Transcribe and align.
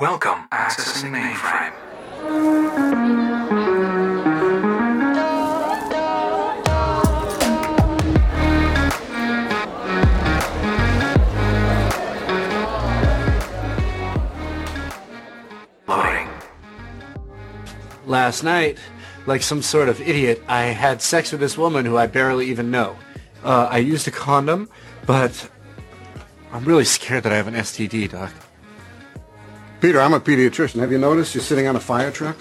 Welcome, 0.00 0.48
accessing 0.50 1.10
mainframe. 1.10 1.72
Loading. 15.86 16.28
Last 18.06 18.42
night, 18.42 18.78
like 19.26 19.42
some 19.42 19.60
sort 19.60 19.90
of 19.90 20.00
idiot, 20.00 20.42
I 20.48 20.62
had 20.62 21.02
sex 21.02 21.32
with 21.32 21.40
this 21.40 21.58
woman 21.58 21.84
who 21.84 21.98
I 21.98 22.06
barely 22.06 22.46
even 22.46 22.70
know. 22.70 22.96
Uh, 23.44 23.68
I 23.70 23.78
used 23.78 24.08
a 24.08 24.10
condom, 24.10 24.70
but 25.06 25.50
I'm 26.50 26.64
really 26.64 26.84
scared 26.86 27.24
that 27.24 27.32
I 27.32 27.36
have 27.36 27.46
an 27.46 27.54
STD, 27.54 28.10
Doc. 28.10 28.32
Peter, 29.82 30.00
I'm 30.00 30.14
a 30.14 30.18
pediatrician. 30.18 30.80
Have 30.80 30.92
you 30.92 30.98
noticed 30.98 31.34
you're 31.34 31.42
sitting 31.42 31.68
on 31.68 31.76
a 31.76 31.80
fire 31.80 32.10
truck? 32.10 32.36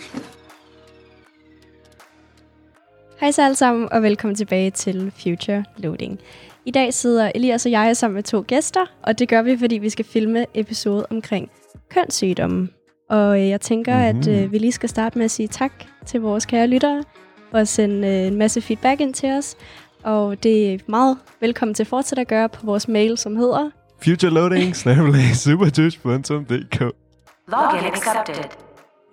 Hej 3.19 3.31
så 3.31 3.43
alle 3.43 3.55
sammen, 3.55 3.89
og 3.91 4.03
velkommen 4.03 4.35
tilbage 4.35 4.71
til 4.71 5.11
Future 5.23 5.65
Loading. 5.77 6.19
I 6.65 6.71
dag 6.71 6.93
sidder 6.93 7.31
Elias 7.35 7.65
og 7.65 7.71
jeg 7.71 7.97
sammen 7.97 8.15
med 8.15 8.23
to 8.23 8.43
gæster, 8.47 8.85
og 9.03 9.19
det 9.19 9.29
gør 9.29 9.41
vi, 9.41 9.57
fordi 9.57 9.77
vi 9.77 9.89
skal 9.89 10.05
filme 10.05 10.45
episode 10.53 11.05
omkring 11.09 11.51
kønssygdomme. 11.89 12.69
Og 13.09 13.39
øh, 13.39 13.49
jeg 13.49 13.61
tænker, 13.61 14.11
mm-hmm. 14.11 14.19
at 14.19 14.43
øh, 14.43 14.51
vi 14.51 14.57
lige 14.57 14.71
skal 14.71 14.89
starte 14.89 15.17
med 15.17 15.25
at 15.25 15.31
sige 15.31 15.47
tak 15.47 15.73
til 16.05 16.21
vores 16.21 16.45
kære 16.45 16.67
lyttere 16.67 17.03
for 17.51 17.57
at 17.57 17.67
sende 17.67 18.07
øh, 18.07 18.27
en 18.27 18.37
masse 18.37 18.61
feedback 18.61 19.01
ind 19.01 19.13
til 19.13 19.29
os. 19.29 19.55
Og 20.03 20.43
det 20.43 20.73
er 20.73 20.77
meget 20.87 21.17
velkommen 21.39 21.75
til 21.75 21.83
at 21.83 21.87
fortsætte 21.87 22.21
at 22.21 22.27
gøre 22.27 22.49
på 22.49 22.65
vores 22.65 22.87
mail, 22.87 23.17
som 23.17 23.35
hedder 23.35 23.69
futureloading, 24.03 24.75
Login 27.47 27.93
accepted. 27.93 28.43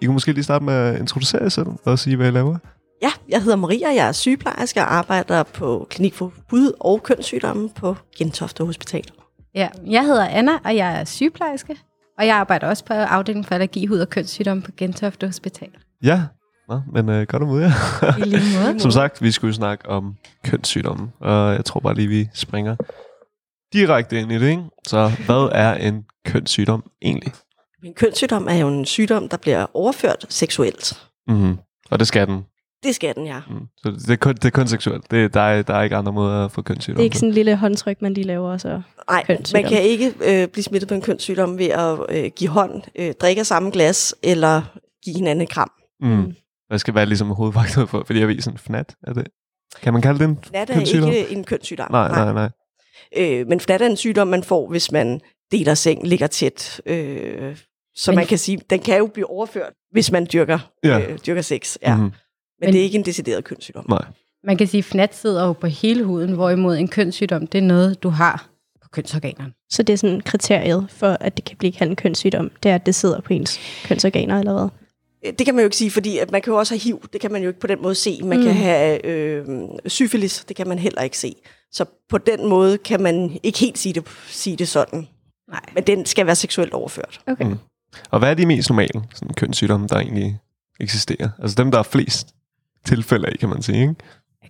I 0.01 0.05
kunne 0.07 0.13
måske 0.13 0.33
lige 0.33 0.45
starte 0.45 0.65
med 0.65 0.75
at 0.75 1.01
introducere 1.01 1.43
jer 1.43 1.49
selv 1.49 1.67
og 1.85 1.99
sige, 1.99 2.17
hvad 2.17 2.29
I 2.29 2.31
laver. 2.31 2.59
Ja, 3.03 3.11
jeg 3.29 3.43
hedder 3.43 3.57
Maria, 3.57 3.89
jeg 3.89 4.09
er 4.09 4.13
sygeplejerske 4.13 4.81
og 4.81 4.95
arbejder 4.95 5.43
på 5.43 5.87
Klinik 5.91 6.15
for 6.15 6.33
Hud- 6.51 6.73
og 6.81 7.03
Kønssygdomme 7.03 7.71
på 7.71 7.97
Gentofte 8.19 8.65
Hospital. 8.65 9.05
Ja, 9.55 9.69
jeg 9.87 10.05
hedder 10.05 10.27
Anna, 10.29 10.53
og 10.65 10.77
jeg 10.77 11.01
er 11.01 11.05
sygeplejerske. 11.05 11.77
Og 12.19 12.27
jeg 12.27 12.37
arbejder 12.37 12.67
også 12.67 12.85
på 12.85 12.93
afdelingen 12.93 13.45
for 13.45 13.55
allergi, 13.55 13.87
hud 13.87 13.99
og 13.99 14.09
kønssygdomme 14.11 14.63
på 14.63 14.71
Gentofte 14.77 15.27
Hospital. 15.27 15.69
Ja, 16.03 16.23
Nå, 16.69 16.81
men 16.93 17.09
øh, 17.09 17.27
godt 17.27 17.43
imod 17.43 17.61
jer. 17.61 17.71
I 18.19 18.21
lige 18.21 18.59
måde. 18.61 18.81
Som 18.85 18.91
sagt, 18.91 19.23
vi 19.23 19.31
skulle 19.31 19.55
snakke 19.55 19.89
om 19.89 20.15
kønssygdomme, 20.45 21.11
og 21.21 21.53
jeg 21.55 21.65
tror 21.65 21.81
bare 21.81 21.95
lige, 21.95 22.09
vi 22.09 22.29
springer 22.35 22.77
direkte 23.73 24.21
ind 24.21 24.33
i 24.33 24.39
det, 24.39 24.49
ikke? 24.49 24.63
Så 24.87 25.11
hvad 25.27 25.49
er 25.53 25.75
en 25.75 26.05
kønssygdom 26.27 26.83
egentlig? 27.03 27.33
En 27.85 27.95
kønssygdom 27.95 28.49
er 28.49 28.55
jo 28.55 28.69
en 28.69 28.85
sygdom, 28.85 29.29
der 29.29 29.37
bliver 29.37 29.67
overført 29.75 30.27
seksuelt. 30.29 31.09
Mm-hmm. 31.29 31.59
Og 31.91 31.99
det 31.99 32.09
skal 32.09 32.27
den. 32.27 32.45
Det 32.83 32.95
skal 32.95 33.15
den, 33.15 33.27
ja. 33.27 33.41
Mm. 33.51 33.67
Så 33.77 33.91
det 33.91 34.11
er, 34.11 34.17
kun, 34.17 34.35
det 34.35 34.45
er 34.45 34.51
kun 34.51 34.69
seksuelt. 34.69 35.11
Det, 35.11 35.35
der, 35.35 35.41
er, 35.41 35.63
der 35.63 35.75
er 35.75 35.83
ikke 35.83 35.97
andre 35.97 36.13
måder 36.13 36.45
at 36.45 36.53
få 36.53 36.63
kønssygdom 36.63 36.97
Det 36.97 37.03
er 37.03 37.05
ikke 37.05 37.19
sådan 37.19 37.29
en 37.29 37.35
lille 37.35 37.57
håndtryk, 37.57 38.03
man 38.03 38.15
lige 38.15 38.27
laver, 38.27 38.57
så 38.57 38.83
Nej, 39.11 39.25
man 39.53 39.65
kan 39.65 39.83
ikke 39.83 40.13
øh, 40.25 40.49
blive 40.49 40.65
smittet 40.65 40.89
på 40.89 40.95
en 40.95 41.03
kønssygdom 41.03 41.59
ved 41.59 41.67
at 41.67 41.99
øh, 42.09 42.31
give 42.37 42.51
hånd, 42.51 42.83
øh, 42.97 43.15
drikke 43.21 43.41
af 43.41 43.47
samme 43.47 43.71
glas 43.71 44.15
eller 44.23 44.63
give 45.05 45.17
hinanden 45.17 45.43
et 45.43 45.49
kram. 45.49 45.71
Mm. 46.01 46.35
Hvad 46.69 46.79
skal 46.79 46.95
være 46.95 47.07
ligesom 47.07 47.31
hovedfaktor 47.31 47.87
for? 47.87 48.03
Fordi 48.07 48.21
jeg 48.21 48.29
ved 48.29 48.41
sådan, 48.41 48.59
fnat 48.59 48.97
er 49.03 49.13
det. 49.13 49.27
Kan 49.83 49.93
man 49.93 50.03
kalde 50.03 50.19
det 50.19 50.29
en 50.29 50.39
Fnat 50.43 50.71
er 50.71 50.75
kønssygdom? 50.75 51.11
ikke 51.11 51.31
en 51.31 51.45
kønssygdom. 51.45 51.91
Nej, 51.91 52.09
nej, 52.09 52.33
nej. 52.33 52.51
Øh, 53.17 53.47
men 53.47 53.61
fnat 53.61 53.83
er 53.83 53.87
en 53.87 53.97
sygdom, 53.97 54.29
man 54.29 54.43
får, 54.43 54.69
hvis 54.71 54.93
man 54.93 55.21
deler 55.53 55.75
seng, 55.75 56.07
ligger 56.07 56.27
tæt. 56.27 56.81
Øh, 56.87 57.57
så 57.99 58.11
Men- 58.11 58.17
man 58.17 58.27
kan 58.27 58.39
sige, 58.39 58.61
den 58.71 58.79
kan 58.81 58.99
jo 58.99 59.07
blive 59.07 59.31
overført, 59.31 59.73
hvis 59.93 60.13
man 60.13 60.27
dyrker, 60.33 60.59
Ja. 60.85 61.01
øh, 61.01 61.19
dyrker 61.27 61.43
sex. 61.43 61.77
Ja. 61.83 61.95
Mhm. 61.97 62.03
Men, 62.05 62.13
Men- 62.61 62.73
det 62.73 62.79
er 62.79 62.83
ikke 62.83 62.99
en 62.99 63.05
decideret 63.05 63.45
kønssygdom. 63.45 63.85
Nej. 63.89 64.05
Man 64.45 64.57
kan 64.57 64.67
sige, 64.67 64.79
at 64.79 64.85
fnat 64.85 65.15
sidder 65.17 65.47
jo 65.47 65.53
på 65.53 65.67
hele 65.67 66.05
huden, 66.05 66.33
hvorimod 66.33 66.77
en 66.77 66.89
kønssygdom, 66.89 67.47
det 67.47 67.59
er 67.59 67.63
noget, 67.63 68.03
du 68.03 68.09
har 68.09 68.49
på 68.83 68.89
kønsorganerne. 68.93 69.53
Så 69.71 69.83
det 69.83 69.93
er 69.93 69.97
sådan 69.97 70.21
kriteriet 70.21 70.87
for, 70.91 71.17
at 71.21 71.37
det 71.37 71.45
kan 71.45 71.57
blive 71.57 71.73
kaldt 71.73 71.91
en 71.91 71.97
kønssygdom. 71.97 72.51
Det 72.63 72.71
er, 72.71 72.75
at 72.75 72.87
det 72.87 72.95
sidder 72.95 73.21
på 73.21 73.33
ens 73.33 73.61
kønsorganer 73.85 74.39
eller 74.39 74.53
hvad? 74.53 74.69
Øh, 75.27 75.33
Det 75.39 75.47
kan 75.47 75.55
man 75.55 75.63
jo 75.63 75.67
ikke 75.67 75.77
sige, 75.77 75.91
fordi 75.91 76.19
at 76.19 76.31
man 76.31 76.43
kan 76.43 76.51
jo 76.53 76.59
også 76.59 76.75
have 76.75 76.81
HIV. 76.81 77.03
Det 77.13 77.21
kan 77.21 77.33
man 77.33 77.43
jo 77.43 77.49
ikke 77.49 77.61
på 77.61 77.67
den 77.67 77.83
måde 77.83 77.95
se. 77.95 78.21
Man 78.25 78.39
mm. 78.39 78.45
kan 78.45 78.55
have 78.55 79.07
øh, 79.07 79.45
syfilis. 79.87 80.45
Det 80.49 80.57
kan 80.57 80.69
man 80.69 80.79
heller 80.79 81.03
ikke 81.03 81.19
se. 81.19 81.35
Så 81.73 81.85
på 82.09 82.19
den 82.19 82.47
måde 82.49 82.79
kan 82.79 83.03
man 83.03 83.39
ikke 83.43 83.59
helt 83.59 83.79
sige 83.79 83.93
det, 83.93 84.05
sige 84.29 84.57
det 84.57 84.69
sådan. 84.69 85.09
Nej. 85.51 85.61
Men 85.75 85.83
den 85.85 86.07
skal 86.07 86.27
være 86.27 86.37
seksuelt 86.37 86.73
overført. 86.73 87.21
Okay. 87.27 87.45
Mm. 87.45 87.57
Og 88.11 88.19
hvad 88.19 88.31
er 88.31 88.35
de 88.35 88.47
mest 88.47 88.69
normale 88.71 89.03
sådan, 89.15 89.35
kønssygdomme, 89.35 89.87
der 89.87 89.97
egentlig 89.97 90.39
eksisterer? 90.81 91.29
Altså 91.39 91.55
dem, 91.63 91.71
der 91.71 91.79
er 91.79 91.83
flest 91.83 92.35
tilfælde 92.85 93.27
af, 93.29 93.39
kan 93.39 93.49
man 93.49 93.63
sige, 93.63 93.81
ikke? 93.81 93.95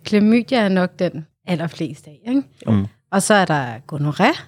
Klamydia 0.03 0.57
er 0.59 0.69
nok 0.69 0.99
den 0.99 1.25
allerflest 1.47 2.07
af, 2.07 2.19
ikke? 2.27 2.43
Mm. 2.67 2.85
Og 3.11 3.21
så 3.23 3.33
er 3.33 3.45
der 3.45 3.77
gonoré, 3.93 4.39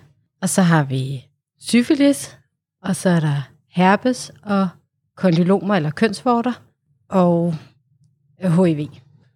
og 0.41 0.49
så 0.49 0.61
har 0.61 0.83
vi 0.83 1.25
syfilis, 1.59 2.37
og 2.83 2.95
så 2.95 3.09
er 3.09 3.19
der 3.19 3.41
herpes 3.69 4.31
og 4.43 4.67
kondylomer 5.17 5.75
eller 5.75 5.89
kønsvorter, 5.91 6.53
og 7.09 7.55
HIV. 8.41 8.87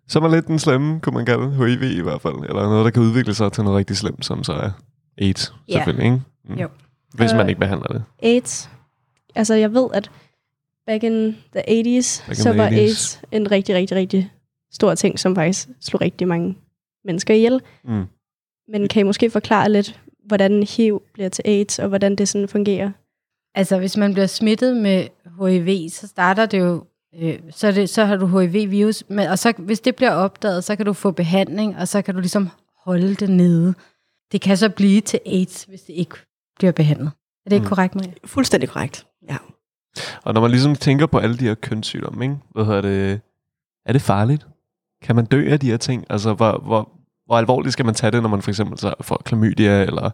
Som 0.08 0.24
er 0.24 0.28
lidt 0.28 0.48
den 0.48 0.60
slemme, 0.60 1.00
kunne 1.00 1.14
man 1.14 1.26
kalde 1.26 1.52
HIV 1.56 1.82
i 1.84 2.02
hvert 2.02 2.22
fald. 2.22 2.34
Eller 2.36 2.64
noget, 2.64 2.86
der 2.86 2.92
kan 2.92 3.02
udvikle 3.04 3.34
sig 3.34 3.52
til 3.52 3.64
noget 3.64 3.78
rigtig 3.78 3.98
slemt, 3.98 4.26
som 4.26 4.44
så 4.44 4.54
er 4.54 4.72
AIDS, 5.22 5.54
Ja. 5.68 5.74
selvfølgelig, 5.74 6.06
ikke? 6.06 6.22
Mm. 6.50 6.56
Jo. 6.56 6.68
Hvis 7.14 7.32
man 7.32 7.42
Øh, 7.42 7.50
ikke 7.50 7.60
behandler 7.60 7.88
det. 7.88 8.04
AIDS. 8.24 8.70
Altså, 9.36 9.54
jeg 9.54 9.74
ved, 9.74 9.88
at 9.94 10.12
back 10.88 11.04
in 11.04 11.36
the 11.56 11.62
80s, 11.62 12.22
Back 12.28 12.30
in 12.30 12.36
så 12.36 12.50
the 12.52 12.58
var 12.62 12.70
80s. 12.70 12.74
AIDS 12.74 13.22
en 13.32 13.52
rigtig, 13.52 13.76
rigtig, 13.76 13.98
rigtig 13.98 14.32
stor 14.72 14.96
ting, 14.96 15.20
som 15.20 15.36
faktisk 15.36 15.68
slog 15.82 16.02
rigtig 16.02 16.28
mange 16.28 16.58
mennesker 17.06 17.34
ihjel. 17.34 17.62
Mm. 17.84 18.04
Men 18.68 18.88
kan 18.88 19.00
I 19.00 19.04
måske 19.04 19.30
forklare 19.30 19.72
lidt, 19.72 20.00
hvordan 20.26 20.64
HIV 20.64 21.02
bliver 21.14 21.30
til 21.30 21.42
AIDS, 21.46 21.80
og 21.80 21.88
hvordan 21.88 22.16
det 22.16 22.28
sådan 22.30 22.48
fungerer? 22.48 22.92
Altså, 23.56 23.78
hvis 23.78 23.98
man 23.98 24.14
bliver 24.14 24.28
smittet 24.28 24.78
med 24.78 25.08
HIV, 25.42 25.90
så 25.90 26.08
starter 26.08 26.46
det 26.46 26.60
jo, 26.60 26.84
øh, 27.22 27.40
så, 27.52 27.72
det, 27.72 27.90
så 27.90 28.06
har 28.06 28.16
du 28.16 28.40
HIV-virus, 28.40 29.04
men, 29.08 29.28
og 29.28 29.40
så, 29.40 29.54
hvis 29.58 29.80
det 29.80 29.96
bliver 29.96 30.12
opdaget, 30.12 30.64
så 30.64 30.76
kan 30.76 30.86
du 30.86 30.94
få 30.94 31.12
behandling, 31.12 31.78
og 31.78 31.88
så 31.88 32.02
kan 32.02 32.14
du 32.14 32.20
ligesom 32.20 32.50
holde 32.86 33.16
det 33.16 33.30
nede. 33.30 33.74
Det 34.32 34.42
kan 34.42 34.58
så 34.58 34.70
blive 34.70 35.02
til 35.02 35.20
AIDS, 35.26 35.64
hvis 35.64 35.82
det 35.82 35.94
ikke 35.94 36.16
bliver 36.60 36.72
behandlet. 36.72 37.12
Er 37.46 37.50
det 37.50 37.56
ikke 37.56 37.64
Mm. 37.64 37.70
korrekt, 37.70 37.96
Maria? 37.96 38.12
Fuldstændig 38.26 38.70
korrekt. 38.70 39.06
Ja. 39.30 39.38
Og 40.24 40.34
når 40.34 40.42
man 40.42 40.52
ligesom 40.52 40.76
tænker 40.76 41.06
på 41.06 41.18
alle 41.18 41.38
de 41.38 41.46
her 41.46 41.56
kønssygdomme, 41.56 42.26
ikke? 42.26 42.38
Hvad 42.52 42.66
hedder 42.66 42.82
det? 42.82 43.20
Er 43.86 43.94
det 43.94 44.02
farligt? 44.02 44.48
Kan 45.04 45.16
man 45.16 45.26
dø 45.26 45.52
af 45.52 45.60
de 45.60 45.70
her 45.70 45.78
ting? 45.78 46.06
Altså, 46.10 46.34
hvor, 46.34 46.62
hvor, 46.66 46.90
hvor 47.26 47.38
alvorligt 47.38 47.74
skal 47.74 47.86
man 47.86 47.94
tage 47.96 48.12
det, 48.12 48.22
når 48.22 48.30
man 48.30 48.42
for 48.42 48.52
eksempel 48.52 48.78
så 48.78 48.94
får 49.02 49.22
klamydia, 49.26 49.82
eller 49.82 50.12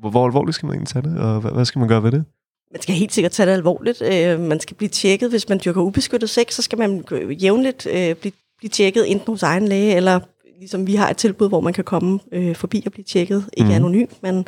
hvor, 0.00 0.10
hvor 0.10 0.26
alvorligt 0.26 0.54
skal 0.54 0.66
man 0.66 0.74
egentlig 0.74 0.88
tage 0.88 1.02
det, 1.02 1.18
og 1.18 1.40
hvad, 1.40 1.52
hvad 1.52 1.64
skal 1.64 1.78
man 1.78 1.88
gøre 1.88 2.02
ved 2.02 2.12
det? 2.12 2.24
Man 2.72 2.82
skal 2.82 2.94
helt 2.94 3.12
sikkert 3.12 3.32
tage 3.32 3.46
det 3.46 3.52
alvorligt. 3.52 4.02
Øh, 4.02 4.40
man 4.40 4.60
skal 4.60 4.76
blive 4.76 4.88
tjekket. 4.88 5.30
Hvis 5.30 5.48
man 5.48 5.60
dyrker 5.64 5.80
ubeskyttet 5.80 6.30
sex, 6.30 6.54
så 6.54 6.62
skal 6.62 6.78
man 6.78 7.04
jævnligt 7.42 7.86
øh, 7.86 8.14
blive, 8.14 8.32
blive 8.58 8.70
tjekket 8.70 9.10
enten 9.10 9.32
hos 9.32 9.42
egen 9.42 9.68
læge, 9.68 9.94
eller 9.94 10.20
ligesom 10.58 10.86
vi 10.86 10.94
har 10.94 11.10
et 11.10 11.16
tilbud, 11.16 11.48
hvor 11.48 11.60
man 11.60 11.72
kan 11.72 11.84
komme 11.84 12.20
øh, 12.32 12.56
forbi 12.56 12.82
og 12.86 12.92
blive 12.92 13.04
tjekket. 13.04 13.44
Ikke 13.52 13.68
mm. 13.68 13.74
anonymt, 13.74 14.22
men 14.22 14.46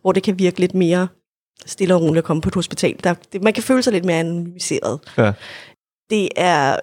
hvor 0.00 0.12
det 0.12 0.22
kan 0.22 0.38
virke 0.38 0.60
lidt 0.60 0.74
mere 0.74 1.08
stille 1.66 1.94
og 1.94 2.02
roligt 2.02 2.18
at 2.18 2.24
komme 2.24 2.40
på 2.40 2.48
et 2.48 2.54
hospital. 2.54 2.96
Der, 3.04 3.14
det, 3.32 3.42
man 3.42 3.52
kan 3.52 3.62
føle 3.62 3.82
sig 3.82 3.92
lidt 3.92 4.04
mere 4.04 4.20
anonymiseret. 4.20 5.00
Ja. 5.18 5.32
Det 6.10 6.28
er 6.36 6.76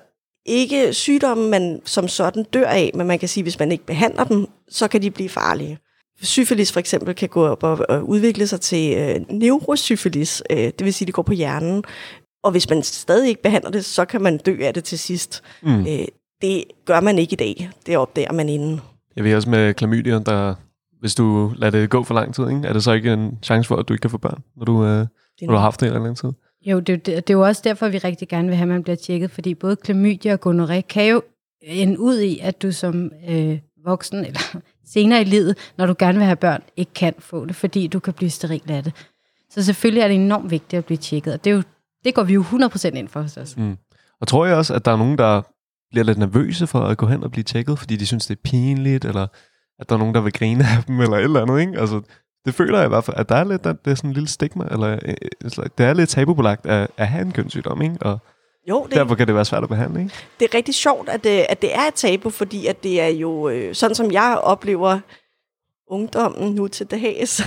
ikke 0.45 0.94
sygdomme, 0.94 1.50
man 1.50 1.81
som 1.85 2.07
sådan 2.07 2.44
dør 2.44 2.67
af, 2.67 2.91
men 2.95 3.07
man 3.07 3.19
kan 3.19 3.29
sige, 3.29 3.41
at 3.41 3.45
hvis 3.45 3.59
man 3.59 3.72
ikke 3.72 3.85
behandler 3.85 4.23
dem, 4.23 4.47
så 4.69 4.88
kan 4.88 5.01
de 5.01 5.12
blive 5.12 5.29
farlige. 5.29 5.78
Syfilis 6.22 6.72
for 6.72 6.79
eksempel 6.79 7.16
kan 7.16 7.29
gå 7.29 7.47
op 7.47 7.63
og, 7.63 7.85
og 7.89 8.09
udvikle 8.09 8.47
sig 8.47 8.62
til 8.62 8.97
øh, 8.97 9.16
neurosyfilis, 9.29 10.44
øh, 10.50 10.57
det 10.57 10.84
vil 10.84 10.94
sige, 10.94 11.06
at 11.06 11.07
det 11.07 11.16
går 11.16 11.22
på 11.22 11.34
hjernen. 11.34 11.84
Og 12.44 12.51
hvis 12.51 12.69
man 12.69 12.84
stadig 12.84 13.30
ikke 13.30 13.42
behandler 13.42 13.71
det, 13.71 13.86
så 13.86 14.06
kan 14.06 14.21
man 14.21 14.38
dø 14.38 14.57
af 14.62 14.74
det 14.74 14.83
til 14.83 15.00
sidst. 15.00 15.44
Mm. 15.62 15.80
Øh, 15.80 16.06
det 16.42 16.63
gør 16.86 17.00
man 17.00 17.19
ikke 17.19 17.33
i 17.33 17.36
dag. 17.36 17.69
Det 17.86 17.98
opdager 17.98 18.31
man 18.31 18.50
inden. 18.50 18.81
Jeg 19.15 19.24
ved 19.24 19.36
også 19.36 19.50
med 19.50 19.74
klamydia, 19.74 20.19
der, 20.19 20.56
hvis 21.00 21.16
du 21.16 21.54
lader 21.56 21.80
det 21.80 21.90
gå 21.90 22.04
for 22.04 22.13
lang 22.13 22.36
tid, 22.36 22.50
ikke? 22.50 22.68
er 22.68 22.74
det 22.74 22.84
så 22.84 22.92
ikke 22.92 23.13
en 23.13 23.40
chance 23.44 23.68
for, 23.68 23.75
at 23.75 23.88
du 23.88 23.94
ikke 23.94 24.01
kan 24.01 24.10
få 24.10 24.18
børn, 24.18 24.44
når 24.57 24.66
du, 24.66 24.86
øh, 24.86 25.07
når 25.42 25.48
du 25.48 25.54
har 25.54 25.60
haft 25.60 25.80
det 25.80 25.86
en 25.86 25.94
eller 25.94 26.00
anden 26.00 26.16
tid? 26.16 26.31
Jo, 26.66 26.80
det, 26.80 27.06
det, 27.06 27.28
det 27.28 27.30
er 27.30 27.38
jo 27.38 27.42
også 27.42 27.62
derfor, 27.66 27.90
vi 27.90 27.98
rigtig 27.98 28.28
gerne 28.28 28.48
vil 28.48 28.57
have, 28.57 28.63
at 28.63 28.68
man 28.68 28.84
bliver 28.84 28.96
tjekket, 28.96 29.31
fordi 29.31 29.56
både 29.56 29.75
klamydia 29.75 30.34
og 30.34 30.40
gonoré 30.46 30.81
kan 30.81 31.10
jo 31.10 31.22
ende 31.62 32.00
ud 32.00 32.19
i, 32.19 32.40
at 32.40 32.62
du 32.62 32.72
som 32.72 33.12
øh, 33.30 33.60
voksen, 33.86 34.25
eller 34.25 34.57
senere 34.94 35.22
i 35.22 35.24
livet, 35.24 35.57
når 35.78 35.86
du 35.86 35.96
gerne 36.00 36.18
vil 36.18 36.25
have 36.25 36.36
børn, 36.36 36.62
ikke 36.78 36.94
kan 36.94 37.13
få 37.19 37.46
det, 37.46 37.56
fordi 37.56 37.88
du 37.88 38.00
kan 38.00 38.13
blive 38.13 38.30
steril 38.30 38.72
af 38.72 38.84
det. 38.84 38.94
Så 39.50 39.63
selvfølgelig 39.63 40.01
er 40.01 40.07
det 40.07 40.16
enormt 40.16 40.51
vigtigt 40.51 40.78
at 40.78 40.86
blive 40.86 40.98
tjekket, 40.98 41.34
og 41.34 41.44
det, 41.44 41.51
er 41.51 41.56
jo, 41.56 41.63
det 42.06 42.16
går 42.16 42.24
vi 42.24 42.34
jo 42.34 42.42
100% 42.42 42.88
ind 42.88 43.07
for 43.07 43.22
hos 43.22 43.38
os. 43.38 43.57
Mm. 43.57 43.78
Og 44.22 44.28
tror 44.28 44.46
jeg 44.46 44.56
også, 44.56 44.74
at 44.74 44.86
der 44.86 44.92
er 44.92 44.98
nogen, 44.98 45.18
der 45.18 45.42
bliver 45.92 46.04
lidt 46.04 46.18
nervøse 46.18 46.68
for 46.68 46.80
at 46.80 46.98
gå 46.98 47.06
hen 47.06 47.24
og 47.24 47.31
blive 47.31 47.44
tjekket, 47.44 47.80
fordi 47.80 47.96
de 47.96 48.06
synes, 48.06 48.25
det 48.25 48.36
er 48.36 48.42
pinligt, 48.44 49.06
eller 49.06 49.28
at 49.79 49.89
der 49.89 49.95
er 49.95 49.99
nogen, 49.99 50.15
der 50.15 50.21
vil 50.21 50.33
grine 50.33 50.63
af 50.77 50.83
dem, 50.87 50.99
eller 51.01 51.17
et 51.17 51.23
eller 51.23 51.41
andet, 51.41 51.59
ikke? 51.59 51.79
Altså, 51.79 52.01
det 52.45 52.55
føler 52.55 52.77
jeg 52.77 52.85
i 52.85 52.89
hvert 52.89 53.03
fald, 53.03 53.17
at 53.17 53.29
der 53.29 53.35
er 53.35 53.43
lidt, 53.43 53.63
det 53.63 53.77
er 53.85 53.95
sådan 53.95 54.09
en 54.09 54.13
lille 54.13 54.29
stigma, 54.29 54.65
eller 54.71 54.91
øh, 55.05 55.13
altså, 55.43 55.69
det 55.77 55.85
er 55.85 55.93
lidt 55.93 56.09
tabubelagt 56.09 56.65
at, 56.65 56.87
at 56.97 57.07
have 57.07 57.25
en 57.25 57.31
kønssygdom, 57.31 57.81
ikke? 57.81 57.95
Og 58.01 58.19
Jo, 58.69 58.83
det, 58.83 58.95
derfor 58.95 59.15
kan 59.15 59.27
det 59.27 59.35
være 59.35 59.45
svært 59.45 59.63
at 59.63 59.69
behandle, 59.69 59.99
ikke? 60.01 60.13
det 60.39 60.49
er 60.53 60.57
rigtig 60.57 60.75
sjovt, 60.75 61.09
at 61.09 61.23
det, 61.23 61.45
at 61.49 61.61
det 61.61 61.75
er 61.75 61.81
et 61.87 61.93
tabu, 61.93 62.29
fordi 62.29 62.67
at 62.67 62.83
det 62.83 63.01
er 63.01 63.07
jo, 63.07 63.49
øh, 63.49 63.75
sådan 63.75 63.95
som 63.95 64.11
jeg 64.11 64.39
oplever 64.43 64.99
ungdommen 65.87 66.55
nu 66.55 66.67
til 66.67 66.85
dags, 66.85 67.39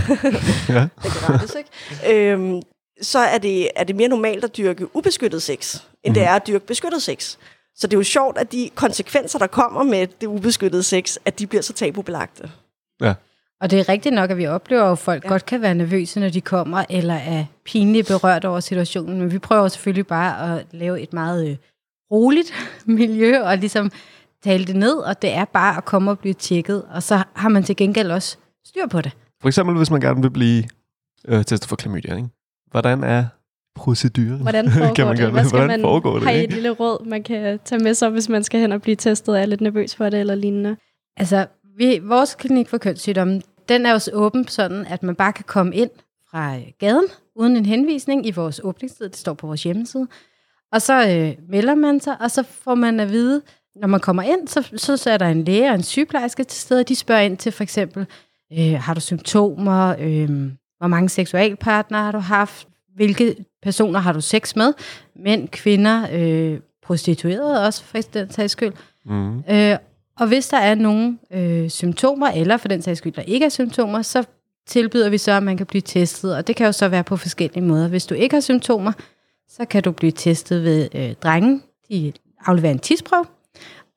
Ja. 0.68 0.88
det 1.02 1.28
rettes, 1.30 1.56
ikke? 1.58 2.30
Øhm, 2.32 2.62
så 3.02 3.18
er 3.18 3.38
det, 3.38 3.68
er 3.76 3.84
det 3.84 3.96
mere 3.96 4.08
normalt 4.08 4.44
at 4.44 4.56
dyrke 4.56 4.96
ubeskyttet 4.96 5.42
sex, 5.42 5.76
end 6.04 6.14
det 6.14 6.22
er 6.22 6.30
at 6.34 6.46
dyrke 6.46 6.66
beskyttet 6.66 7.02
sex. 7.02 7.36
Så 7.76 7.86
det 7.86 7.94
er 7.94 7.98
jo 7.98 8.04
sjovt, 8.04 8.38
at 8.38 8.52
de 8.52 8.70
konsekvenser, 8.74 9.38
der 9.38 9.46
kommer 9.46 9.82
med 9.82 10.06
det 10.20 10.26
ubeskyttede 10.26 10.82
sex, 10.82 11.16
at 11.24 11.38
de 11.38 11.46
bliver 11.46 11.62
så 11.62 11.72
tabubelagte. 11.72 12.50
Ja. 13.00 13.14
Og 13.60 13.70
det 13.70 13.80
er 13.80 13.88
rigtigt 13.88 14.14
nok, 14.14 14.30
at 14.30 14.36
vi 14.36 14.46
oplever, 14.46 14.84
at 14.84 14.98
folk 14.98 15.24
ja. 15.24 15.28
godt 15.28 15.46
kan 15.46 15.62
være 15.62 15.74
nervøse, 15.74 16.20
når 16.20 16.28
de 16.28 16.40
kommer, 16.40 16.84
eller 16.90 17.14
er 17.14 17.44
pinligt 17.64 18.08
berørt 18.08 18.44
over 18.44 18.60
situationen. 18.60 19.20
Men 19.20 19.32
vi 19.32 19.38
prøver 19.38 19.68
selvfølgelig 19.68 20.06
bare 20.06 20.58
at 20.58 20.66
lave 20.70 21.00
et 21.00 21.12
meget 21.12 21.50
øh, 21.50 21.56
roligt 22.10 22.52
miljø, 22.86 23.40
og 23.40 23.58
ligesom 23.58 23.90
tale 24.44 24.64
det 24.64 24.76
ned, 24.76 24.94
og 24.94 25.22
det 25.22 25.32
er 25.32 25.44
bare 25.44 25.76
at 25.76 25.84
komme 25.84 26.10
og 26.10 26.18
blive 26.18 26.34
tjekket. 26.34 26.84
Og 26.84 27.02
så 27.02 27.22
har 27.34 27.48
man 27.48 27.62
til 27.62 27.76
gengæld 27.76 28.10
også 28.10 28.36
styr 28.64 28.86
på 28.86 29.00
det. 29.00 29.12
For 29.40 29.48
eksempel, 29.48 29.76
hvis 29.76 29.90
man 29.90 30.00
gerne 30.00 30.22
vil 30.22 30.30
blive 30.30 30.64
øh, 31.28 31.44
testet 31.44 31.68
for 31.68 31.76
klamydia, 31.76 32.16
ikke? 32.16 32.28
Hvordan 32.70 33.04
er 33.04 33.24
proceduren? 33.74 34.40
Hvordan 34.40 34.70
foregår 34.70 34.94
kan 34.94 35.06
man 35.06 35.16
det? 35.16 35.18
kalde 35.18 35.32
Hvad 35.32 35.44
skal 35.44 35.58
Hvordan 35.58 35.80
man, 35.80 35.80
foregår 35.80 36.14
det, 36.14 36.22
har 36.22 36.30
I 36.30 36.44
et 36.44 36.52
lille 36.52 36.70
råd, 36.70 37.06
man 37.06 37.22
kan 37.22 37.58
tage 37.64 37.82
med 37.82 37.94
sig, 37.94 38.10
hvis 38.10 38.28
man 38.28 38.44
skal 38.44 38.60
hen 38.60 38.72
og 38.72 38.82
blive 38.82 38.96
testet 38.96 39.34
og 39.34 39.40
er 39.40 39.46
lidt 39.46 39.60
nervøs 39.60 39.94
for 39.94 40.08
det 40.08 40.20
eller 40.20 40.34
lignende? 40.34 40.76
Altså, 41.16 41.46
vi, 41.76 42.00
vores 42.02 42.34
klinik 42.34 42.68
for 42.68 42.78
kønssygdomme, 42.78 43.42
den 43.68 43.86
er 43.86 43.92
også 43.92 44.10
åben 44.14 44.48
sådan, 44.48 44.86
at 44.86 45.02
man 45.02 45.14
bare 45.14 45.32
kan 45.32 45.44
komme 45.48 45.74
ind 45.74 45.90
fra 46.30 46.56
øh, 46.56 46.62
gaden, 46.78 47.04
uden 47.36 47.56
en 47.56 47.66
henvisning 47.66 48.26
i 48.26 48.30
vores 48.30 48.60
åbningstid. 48.64 49.08
Det 49.08 49.16
står 49.16 49.34
på 49.34 49.46
vores 49.46 49.62
hjemmeside. 49.62 50.08
Og 50.72 50.82
så 50.82 51.08
øh, 51.08 51.48
melder 51.48 51.74
man 51.74 52.00
sig, 52.00 52.20
og 52.20 52.30
så 52.30 52.42
får 52.42 52.74
man 52.74 53.00
at 53.00 53.10
vide, 53.10 53.42
når 53.76 53.88
man 53.88 54.00
kommer 54.00 54.22
ind, 54.22 54.48
så, 54.48 54.70
så, 54.76 54.96
så 54.96 55.10
er 55.10 55.18
der 55.18 55.26
en 55.26 55.44
læge 55.44 55.68
og 55.68 55.74
en 55.74 55.82
sygeplejerske 55.82 56.44
til 56.44 56.60
stede, 56.60 56.80
og 56.80 56.88
de 56.88 56.96
spørger 56.96 57.22
ind 57.22 57.36
til 57.36 57.52
for 57.52 57.62
eksempel, 57.62 58.06
øh, 58.52 58.74
har 58.80 58.94
du 58.94 59.00
symptomer, 59.00 59.94
øh, 59.98 60.30
hvor 60.78 60.86
mange 60.86 61.08
seksualpartnere 61.08 62.02
har 62.02 62.12
du 62.12 62.18
haft, 62.18 62.68
hvilke 62.94 63.36
personer 63.62 64.00
har 64.00 64.12
du 64.12 64.20
sex 64.20 64.56
med, 64.56 64.72
mænd, 65.16 65.48
kvinder, 65.48 66.06
øh, 66.12 66.60
prostituerede 66.82 67.66
også 67.66 67.84
for 67.84 67.98
den 68.14 68.30
sags 68.30 68.52
skyld. 68.52 68.72
Mm. 69.04 69.38
Øh, 69.38 69.76
og 70.20 70.28
hvis 70.28 70.48
der 70.48 70.56
er 70.56 70.74
nogle 70.74 71.18
øh, 71.32 71.70
symptomer, 71.70 72.28
eller 72.28 72.56
for 72.56 72.68
den 72.68 72.82
sags 72.82 72.98
skyld, 72.98 73.12
der 73.12 73.22
ikke 73.22 73.46
er 73.46 73.50
symptomer, 73.50 74.02
så 74.02 74.24
tilbyder 74.66 75.10
vi 75.10 75.18
så, 75.18 75.32
at 75.32 75.42
man 75.42 75.56
kan 75.56 75.66
blive 75.66 75.82
testet, 75.82 76.36
og 76.36 76.46
det 76.46 76.56
kan 76.56 76.66
jo 76.66 76.72
så 76.72 76.88
være 76.88 77.04
på 77.04 77.16
forskellige 77.16 77.64
måder. 77.64 77.88
Hvis 77.88 78.06
du 78.06 78.14
ikke 78.14 78.36
har 78.36 78.40
symptomer, 78.40 78.92
så 79.48 79.64
kan 79.64 79.82
du 79.82 79.92
blive 79.92 80.12
testet 80.12 80.64
ved 80.64 80.88
øh, 80.94 81.14
drenge, 81.22 81.60
de 81.88 82.12
afleverer 82.46 82.72
en 82.72 82.78
tidsprøve, 82.78 83.24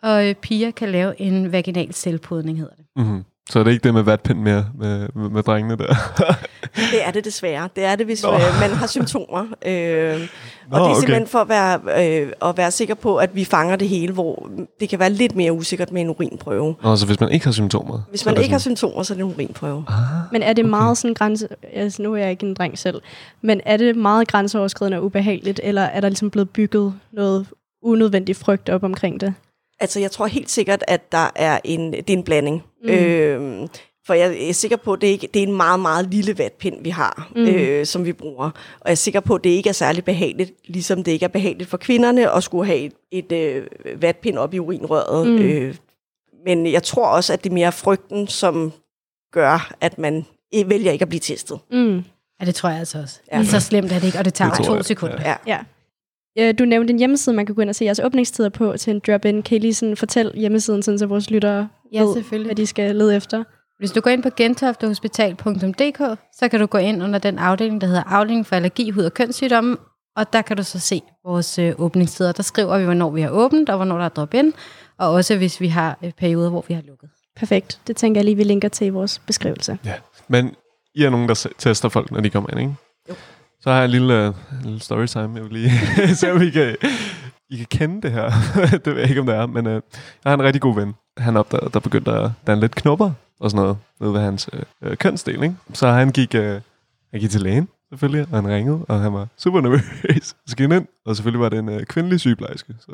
og 0.04 0.30
øh, 0.30 0.36
piger 0.36 0.72
kan 0.72 0.90
lave 0.90 1.22
en 1.22 1.52
vaginal 1.52 1.94
selvpodning, 1.94 2.58
hedder 2.58 2.76
det. 2.76 2.86
Mm-hmm. 2.96 3.24
Så 3.50 3.60
er 3.60 3.64
det 3.64 3.72
ikke 3.72 3.84
det 3.84 3.94
med 3.94 4.04
vatpind 4.04 4.40
mere 4.40 4.66
med, 4.80 5.08
med, 5.16 5.30
med 5.30 5.44
drengene 5.44 5.78
der? 5.78 5.96
Det 6.92 7.08
er 7.08 7.12
det 7.12 7.26
desværre. 7.26 7.70
Det 7.76 7.84
er 7.84 7.96
det, 7.96 8.06
hvis 8.06 8.24
Nå. 8.24 8.34
øh, 8.34 8.40
man 8.60 8.70
har 8.70 8.88
symptomer. 8.88 9.40
Øh, 9.42 9.44
og 9.44 9.50
Nå, 9.66 9.66
det 9.72 10.30
er 10.72 10.80
okay. 10.80 10.96
simpelthen 10.96 11.28
for 11.28 11.40
at 11.40 11.50
være, 11.50 11.80
øh, 12.22 12.32
at 12.42 12.58
være 12.58 12.72
sikker 12.72 12.96
på, 12.96 13.18
at 13.18 13.36
vi 13.36 13.46
fanger 13.46 13.76
det 13.76 13.90
hele, 13.90 14.14
hvor 14.14 14.50
det 14.80 14.90
kan 14.90 15.00
være 15.00 15.10
lidt 15.10 15.36
mere 15.36 15.54
usikkert 15.54 15.92
med 15.92 16.02
en 16.02 16.10
urinprøve. 16.10 16.76
Nå, 16.84 16.96
så 16.96 17.06
hvis 17.06 17.20
man 17.20 17.32
ikke 17.32 17.46
har 17.46 17.52
symptomer? 17.52 18.02
Hvis 18.10 18.26
man 18.26 18.38
ikke 18.38 18.52
har 18.52 18.60
sådan, 18.60 18.78
symptomer, 18.78 19.04
så 19.04 19.14
er 19.14 19.18
det 19.18 19.24
en 19.24 19.32
urinprøve. 19.32 19.86
Ah, 19.88 19.96
Men 20.32 20.44
er 20.44 20.54
det 20.54 20.64
okay. 20.64 20.70
meget 20.70 20.98
sådan 20.98 21.14
grænse... 21.14 21.48
Altså, 21.74 22.02
nu 22.02 22.14
er 22.14 22.18
jeg 22.18 22.32
ikke 22.32 22.46
en 22.46 22.54
dreng 22.54 22.80
selv. 22.80 23.02
Men 23.42 23.62
er 23.66 23.78
det 23.78 23.96
meget 23.96 24.28
grænseoverskridende 24.28 24.98
og 24.98 25.06
ubehageligt, 25.06 25.60
eller 25.64 25.82
er 25.82 26.02
der 26.02 26.10
ligesom 26.10 26.30
blevet 26.32 26.50
bygget 26.50 26.94
noget 27.14 27.46
unødvendig 27.84 28.36
frygt 28.36 28.70
op 28.70 28.84
omkring 28.84 29.22
det? 29.22 29.34
Altså, 29.86 30.00
jeg 30.00 30.12
tror 30.12 30.28
helt 30.28 30.50
sikkert, 30.50 30.84
at 30.88 31.12
der 31.12 31.32
er 31.36 31.60
en, 31.64 31.92
det 31.94 32.10
er 32.10 32.14
en 32.14 32.24
blanding. 32.24 32.64
Mm. 32.84 32.90
Øh, 32.90 33.68
for 34.08 34.14
jeg 34.14 34.50
er 34.50 34.54
sikker 34.54 34.78
på, 34.78 34.94
at 34.94 35.02
det, 35.02 35.08
ikke, 35.08 35.28
det 35.34 35.44
er 35.44 35.48
en 35.48 35.54
meget, 35.58 35.80
meget 35.80 36.08
lille 36.14 36.38
vatpind, 36.38 36.84
vi 36.84 36.90
har, 36.90 37.32
Mm. 37.36 37.42
øh, 37.48 37.86
som 37.86 38.06
vi 38.06 38.14
bruger. 38.14 38.46
Og 38.80 38.86
jeg 38.86 38.92
er 38.92 38.96
sikker 38.96 39.20
på, 39.20 39.36
at 39.36 39.44
det 39.44 39.50
ikke 39.50 39.70
er 39.70 39.74
særlig 39.74 40.04
behageligt, 40.06 40.52
ligesom 40.68 41.04
det 41.04 41.12
ikke 41.12 41.24
er 41.24 41.28
behageligt 41.30 41.70
for 41.70 41.78
kvinderne 41.78 42.32
at 42.36 42.44
skulle 42.44 42.66
have 42.66 42.80
et, 42.80 42.94
et 43.12 43.32
øh, 43.32 43.68
vatpind 44.02 44.38
op 44.38 44.54
i 44.54 44.60
urinrøret. 44.60 45.28
Mm. 45.28 45.38
Øh, 45.38 45.76
men 46.46 46.72
jeg 46.72 46.84
tror 46.84 47.06
også, 47.08 47.34
at 47.34 47.44
det 47.44 47.50
er 47.50 47.54
mere 47.54 47.72
frygten, 47.72 48.28
som 48.28 48.74
gør, 49.34 49.72
at 49.82 49.98
man 49.98 50.26
vælger 50.66 50.92
ikke 50.92 51.04
at 51.04 51.10
blive 51.10 51.20
testet. 51.20 51.60
Mm. 51.72 52.04
Ja, 52.42 52.46
det 52.46 52.56
tror 52.56 52.70
jeg 52.70 52.80
altså 52.80 53.00
også. 53.02 53.20
Ja. 53.34 53.44
Så 53.44 53.60
slemt 53.60 53.92
er 53.92 54.00
det 54.00 54.06
ikke, 54.08 54.20
og 54.20 54.26
det 54.26 54.34
tager 54.34 54.52
Det 54.52 54.66
to 54.66 54.76
jeg, 54.76 54.86
sekunder. 54.86 55.22
ja. 55.22 55.36
Ja. 55.48 55.60
Øh, 56.40 56.54
Du 56.60 56.66
nævnte 56.66 56.92
en 56.94 57.00
hjemmeside, 57.00 57.36
man 57.36 57.46
kan 57.46 57.56
gå 57.56 57.62
ind 57.62 57.70
og 57.70 57.76
se 57.76 57.86
jeres 57.86 58.00
åbningstider 58.04 58.50
på 58.50 58.78
til 58.78 58.92
en 58.92 59.02
drop-in. 59.08 59.44
Kan 59.44 59.56
I 59.56 59.60
lige 59.60 59.74
sådan 59.74 59.98
fortælle 59.98 60.32
hjemmesiden, 60.36 60.84
sådan, 60.84 61.00
så 61.00 61.06
vores 61.06 61.30
lyttere 61.30 61.70
Ja, 61.94 62.02
ved, 62.02 62.14
selvfølgelig. 62.14 62.48
hvad 62.48 62.56
de 62.56 62.68
skal 62.68 62.96
lede 62.96 63.16
efter? 63.16 63.44
Hvis 63.80 63.92
du 63.92 64.02
går 64.02 64.10
ind 64.10 64.24
på 64.24 64.30
gentoftehospital.dk, 64.38 66.20
så 66.40 66.48
kan 66.50 66.60
du 66.60 66.66
gå 66.66 66.78
ind 66.78 67.04
under 67.04 67.20
den 67.20 67.40
afdeling, 67.40 67.82
der 67.82 67.88
hedder 67.88 68.04
afdeling 68.04 68.46
for 68.46 68.56
allergi, 68.56 68.90
hud 68.90 69.04
og 69.04 69.14
kønssygdomme, 69.14 69.78
og 70.16 70.34
der 70.34 70.42
kan 70.42 70.58
du 70.58 70.64
så 70.64 70.80
se 70.80 71.02
vores 71.26 71.60
øh, 71.60 71.74
åbningstider. 71.78 72.32
Der 72.32 72.44
skriver 72.44 72.78
vi, 72.78 72.84
hvornår 72.84 73.10
vi 73.12 73.22
har 73.22 73.30
åbent, 73.30 73.70
og 73.70 73.76
hvornår 73.76 73.98
der 73.98 74.06
er 74.06 74.10
drop-in, 74.10 74.54
og 75.00 75.10
også 75.10 75.38
hvis 75.38 75.62
vi 75.62 75.68
har 75.68 75.98
øh, 76.04 76.12
perioder, 76.12 76.50
hvor 76.50 76.66
vi 76.68 76.74
har 76.74 76.82
lukket. 76.82 77.10
Perfekt. 77.36 77.80
Det 77.88 77.96
tænker 77.96 78.20
jeg 78.20 78.26
lige, 78.26 78.36
vi 78.36 78.44
linker 78.44 78.70
til 78.70 78.88
i 78.88 78.90
vores 78.90 79.20
beskrivelse. 79.20 79.78
Ja. 79.86 79.94
Men 80.28 80.56
I 80.96 81.04
er 81.04 81.10
nogen, 81.10 81.30
der 81.30 81.48
tester 81.58 81.90
folk, 81.90 82.12
når 82.12 82.22
de 82.22 82.30
kommer 82.30 82.50
ind, 82.50 82.60
ikke? 82.60 82.74
Jo. 83.10 83.14
Så 83.60 83.70
har 83.70 83.78
jeg 83.78 83.86
en 83.86 83.92
lille, 83.92 84.30
uh, 84.30 84.36
en 84.60 84.62
lille 84.64 84.80
storytime. 84.80 85.36
Jeg 85.36 85.44
vil 85.44 85.54
lige 85.54 85.72
se, 86.16 86.32
om 86.32 86.42
I 86.42 86.50
kan, 86.50 86.76
I 87.50 87.58
kan 87.58 87.66
kende 87.70 88.02
det 88.02 88.12
her. 88.12 88.32
det 88.86 88.86
ved 88.86 89.00
jeg 89.00 89.10
ikke, 89.10 89.22
om 89.22 89.28
det 89.28 89.36
er. 89.36 89.46
Men 89.46 89.68
uh, 89.68 89.74
jeg 89.74 89.82
har 90.26 90.34
en 90.34 90.44
rigtig 90.44 90.62
god 90.62 90.76
ven. 90.76 90.94
Han 91.18 91.38
opdagede, 91.38 91.70
der 91.74 91.80
begyndte 91.80 92.12
at 92.12 92.32
danne 92.48 92.62
lidt 92.62 92.76
knopper 92.76 93.12
og 93.40 93.52
sådan 93.52 93.64
noget 93.64 93.78
nede 94.00 94.14
ved 94.14 94.22
hans 94.22 94.50
uh, 94.86 94.96
kønsdel. 94.96 95.44
Ikke? 95.44 95.56
Så 95.74 95.88
han 95.88 96.12
gik, 96.12 96.36
uh, 96.36 96.42
han 97.12 97.20
gik 97.20 97.30
til 97.30 97.42
lægen, 97.42 97.68
selvfølgelig, 97.90 98.28
og 98.32 98.36
han 98.42 98.48
ringede, 98.48 98.86
og 98.88 99.00
han 99.00 99.14
var 99.14 99.28
super 99.38 99.62
nervøs. 99.62 100.36
Så 100.48 100.56
gik 100.56 100.70
han 100.70 100.72
ind, 100.72 100.88
og 101.06 101.16
selvfølgelig 101.16 101.42
var 101.42 101.50
det 101.50 101.60
en 101.60 101.70
uh, 101.70 101.84
kvindelig 101.84 102.20
sygeplejerske. 102.20 102.74
Så 102.80 102.92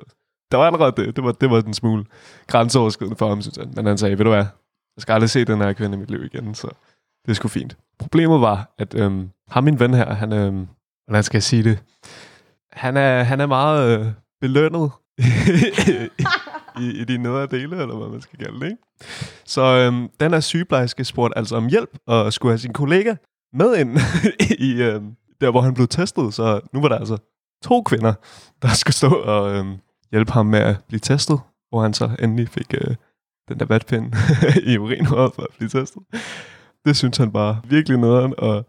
der 0.51 0.57
var 0.57 0.65
allerede 0.65 0.93
det. 0.97 1.15
Det 1.15 1.23
var, 1.23 1.31
det 1.31 1.49
var 1.49 1.61
den 1.61 1.73
smule 1.73 2.05
grænseoverskridende 2.47 3.17
for 3.17 3.29
ham, 3.29 3.41
synes 3.41 3.57
han. 3.57 3.73
Men 3.75 3.85
han 3.85 3.97
sagde, 3.97 4.17
ved 4.17 4.25
du 4.25 4.31
hvad, 4.31 4.45
jeg 4.95 5.01
skal 5.01 5.13
aldrig 5.13 5.29
se 5.29 5.45
den 5.45 5.61
her 5.61 5.73
kvinde 5.73 5.97
i 5.97 5.99
mit 5.99 6.11
liv 6.11 6.23
igen, 6.23 6.55
så 6.55 6.67
det 7.27 7.35
skulle 7.35 7.51
fint. 7.51 7.77
Problemet 7.99 8.41
var, 8.41 8.73
at 8.77 8.95
øhm, 8.95 9.29
ham 9.51 9.63
min 9.63 9.79
ven 9.79 9.93
her, 9.93 10.13
han, 10.13 10.33
øh, 10.33 10.53
hvordan 11.07 11.23
skal 11.23 11.37
jeg 11.37 11.43
sige 11.43 11.63
det, 11.63 11.83
han 12.71 12.97
er, 12.97 13.23
han 13.23 13.41
er 13.41 13.45
meget 13.45 13.99
øh, 13.99 14.05
belønnet 14.41 14.91
i, 16.81 17.01
i 17.01 17.03
de 17.03 17.17
nedre 17.17 17.45
dele, 17.45 17.81
eller 17.81 17.97
hvad 17.97 18.07
man 18.07 18.21
skal 18.21 18.39
kalde 18.39 18.59
det, 18.59 18.65
ikke? 18.65 18.77
Så 19.45 19.61
øhm, 19.61 20.09
den 20.19 20.31
her 20.33 20.39
sygeplejerske 20.39 21.05
spurgte 21.05 21.37
altså 21.37 21.55
om 21.55 21.67
hjælp, 21.67 21.89
og 22.07 22.33
skulle 22.33 22.51
have 22.51 22.59
sin 22.59 22.73
kollega 22.73 23.15
med 23.53 23.77
ind 23.77 23.99
i 24.69 24.81
øhm, 24.81 25.15
der, 25.41 25.51
hvor 25.51 25.61
han 25.61 25.73
blev 25.73 25.87
testet. 25.87 26.33
Så 26.33 26.61
nu 26.73 26.81
var 26.81 26.87
der 26.87 26.97
altså 26.97 27.17
to 27.63 27.81
kvinder, 27.81 28.13
der 28.61 28.67
skulle 28.73 28.95
stå 28.95 29.09
og 29.09 29.51
øhm, 29.51 29.75
hjælpe 30.11 30.31
ham 30.31 30.45
med 30.45 30.59
at 30.59 30.75
blive 30.87 30.99
testet, 30.99 31.39
hvor 31.69 31.81
han 31.81 31.93
så 31.93 32.09
endelig 32.19 32.49
fik 32.49 32.73
øh, 32.73 32.95
den 33.49 33.59
der 33.59 33.65
vatpind 33.65 34.13
i 34.71 34.77
urinrøret 34.77 35.33
for 35.35 35.41
at 35.41 35.49
blive 35.57 35.69
testet. 35.69 36.03
Det 36.85 36.95
synes 36.97 37.17
han 37.17 37.31
bare 37.31 37.61
virkelig 37.69 37.97
nederen, 37.97 38.33
og 38.37 38.65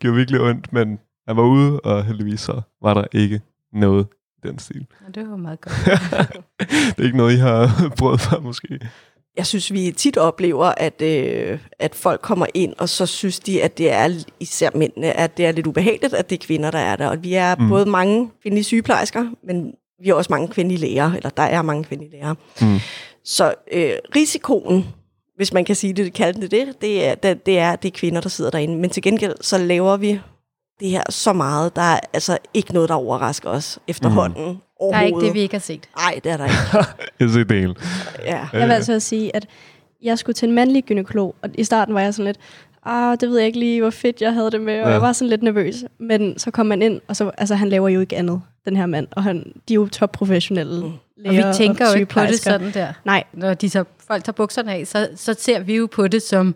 gjorde 0.00 0.16
virkelig 0.16 0.40
ondt, 0.40 0.72
men 0.72 0.98
han 1.28 1.36
var 1.36 1.42
ude, 1.42 1.80
og 1.80 2.04
heldigvis 2.04 2.40
så 2.40 2.60
var 2.82 2.94
der 2.94 3.04
ikke 3.12 3.40
noget 3.72 4.06
i 4.44 4.48
den 4.48 4.58
stil. 4.58 4.86
Og 5.08 5.14
det 5.14 5.30
var 5.30 5.36
meget 5.36 5.60
godt. 5.60 5.74
det 6.96 6.98
er 6.98 7.04
ikke 7.04 7.16
noget, 7.16 7.32
I 7.34 7.36
har 7.36 7.70
prøvet 7.98 8.20
før, 8.20 8.40
måske. 8.40 8.80
Jeg 9.36 9.46
synes, 9.46 9.72
vi 9.72 9.92
tit 9.96 10.16
oplever, 10.16 10.64
at, 10.76 11.02
øh, 11.02 11.58
at 11.78 11.94
folk 11.94 12.20
kommer 12.20 12.46
ind, 12.54 12.74
og 12.78 12.88
så 12.88 13.06
synes 13.06 13.40
de, 13.40 13.62
at 13.62 13.78
det 13.78 13.92
er, 13.92 14.24
især 14.40 14.70
mændene, 14.74 15.12
at 15.12 15.36
det 15.36 15.46
er 15.46 15.52
lidt 15.52 15.66
ubehageligt, 15.66 16.14
at 16.14 16.30
det 16.30 16.42
er 16.42 16.46
kvinder, 16.46 16.70
der 16.70 16.78
er 16.78 16.96
der. 16.96 17.08
Og 17.08 17.22
vi 17.22 17.34
er 17.34 17.56
Mm. 17.56 17.68
både 17.68 17.86
mange 17.86 18.30
kvindelige 18.42 18.64
sygeplejersker, 18.64 19.26
men 19.46 19.72
vi 20.02 20.08
har 20.08 20.14
også 20.14 20.32
mange 20.32 20.48
kvindelige 20.48 20.80
læger, 20.80 21.12
eller 21.12 21.30
der 21.30 21.42
er 21.42 21.62
mange 21.62 21.84
kvindelige 21.84 22.12
læger. 22.12 22.34
Mm. 22.60 22.78
Så 23.24 23.54
øh, 23.72 23.90
risikoen, 24.16 24.86
hvis 25.36 25.52
man 25.52 25.64
kan 25.64 25.76
sige 25.76 25.92
det, 25.92 26.12
kalde 26.12 26.40
det 26.40 26.50
det, 26.50 26.80
det 26.80 27.06
er, 27.06 27.14
det, 27.14 27.46
det 27.46 27.58
er, 27.58 27.76
det 27.76 27.88
er 27.88 27.92
kvinder, 27.98 28.20
der 28.20 28.28
sidder 28.28 28.50
derinde. 28.50 28.76
Men 28.76 28.90
til 28.90 29.02
gengæld, 29.02 29.34
så 29.40 29.58
laver 29.58 29.96
vi 29.96 30.20
det 30.80 30.90
her 30.90 31.02
så 31.10 31.32
meget. 31.32 31.76
Der 31.76 31.82
er 31.82 32.00
altså 32.12 32.38
ikke 32.54 32.74
noget, 32.74 32.88
der 32.88 32.94
overrasker 32.94 33.50
os 33.50 33.78
efterhånden. 33.88 34.48
Mm. 34.48 34.56
Der 34.80 34.96
er 34.96 35.02
ikke 35.02 35.20
det, 35.20 35.34
vi 35.34 35.40
ikke 35.40 35.54
har 35.54 35.60
set. 35.60 35.88
Nej, 35.98 36.20
det 36.24 36.32
er 36.32 36.36
der 36.36 36.44
ikke. 36.44 36.88
Jeg 37.20 37.30
ser 37.30 37.44
det 37.44 37.60
hele. 37.60 37.74
Ja. 38.24 38.48
Jeg 38.52 38.68
vil 38.68 38.72
altså 38.74 39.00
sige, 39.00 39.36
at 39.36 39.46
jeg 40.02 40.18
skulle 40.18 40.34
til 40.34 40.48
en 40.48 40.54
mandlig 40.54 40.84
gynekolog, 40.84 41.34
og 41.42 41.50
i 41.54 41.64
starten 41.64 41.94
var 41.94 42.00
jeg 42.00 42.14
sådan 42.14 42.26
lidt, 42.26 42.38
ah, 42.84 43.16
det 43.20 43.28
ved 43.28 43.38
jeg 43.38 43.46
ikke 43.46 43.58
lige, 43.58 43.80
hvor 43.80 43.90
fedt 43.90 44.22
jeg 44.22 44.32
havde 44.34 44.50
det 44.50 44.60
med, 44.60 44.80
og 44.80 44.86
ja. 44.86 44.92
jeg 44.92 45.00
var 45.02 45.12
sådan 45.12 45.30
lidt 45.30 45.42
nervøs. 45.42 45.84
Men 45.98 46.38
så 46.38 46.50
kom 46.50 46.66
man 46.66 46.82
ind, 46.82 47.00
og 47.08 47.16
så, 47.16 47.30
altså, 47.38 47.54
han 47.54 47.68
laver 47.68 47.88
jo 47.88 48.00
ikke 48.00 48.16
andet, 48.16 48.42
den 48.64 48.76
her 48.76 48.86
mand, 48.86 49.06
og 49.10 49.22
han, 49.22 49.52
de 49.68 49.72
er 49.72 49.76
jo 49.76 49.88
topprofessionelle 49.88 50.86
Mm. 50.86 50.92
Og 51.24 51.32
vi 51.32 51.42
tænker 51.54 51.90
jo 51.90 51.94
ikke 51.94 52.12
på 52.12 52.20
det 52.20 52.40
sådan 52.40 52.74
der. 52.74 52.92
Nej, 53.04 53.24
Når 53.32 53.54
de 53.54 53.70
så, 53.70 53.84
folk 54.06 54.24
tager 54.24 54.32
bukserne 54.32 54.72
af, 54.74 54.86
så, 54.86 55.08
så 55.14 55.34
ser 55.34 55.60
vi 55.60 55.76
jo 55.76 55.88
på 55.92 56.08
det 56.08 56.22
som 56.22 56.54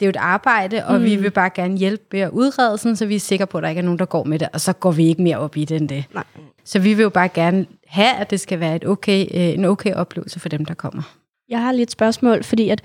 det 0.00 0.06
er 0.06 0.06
jo 0.06 0.10
et 0.10 0.16
arbejde, 0.16 0.86
og 0.86 0.98
mm. 0.98 1.04
vi 1.04 1.16
vil 1.16 1.30
bare 1.30 1.50
gerne 1.50 1.76
hjælpe 1.78 2.04
med 2.12 2.20
at 2.20 2.30
udrede 2.30 2.78
sådan, 2.78 2.96
så 2.96 3.06
vi 3.06 3.14
er 3.14 3.20
sikre 3.20 3.46
på, 3.46 3.58
at 3.58 3.62
der 3.62 3.68
ikke 3.68 3.78
er 3.78 3.82
nogen, 3.82 3.98
der 3.98 4.04
går 4.04 4.24
med 4.24 4.38
det, 4.38 4.48
og 4.52 4.60
så 4.60 4.72
går 4.72 4.90
vi 4.90 5.06
ikke 5.06 5.22
mere 5.22 5.38
op 5.38 5.56
i 5.56 5.64
det 5.64 5.76
end 5.76 5.88
det. 5.88 6.04
Nej. 6.14 6.24
Så 6.64 6.78
vi 6.78 6.94
vil 6.94 7.02
jo 7.02 7.08
bare 7.08 7.28
gerne 7.28 7.66
have, 7.86 8.16
at 8.16 8.30
det 8.30 8.40
skal 8.40 8.60
være 8.60 8.76
et 8.76 8.86
okay, 8.86 9.20
øh, 9.20 9.54
en 9.54 9.64
okay 9.64 9.94
oplevelse 9.94 10.40
for 10.40 10.48
dem, 10.48 10.64
der 10.64 10.74
kommer. 10.74 11.02
Jeg 11.48 11.62
har 11.62 11.72
lige 11.72 11.82
et 11.82 11.90
spørgsmål, 11.90 12.44
fordi 12.44 12.68
at 12.68 12.82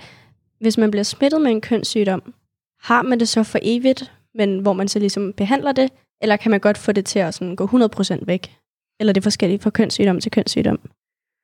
hvis 0.60 0.78
man 0.78 0.90
bliver 0.90 1.04
smittet 1.04 1.40
med 1.40 1.50
en 1.50 1.60
kønssygdom, 1.60 2.34
har 2.80 3.02
man 3.02 3.20
det 3.20 3.28
så 3.28 3.42
for 3.42 3.58
evigt, 3.62 4.12
men 4.34 4.58
hvor 4.58 4.72
man 4.72 4.88
så 4.88 4.98
ligesom 4.98 5.32
behandler 5.32 5.72
det, 5.72 5.90
eller 6.22 6.36
kan 6.36 6.50
man 6.50 6.60
godt 6.60 6.78
få 6.78 6.92
det 6.92 7.04
til 7.04 7.18
at 7.18 7.34
sådan 7.34 7.56
gå 7.56 7.66
100% 7.66 8.18
væk? 8.26 8.56
Eller 9.00 9.10
er 9.10 9.14
det 9.14 9.22
forskelligt 9.22 9.62
fra 9.62 9.70
kønssygdom 9.70 10.20
til 10.20 10.30
kønssygdom? 10.30 10.80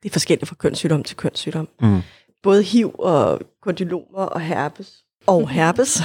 Det 0.03 0.09
er 0.09 0.13
forskelligt 0.13 0.49
fra 0.49 0.57
kønssygdom 0.59 1.03
til 1.03 1.17
kønssygdom. 1.17 1.69
Mm. 1.81 2.01
Både 2.43 2.63
HIV 2.63 2.95
og 2.99 3.41
kondylomer 3.63 4.19
og 4.19 4.41
herpes 4.41 4.93
og 5.27 5.49
herpes 5.49 6.03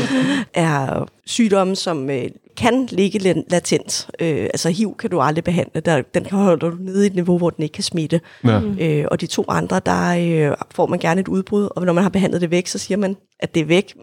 er 0.54 1.04
sygdomme, 1.26 1.76
som 1.76 2.10
øh, 2.10 2.24
kan 2.56 2.86
ligge 2.90 3.18
la- 3.18 3.44
latent. 3.50 4.10
Øh, 4.20 4.42
altså 4.42 4.68
HIV 4.70 4.96
kan 4.98 5.10
du 5.10 5.20
aldrig 5.20 5.44
behandle. 5.44 5.80
Der, 5.80 6.02
den 6.14 6.24
kan 6.24 6.38
holde 6.38 6.60
du 6.60 6.76
nede 6.80 7.04
i 7.04 7.06
et 7.06 7.14
niveau, 7.14 7.38
hvor 7.38 7.50
den 7.50 7.62
ikke 7.62 7.72
kan 7.72 7.84
smitte. 7.84 8.20
Ja. 8.44 8.60
Øh, 8.80 9.04
og 9.10 9.20
de 9.20 9.26
to 9.26 9.44
andre, 9.48 9.80
der 9.86 10.48
øh, 10.50 10.56
får 10.70 10.86
man 10.86 10.98
gerne 10.98 11.20
et 11.20 11.28
udbrud, 11.28 11.68
og 11.76 11.86
når 11.86 11.92
man 11.92 12.02
har 12.02 12.10
behandlet 12.10 12.40
det 12.40 12.50
væk, 12.50 12.66
så 12.66 12.78
siger 12.78 12.98
man, 12.98 13.16
at 13.40 13.54
det 13.54 13.60
er 13.60 13.64
væk, 13.66 13.94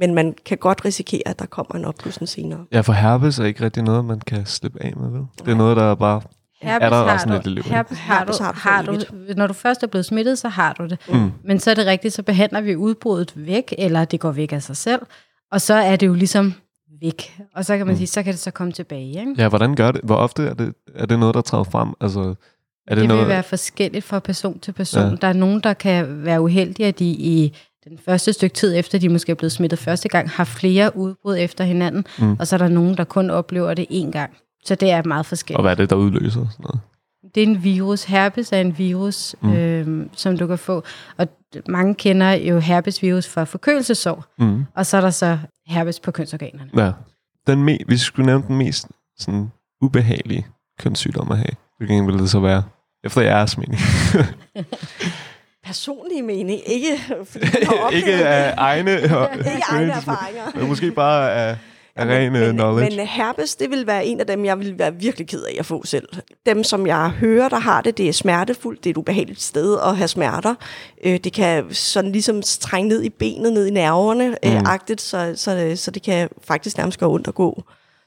men 0.00 0.14
man 0.14 0.34
kan 0.46 0.58
godt 0.58 0.84
risikere, 0.84 1.22
at 1.26 1.38
der 1.38 1.46
kommer 1.46 1.74
en 1.74 1.84
opblussen 1.84 2.26
senere. 2.26 2.60
ja, 2.72 2.80
for 2.80 2.92
herpes 2.92 3.38
er 3.38 3.44
ikke 3.44 3.64
rigtig 3.64 3.82
noget, 3.82 4.04
man 4.04 4.20
kan 4.20 4.46
slippe 4.46 4.82
af 4.82 4.92
med, 4.96 5.10
vel? 5.10 5.22
Det 5.44 5.48
er 5.52 5.56
noget, 5.56 5.76
der 5.76 5.90
er 5.90 5.94
bare... 5.94 6.20
er 6.60 6.78
der 6.78 6.96
også 6.96 7.18
sådan 7.18 7.34
lidt 7.34 7.46
i 7.46 7.48
livet? 7.48 7.66
herpes 7.66 7.98
har, 7.98 8.18
Herpes 8.18 8.36
du, 8.36 8.44
har 8.44 8.52
har, 8.52 8.82
du 8.82 8.94
du, 8.94 9.00
for 9.00 9.34
når 9.36 9.46
du 9.46 9.52
først 9.52 9.82
er 9.82 9.86
blevet 9.86 10.04
smittet, 10.06 10.38
så 10.38 10.48
har 10.48 10.72
du 10.72 10.86
det. 10.86 10.98
Mm. 11.08 11.32
Men 11.44 11.60
så 11.60 11.70
er 11.70 11.74
det 11.74 11.86
rigtigt, 11.86 12.14
så 12.14 12.22
behandler 12.22 12.60
vi 12.60 12.76
udbruddet 12.76 13.32
væk, 13.36 13.74
eller 13.78 14.04
det 14.04 14.20
går 14.20 14.30
væk 14.32 14.52
af 14.52 14.62
sig 14.62 14.76
selv, 14.76 15.00
og 15.52 15.60
så 15.60 15.74
er 15.74 15.96
det 15.96 16.06
jo 16.06 16.14
ligesom 16.14 16.54
væk. 17.02 17.38
Og 17.54 17.64
så 17.64 17.76
kan 17.76 17.86
man 17.86 17.92
Mm. 17.92 17.96
sige, 17.96 18.06
så 18.06 18.22
kan 18.22 18.32
det 18.32 18.40
så 18.40 18.50
komme 18.50 18.72
tilbage. 18.72 19.08
Ikke? 19.08 19.34
Ja, 19.38 19.48
hvordan 19.48 19.74
gør 19.74 19.90
det? 19.90 20.00
Hvor 20.04 20.16
ofte 20.16 20.46
er 20.46 20.54
det, 20.54 20.74
er 20.94 21.06
det 21.06 21.18
noget, 21.18 21.34
der 21.34 21.40
træder 21.40 21.64
frem? 21.64 21.88
Altså, 22.00 22.20
er 22.20 22.94
det, 22.94 22.96
det 22.96 23.08
noget... 23.08 23.20
vil 23.20 23.28
være 23.28 23.42
forskelligt 23.42 24.04
fra 24.04 24.18
person 24.18 24.58
til 24.58 24.72
person. 24.72 25.10
Ja. 25.10 25.16
Der 25.20 25.28
er 25.28 25.32
nogen, 25.32 25.60
der 25.60 25.72
kan 25.72 26.24
være 26.24 26.40
uheldige, 26.40 26.86
at 26.88 26.98
de 26.98 27.04
i 27.04 27.56
den 27.84 27.98
første 28.04 28.32
stykke 28.32 28.54
tid, 28.54 28.76
efter 28.76 28.98
de 28.98 29.08
måske 29.08 29.30
er 29.32 29.36
blevet 29.36 29.52
smittet 29.52 29.78
første 29.78 30.08
gang, 30.08 30.30
har 30.30 30.44
flere 30.44 30.96
udbrud 30.96 31.36
efter 31.38 31.64
hinanden, 31.64 32.04
mm. 32.18 32.36
og 32.40 32.46
så 32.46 32.56
er 32.56 32.58
der 32.58 32.68
nogen, 32.68 32.96
der 32.96 33.04
kun 33.04 33.30
oplever 33.30 33.74
det 33.74 33.86
én 33.90 34.10
gang. 34.10 34.30
Så 34.66 34.74
det 34.74 34.90
er 34.90 35.02
meget 35.02 35.26
forskelligt. 35.26 35.56
Og 35.56 35.62
hvad 35.62 35.70
er 35.70 35.74
det, 35.74 35.90
der 35.90 35.96
udløser 35.96 36.30
sådan 36.50 36.50
noget? 36.58 36.80
Det 37.34 37.42
er 37.42 37.46
en 37.46 37.62
virus. 37.64 38.04
Herpes 38.04 38.52
er 38.52 38.60
en 38.60 38.78
virus, 38.78 39.34
Mm. 39.40 39.52
øhm, 39.52 40.10
som 40.16 40.38
du 40.38 40.46
kan 40.46 40.58
få. 40.58 40.82
Og 41.16 41.28
mange 41.68 41.94
kender 41.94 42.32
jo 42.32 42.58
herpesvirus 42.58 43.28
fra 43.28 43.44
forkølelsesår, 43.44 44.24
Mm. 44.38 44.64
og 44.74 44.86
så 44.86 44.96
er 44.96 45.00
der 45.00 45.10
så 45.10 45.38
herpes 45.66 46.00
på 46.00 46.10
kønsorganerne. 46.10 46.70
Ja. 46.84 46.92
Den 47.46 47.68
me- 47.68 47.84
hvis 47.86 47.88
vi 47.88 47.96
skulle 48.04 48.26
nævne 48.26 48.44
den 48.48 48.56
mest 48.58 48.86
sådan, 49.18 49.50
ubehagelige 49.82 50.46
kønssygdom 50.78 51.32
at 51.32 51.38
have, 51.38 51.52
hvilken 51.78 52.06
ville 52.06 52.20
det 52.20 52.30
så 52.30 52.40
være? 52.40 52.62
Efter 53.04 53.20
jeres 53.20 53.58
mening. 53.58 53.80
Personlig 55.64 56.24
mening, 56.24 56.60
ikke 56.66 56.98
fordi 57.26 57.46
jeg 57.60 57.68
har 57.68 57.90
ikke 57.98 58.12
af 58.26 58.54
egne, 58.56 58.92
ikke 59.00 59.14
egne 59.68 59.92
erfaringer. 59.92 60.42
men 60.54 60.68
måske 60.68 60.90
bare 60.90 61.32
af, 61.32 61.56
af 61.96 62.06
ren 62.06 62.32
men, 62.32 62.42
øh, 62.42 62.52
knowledge. 62.52 62.96
Men 62.96 63.06
herpes, 63.06 63.56
det 63.56 63.70
vil 63.70 63.86
være 63.86 64.06
en 64.06 64.20
af 64.20 64.26
dem, 64.26 64.44
jeg 64.44 64.58
vil 64.58 64.78
være 64.78 64.94
virkelig 64.94 65.26
ked 65.28 65.42
af 65.42 65.56
at 65.58 65.66
få 65.66 65.86
selv. 65.86 66.08
Dem, 66.46 66.64
som 66.64 66.86
jeg 66.86 67.08
hører, 67.10 67.48
der 67.48 67.58
har 67.58 67.80
det, 67.80 67.98
det 67.98 68.08
er 68.08 68.12
smertefuldt. 68.12 68.84
Det 68.84 68.90
er 68.90 68.94
et 68.94 68.96
ubehageligt 68.96 69.42
sted 69.42 69.78
at 69.86 69.96
have 69.96 70.08
smerter. 70.08 70.54
Øh, 71.04 71.18
det 71.24 71.32
kan 71.32 71.64
sådan 71.74 72.12
ligesom 72.12 72.42
trænge 72.60 72.88
ned 72.88 73.02
i 73.02 73.08
benet, 73.08 73.52
ned 73.52 73.66
i 73.66 73.70
nerverne, 73.70 74.28
mm. 74.28 74.50
øh, 74.50 74.62
agtigt, 74.64 75.00
så, 75.00 75.32
så, 75.36 75.72
så 75.76 75.90
det 75.90 76.02
kan 76.02 76.28
faktisk 76.44 76.76
nærmest 76.78 76.98
gøre 77.00 77.10
ondt 77.10 77.28
at 77.28 77.34
gå. 77.34 77.62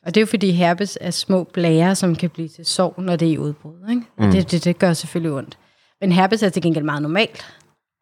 Og 0.06 0.16
det 0.16 0.18
er 0.18 0.22
jo 0.22 0.26
fordi 0.28 0.52
herpes 0.52 0.98
er 1.02 1.12
små 1.12 1.44
blære, 1.44 1.96
som 1.96 2.16
kan 2.16 2.30
blive 2.30 2.48
til 2.48 2.66
sår, 2.66 2.94
når 2.98 3.16
det 3.16 3.28
er 3.28 3.32
i 3.32 3.38
udbrud. 3.38 3.90
Ikke? 3.90 4.02
Og 4.18 4.26
Mm. 4.26 4.32
det, 4.32 4.52
det, 4.52 4.64
det 4.64 4.80
gør 4.80 4.94
selvfølgelig 4.94 5.32
ondt. 5.38 5.58
Men 6.02 6.12
herpes 6.12 6.44
er 6.44 6.50
til 6.50 6.62
gengæld 6.62 6.86
meget 6.86 7.02
normalt. 7.02 7.46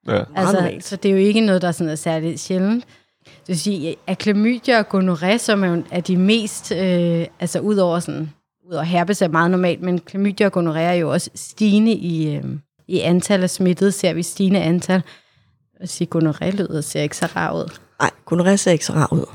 ja. 0.07 0.23
Altså, 0.35 0.53
normalt. 0.55 0.85
så 0.85 0.95
det 0.95 1.09
er 1.09 1.13
jo 1.13 1.19
ikke 1.19 1.41
noget, 1.41 1.61
der 1.61 1.71
sådan 1.71 1.91
er 1.91 1.95
særligt 1.95 2.39
sjældent. 2.39 2.83
Det 3.39 3.47
vil 3.47 3.59
sige, 3.59 3.95
at 4.07 4.17
klamydia 4.17 4.79
og 4.79 4.89
gonorrhea, 4.89 5.37
som 5.37 5.63
er, 5.63 5.81
er 5.91 6.01
de 6.01 6.17
mest, 6.17 6.71
øh, 6.71 7.25
altså 7.39 7.59
udover 7.59 7.99
sådan, 7.99 8.33
udover 8.67 8.83
herpes 8.83 9.21
er 9.21 9.27
meget 9.27 9.51
normalt, 9.51 9.81
men 9.81 9.99
klamydia 9.99 10.45
og 10.45 10.51
gonorrhea 10.51 10.83
er 10.83 10.93
jo 10.93 11.11
også 11.11 11.29
stigende 11.35 11.91
i, 11.91 12.35
øh, 12.35 12.43
i 12.87 12.99
antal 12.99 13.43
af 13.43 13.49
smittede, 13.49 13.91
ser 13.91 14.13
vi 14.13 14.23
stigende 14.23 14.59
antal. 14.59 15.01
Jeg 15.79 15.89
siger, 15.89 16.09
gonorrhea 16.09 16.49
lyder 16.49 16.81
ser 16.81 17.01
ikke 17.01 17.17
så 17.17 17.25
rar 17.35 17.53
ud. 17.53 17.77
Nej, 17.99 18.11
gonorrhea 18.25 18.55
ser 18.55 18.71
ikke 18.71 18.85
så 18.85 18.93
rar 18.93 19.13
ud. 19.13 19.25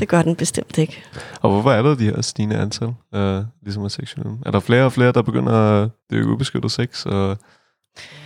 Det 0.00 0.08
gør 0.08 0.22
den 0.22 0.36
bestemt 0.36 0.78
ikke. 0.78 1.02
Og 1.42 1.50
hvorfor 1.50 1.72
er 1.72 1.82
der 1.82 1.94
de 1.94 2.04
her 2.04 2.22
stigende 2.22 2.56
antal, 2.56 2.94
øh, 3.14 3.42
ligesom 3.62 3.84
af 3.84 3.90
seksuelle? 3.90 4.32
Er 4.46 4.50
der 4.50 4.60
flere 4.60 4.84
og 4.84 4.92
flere, 4.92 5.12
der 5.12 5.22
begynder 5.22 5.52
at 5.52 5.90
dyrke 6.10 6.28
ubeskyttet 6.28 6.72
sex? 6.72 7.06
Og, 7.06 7.38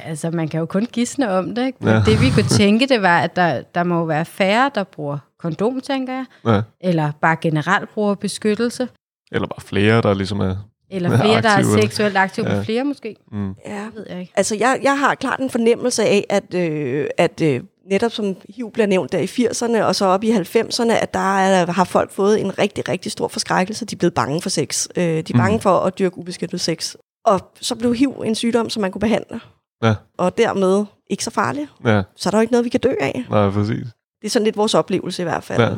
Altså, 0.04 0.30
man 0.30 0.48
kan 0.48 0.60
jo 0.60 0.66
kun 0.66 0.86
gisne 0.92 1.30
om 1.30 1.54
det. 1.54 1.66
Ikke? 1.66 1.78
Ja. 1.84 1.90
Ja. 1.90 2.02
Det 2.06 2.20
vi 2.20 2.30
kunne 2.34 2.48
tænke, 2.48 2.86
det 2.86 3.02
var, 3.02 3.20
at 3.20 3.36
der, 3.36 3.62
der 3.74 3.82
må 3.84 4.04
være 4.04 4.24
færre, 4.24 4.70
der 4.74 4.84
bruger 4.84 5.18
kondom, 5.38 5.80
tænker 5.80 6.12
jeg. 6.12 6.24
ja. 6.46 6.60
Eller 6.80 7.12
bare 7.20 7.36
generelt 7.40 7.90
bruger 7.94 8.14
beskyttelse. 8.14 8.88
Eller 9.32 9.48
bare 9.48 9.60
flere, 9.60 10.02
der 10.02 10.14
ligesom 10.14 10.40
er... 10.40 10.56
Eller 10.90 11.16
flere, 11.20 11.42
der 11.42 11.48
er 11.48 11.56
Aktive, 11.56 11.82
seksuelt 11.82 12.16
aktive 12.16 12.50
Ja. 12.50 12.56
på 12.58 12.62
flere 12.64 12.84
måske. 12.84 13.16
Mm, 13.32 13.54
Ja. 13.66 13.84
Det 13.84 13.94
ved 13.94 14.06
jeg 14.10 14.20
ikke. 14.20 14.32
Altså, 14.36 14.56
jeg, 14.56 14.78
jeg 14.82 14.98
har 14.98 15.14
klart 15.14 15.40
en 15.40 15.50
fornemmelse 15.50 16.04
af, 16.04 16.26
at, 16.28 16.54
øh, 16.54 17.06
at 17.18 17.40
øh, 17.42 17.60
netop 17.90 18.12
som 18.12 18.36
HIV 18.56 18.70
bliver 18.72 18.86
nævnt 18.86 19.12
der 19.12 19.18
i 19.18 19.24
80'erne, 19.24 19.82
og 19.84 19.94
så 19.94 20.04
op 20.04 20.24
i 20.24 20.30
90'erne, 20.30 20.92
at 20.92 21.14
der 21.14 21.38
er, 21.38 21.72
har 21.72 21.84
folk 21.84 22.10
fået 22.12 22.40
en 22.40 22.58
rigtig, 22.58 22.88
rigtig 22.88 23.12
stor 23.12 23.28
forskrækkelse. 23.28 23.84
De 23.84 23.94
er 23.94 23.98
blevet 23.98 24.14
bange 24.14 24.42
for 24.42 24.48
sex. 24.50 24.88
Øh, 24.96 25.02
de 25.04 25.18
er 25.18 25.22
Mm. 25.34 25.38
bange 25.38 25.60
for 25.60 25.78
at 25.78 25.98
dyrke 25.98 26.18
ubeskyttet 26.18 26.60
sex. 26.60 26.94
Og 27.24 27.40
så 27.60 27.74
blev 27.74 27.94
HIV 27.94 28.22
en 28.26 28.34
sygdom, 28.34 28.70
som 28.70 28.80
man 28.80 28.92
kunne 28.92 29.00
behandle. 29.00 29.40
Ja. 29.82 29.94
Og 30.18 30.38
dermed 30.38 30.84
ikke 31.10 31.24
så 31.24 31.30
farlig. 31.30 31.68
ja, 31.84 32.02
Så 32.16 32.28
er 32.28 32.30
der 32.30 32.38
jo 32.38 32.40
ikke 32.40 32.52
noget, 32.52 32.64
vi 32.64 32.68
kan 32.70 32.80
dø 32.80 32.94
af. 33.00 33.24
nej, 33.30 33.50
præcis. 33.50 33.86
Det 34.20 34.26
er 34.26 34.30
sådan 34.30 34.44
lidt 34.44 34.56
vores 34.56 34.74
oplevelse 34.74 35.22
i 35.22 35.24
hvert 35.24 35.44
fald. 35.44 35.62
Ja. 35.62 35.70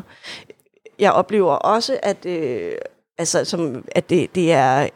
Jeg 0.99 1.13
oplever 1.13 1.53
også, 1.53 1.99
at, 2.03 2.27
øh, 2.27 2.73
altså, 3.19 3.45
som, 3.45 3.85
at 3.93 4.11
det, 4.11 4.35
det 4.35 4.53
er 4.53 4.89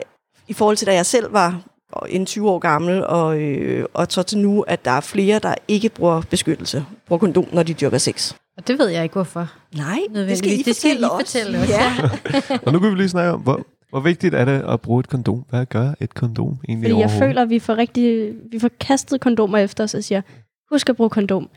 i 0.48 0.52
forhold 0.52 0.76
til, 0.76 0.86
da 0.86 0.94
jeg 0.94 1.06
selv 1.06 1.32
var 1.32 1.60
en 2.08 2.26
20 2.26 2.50
år 2.50 2.58
gammel, 2.58 3.06
og, 3.06 3.38
øh, 3.40 3.86
og 3.94 4.06
så 4.10 4.22
til 4.22 4.38
nu, 4.38 4.62
at 4.62 4.84
der 4.84 4.90
er 4.90 5.00
flere, 5.00 5.38
der 5.38 5.54
ikke 5.68 5.88
bruger 5.88 6.22
beskyttelse, 6.30 6.84
bruger 7.08 7.20
kondom, 7.20 7.46
når 7.52 7.62
de 7.62 7.74
dyrker 7.74 7.98
sex. 7.98 8.34
Og 8.56 8.66
det 8.68 8.78
ved 8.78 8.88
jeg 8.88 9.02
ikke, 9.02 9.12
hvorfor. 9.12 9.52
Nej, 9.76 9.98
det 10.14 10.38
skal 10.38 10.50
I. 10.52 10.62
Det 10.62 10.76
skal 10.76 10.90
I 10.90 10.94
fortælle 10.94 11.10
os. 11.10 11.20
fortælle 11.20 11.58
os, 11.58 11.68
Ja. 11.68 11.92
Og 12.66 12.72
nu 12.72 12.78
kan 12.78 12.90
vi 12.90 12.94
lige 12.94 13.08
snakke 13.08 13.32
om, 13.32 13.40
hvor, 13.40 13.60
hvor 13.90 14.00
vigtigt 14.00 14.34
er 14.34 14.44
det 14.44 14.64
at 14.68 14.80
bruge 14.80 15.00
et 15.00 15.08
kondom? 15.08 15.44
Hvad 15.50 15.66
gør 15.66 15.92
et 16.00 16.14
kondom 16.14 16.58
egentlig 16.68 16.90
Fordi 16.90 17.00
jeg 17.00 17.10
føler, 17.10 17.42
at 17.42 17.50
vi 17.50 17.58
får, 17.58 17.76
rigtig, 17.76 18.32
vi 18.52 18.58
får 18.58 18.70
kastet 18.80 19.20
kondomer 19.20 19.58
efter 19.58 19.84
os 19.84 19.94
og 19.94 20.04
siger, 20.04 20.22
husk 20.70 20.88
at 20.88 20.96
bruge 20.96 21.10
kondom. 21.10 21.48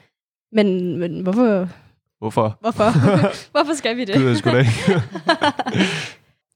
Men, 0.52 0.98
men 0.98 1.22
hvorfor, 1.22 1.68
Hvorfor? 2.20 2.58
hvorfor? 2.62 2.92
hvorfor 3.54 3.74
skal 3.74 3.98
vi 3.98 4.06
Det 4.06 4.16
ved 4.16 4.22
det? 4.24 4.30
jeg 4.30 4.38
sgu 4.38 4.50
da 4.50 4.58
ikke. 4.60 5.02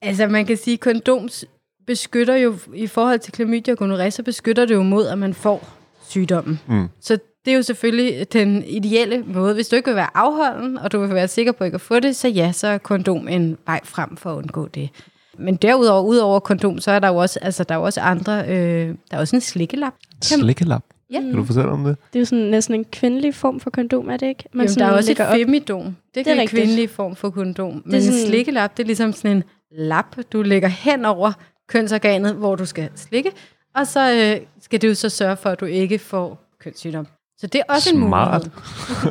Altså, 0.01 0.27
man 0.27 0.46
kan 0.46 0.58
sige, 0.58 0.74
at 0.74 0.80
kondoms 0.80 1.46
beskytter 1.88 2.36
jo, 2.36 2.56
i 2.74 2.88
forhold 2.88 3.20
til 3.20 3.34
klamydia 3.34 3.72
og 3.74 3.77
gonorrhea, 3.77 4.10
så 4.10 4.24
beskytter 4.24 4.65
det 4.65 4.74
jo 4.74 4.84
mod, 4.84 5.08
at 5.08 5.18
man 5.18 5.34
får 5.34 5.70
sygdommen. 6.10 6.60
Mm. 6.68 6.88
Så 7.01 7.18
det 7.46 7.51
er 7.51 7.56
jo 7.56 7.62
selvfølgelig 7.62 8.34
den 8.34 8.63
ideelle 8.63 9.24
måde. 9.27 9.53
Hvis 9.53 9.68
du 9.68 9.75
ikke 9.75 9.89
vil 9.89 9.96
være 9.96 10.18
afholden, 10.18 10.77
og 10.77 10.92
du 10.92 11.00
vil 11.00 11.10
være 11.13 11.27
sikker 11.27 11.51
på 11.51 11.63
ikke 11.63 11.75
at 11.75 11.82
få 11.82 12.00
det, 12.00 12.15
så 12.15 12.27
ja, 12.27 12.51
så 12.51 12.68
er 12.68 12.77
kondom 12.77 13.27
en 13.27 13.58
vej 13.65 13.80
frem 13.84 14.18
for 14.18 14.32
at 14.32 14.38
undgå 14.38 14.68
det. 14.68 14.89
Men 15.38 15.56
derudover, 15.56 16.02
udover 16.02 16.40
kondom, 16.40 16.80
så 16.80 16.92
er 16.92 17.00
der 17.00 17.08
jo 17.08 17.16
også, 17.16 17.40
altså, 17.42 17.63
der 17.63 17.75
er 17.75 17.80
jo 17.80 17.86
også 17.86 18.02
andre, 18.02 18.44
øh, 18.48 18.88
der 18.88 18.94
er 19.12 19.20
også 19.20 19.36
en 19.36 19.42
slikkelap. 19.42 19.94
Slikkelap. 20.22 20.84
Ja. 21.12 21.22
Kan 21.22 21.34
du 21.36 21.46
fortælle 21.46 21.70
om 21.70 21.84
det? 21.84 21.98
Det 22.13 22.20
er 22.20 22.22
jo 22.22 22.25
sådan 22.25 22.44
næsten 22.44 22.75
en 22.75 22.86
kvindelig 22.92 23.36
form 23.36 23.60
for 23.60 23.70
kondom, 23.70 24.10
er 24.10 24.18
det 24.18 24.28
ikke? 24.28 24.44
Man 24.54 24.66
Jamen, 24.68 24.80
der 24.80 24.86
er 24.86 24.92
også 24.92 25.12
et 25.12 25.18
femidom. 25.18 25.84
Det, 25.86 25.96
Det 26.16 26.28
er 26.28 26.32
en 26.34 26.40
rigtigt. 26.42 26.62
kvindelig 26.62 26.90
form 26.90 27.16
for 27.16 27.30
kondom. 27.30 27.82
Men 27.86 27.94
er 27.94 27.98
en 27.98 28.04
sådan- 28.04 28.28
slikkelap, 28.28 28.78
det 28.78 28.84
er 28.84 28.88
ligesom 28.88 29.13
sådan 29.13 29.38
en 29.38 29.44
lap, 29.72 30.16
du 30.34 30.42
lægger 30.42 30.68
hen 30.68 31.06
over 31.06 31.32
kønsorganet, 31.68 32.34
hvor 32.34 32.56
du 32.56 32.66
skal 32.66 32.90
slikke. 32.96 33.32
Og 33.75 33.88
så 33.88 34.13
øh, 34.13 34.46
skal 34.62 34.82
det 34.82 34.88
jo 34.88 34.94
så 34.94 35.10
sørge 35.10 35.38
for, 35.38 35.50
at 35.50 35.60
du 35.60 35.66
ikke 35.66 36.00
får 36.00 36.44
kønssygdom. 36.60 37.08
Så 37.38 37.48
det 37.48 37.62
er 37.68 37.74
også 37.74 37.90
Smart. 37.90 38.44
en 38.44 38.52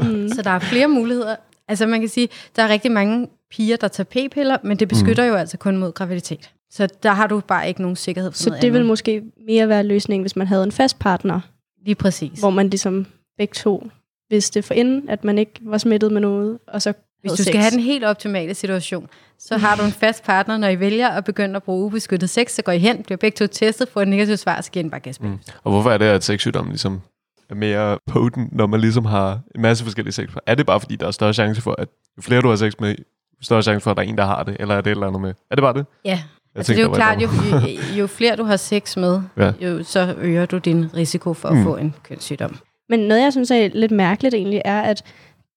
mulighed. 0.02 0.28
Så 0.36 0.42
der 0.42 0.50
er 0.50 0.58
flere 0.58 0.88
muligheder. 0.88 1.36
Altså 1.68 1.86
man 1.86 2.00
kan 2.00 2.08
sige, 2.08 2.28
der 2.56 2.62
er 2.62 2.68
rigtig 2.68 2.92
mange 2.92 3.28
piger, 3.50 3.76
der 3.76 3.88
tager 3.88 4.04
p-piller, 4.28 4.56
men 4.62 4.76
det 4.76 4.88
beskytter 4.88 5.24
mm. 5.24 5.28
jo 5.28 5.34
altså 5.36 5.58
kun 5.58 5.76
mod 5.76 5.92
graviditet. 5.92 6.50
Så 6.70 6.88
der 7.02 7.10
har 7.12 7.26
du 7.26 7.40
bare 7.40 7.68
ikke 7.68 7.82
nogen 7.82 7.96
sikkerhed 7.96 8.30
for 8.30 8.38
Så 8.38 8.50
noget 8.50 8.62
det 8.62 8.72
vil 8.72 8.78
andet. 8.78 8.88
måske 8.88 9.22
mere 9.46 9.68
være 9.68 9.82
løsningen, 9.84 10.22
hvis 10.22 10.36
man 10.36 10.46
havde 10.46 10.64
en 10.64 10.72
fast 10.72 10.98
partner, 10.98 11.40
Lige 11.84 11.94
præcis. 11.94 12.38
hvor 12.40 12.50
man 12.50 12.68
ligesom 12.68 13.06
begge 13.38 13.54
to 13.54 13.88
vidste 14.30 14.62
for 14.62 14.74
inden, 14.74 15.08
at 15.08 15.24
man 15.24 15.38
ikke 15.38 15.52
var 15.60 15.78
smittet 15.78 16.12
med 16.12 16.20
noget, 16.20 16.58
og 16.68 16.82
så 16.82 16.92
Hvis 17.20 17.32
du 17.32 17.36
skal 17.36 17.44
sex. 17.46 17.56
have 17.60 17.70
den 17.70 17.80
helt 17.80 18.04
optimale 18.04 18.54
situation, 18.54 19.08
så 19.38 19.56
har 19.56 19.76
du 19.76 19.82
en 19.84 19.92
fast 19.92 20.24
partner, 20.24 20.56
når 20.56 20.68
I 20.68 20.80
vælger 20.80 21.08
at 21.08 21.24
begynde 21.24 21.56
at 21.56 21.62
bruge 21.62 21.84
ubeskyttet 21.86 22.30
sex, 22.30 22.50
så 22.50 22.62
går 22.62 22.72
I 22.72 22.78
hen, 22.78 23.02
bliver 23.02 23.16
begge 23.16 23.36
to 23.36 23.46
testet, 23.46 23.88
får 23.88 24.02
et 24.02 24.08
negativt 24.08 24.38
svar, 24.38 24.60
så 24.60 24.70
giver 24.70 24.82
den 24.82 24.90
bare 24.90 25.00
gas. 25.00 25.20
Mm. 25.20 25.38
Og 25.64 25.72
hvorfor 25.72 25.90
er 25.90 25.98
det, 25.98 26.04
at 26.06 26.24
sexsygdommen 26.24 26.72
ligesom 26.72 27.00
mere 27.56 27.98
potent, 28.06 28.52
når 28.56 28.66
man 28.66 28.80
ligesom 28.80 29.04
har 29.04 29.40
en 29.54 29.62
masse 29.62 29.84
forskellige 29.84 30.12
sex? 30.12 30.28
Er 30.46 30.54
det 30.54 30.66
bare 30.66 30.80
fordi, 30.80 30.96
der 30.96 31.06
er 31.06 31.10
større 31.10 31.34
chance 31.34 31.62
for, 31.62 31.74
at 31.78 31.88
jo 32.16 32.22
flere 32.22 32.40
du 32.42 32.48
har 32.48 32.56
sex 32.56 32.72
med, 32.80 32.88
jo 32.98 33.04
større 33.42 33.62
chance 33.62 33.80
for, 33.84 33.90
at 33.90 33.96
der 33.96 34.02
er 34.02 34.06
en, 34.06 34.18
der 34.18 34.24
har 34.24 34.42
det? 34.42 34.56
Eller 34.60 34.74
er 34.74 34.80
det 34.80 34.90
et 34.90 34.94
eller 34.94 35.06
andet 35.06 35.20
med? 35.22 35.34
Er 35.50 35.54
det 35.54 35.62
bare 35.62 35.74
det? 35.74 35.86
Ja, 36.04 36.10
Jeg 36.10 36.18
altså 36.56 36.72
det 36.72 36.76
tænkte, 36.78 36.82
er 36.82 36.86
jo 36.86 36.94
klart, 36.94 37.22
jo, 37.22 37.28
jo, 37.96 38.00
jo 38.02 38.06
flere 38.06 38.36
du 38.36 38.44
har 38.44 38.56
sex 38.56 38.96
med, 38.96 39.20
Ja. 39.36 39.52
jo, 39.60 39.82
så 39.84 40.14
øger 40.18 40.46
du 40.46 40.58
din 40.58 40.94
risiko 40.96 41.34
for 41.34 41.48
at 41.48 41.56
Mm. 41.56 41.62
få 41.64 41.76
en 41.76 41.94
kønssygdom. 42.02 42.56
Men 42.88 43.00
noget, 43.00 43.22
jeg 43.22 43.32
synes 43.32 43.50
er 43.50 43.68
lidt 43.74 43.92
mærkeligt 43.92 44.34
egentlig, 44.34 44.62
er, 44.64 44.80
at 44.80 45.04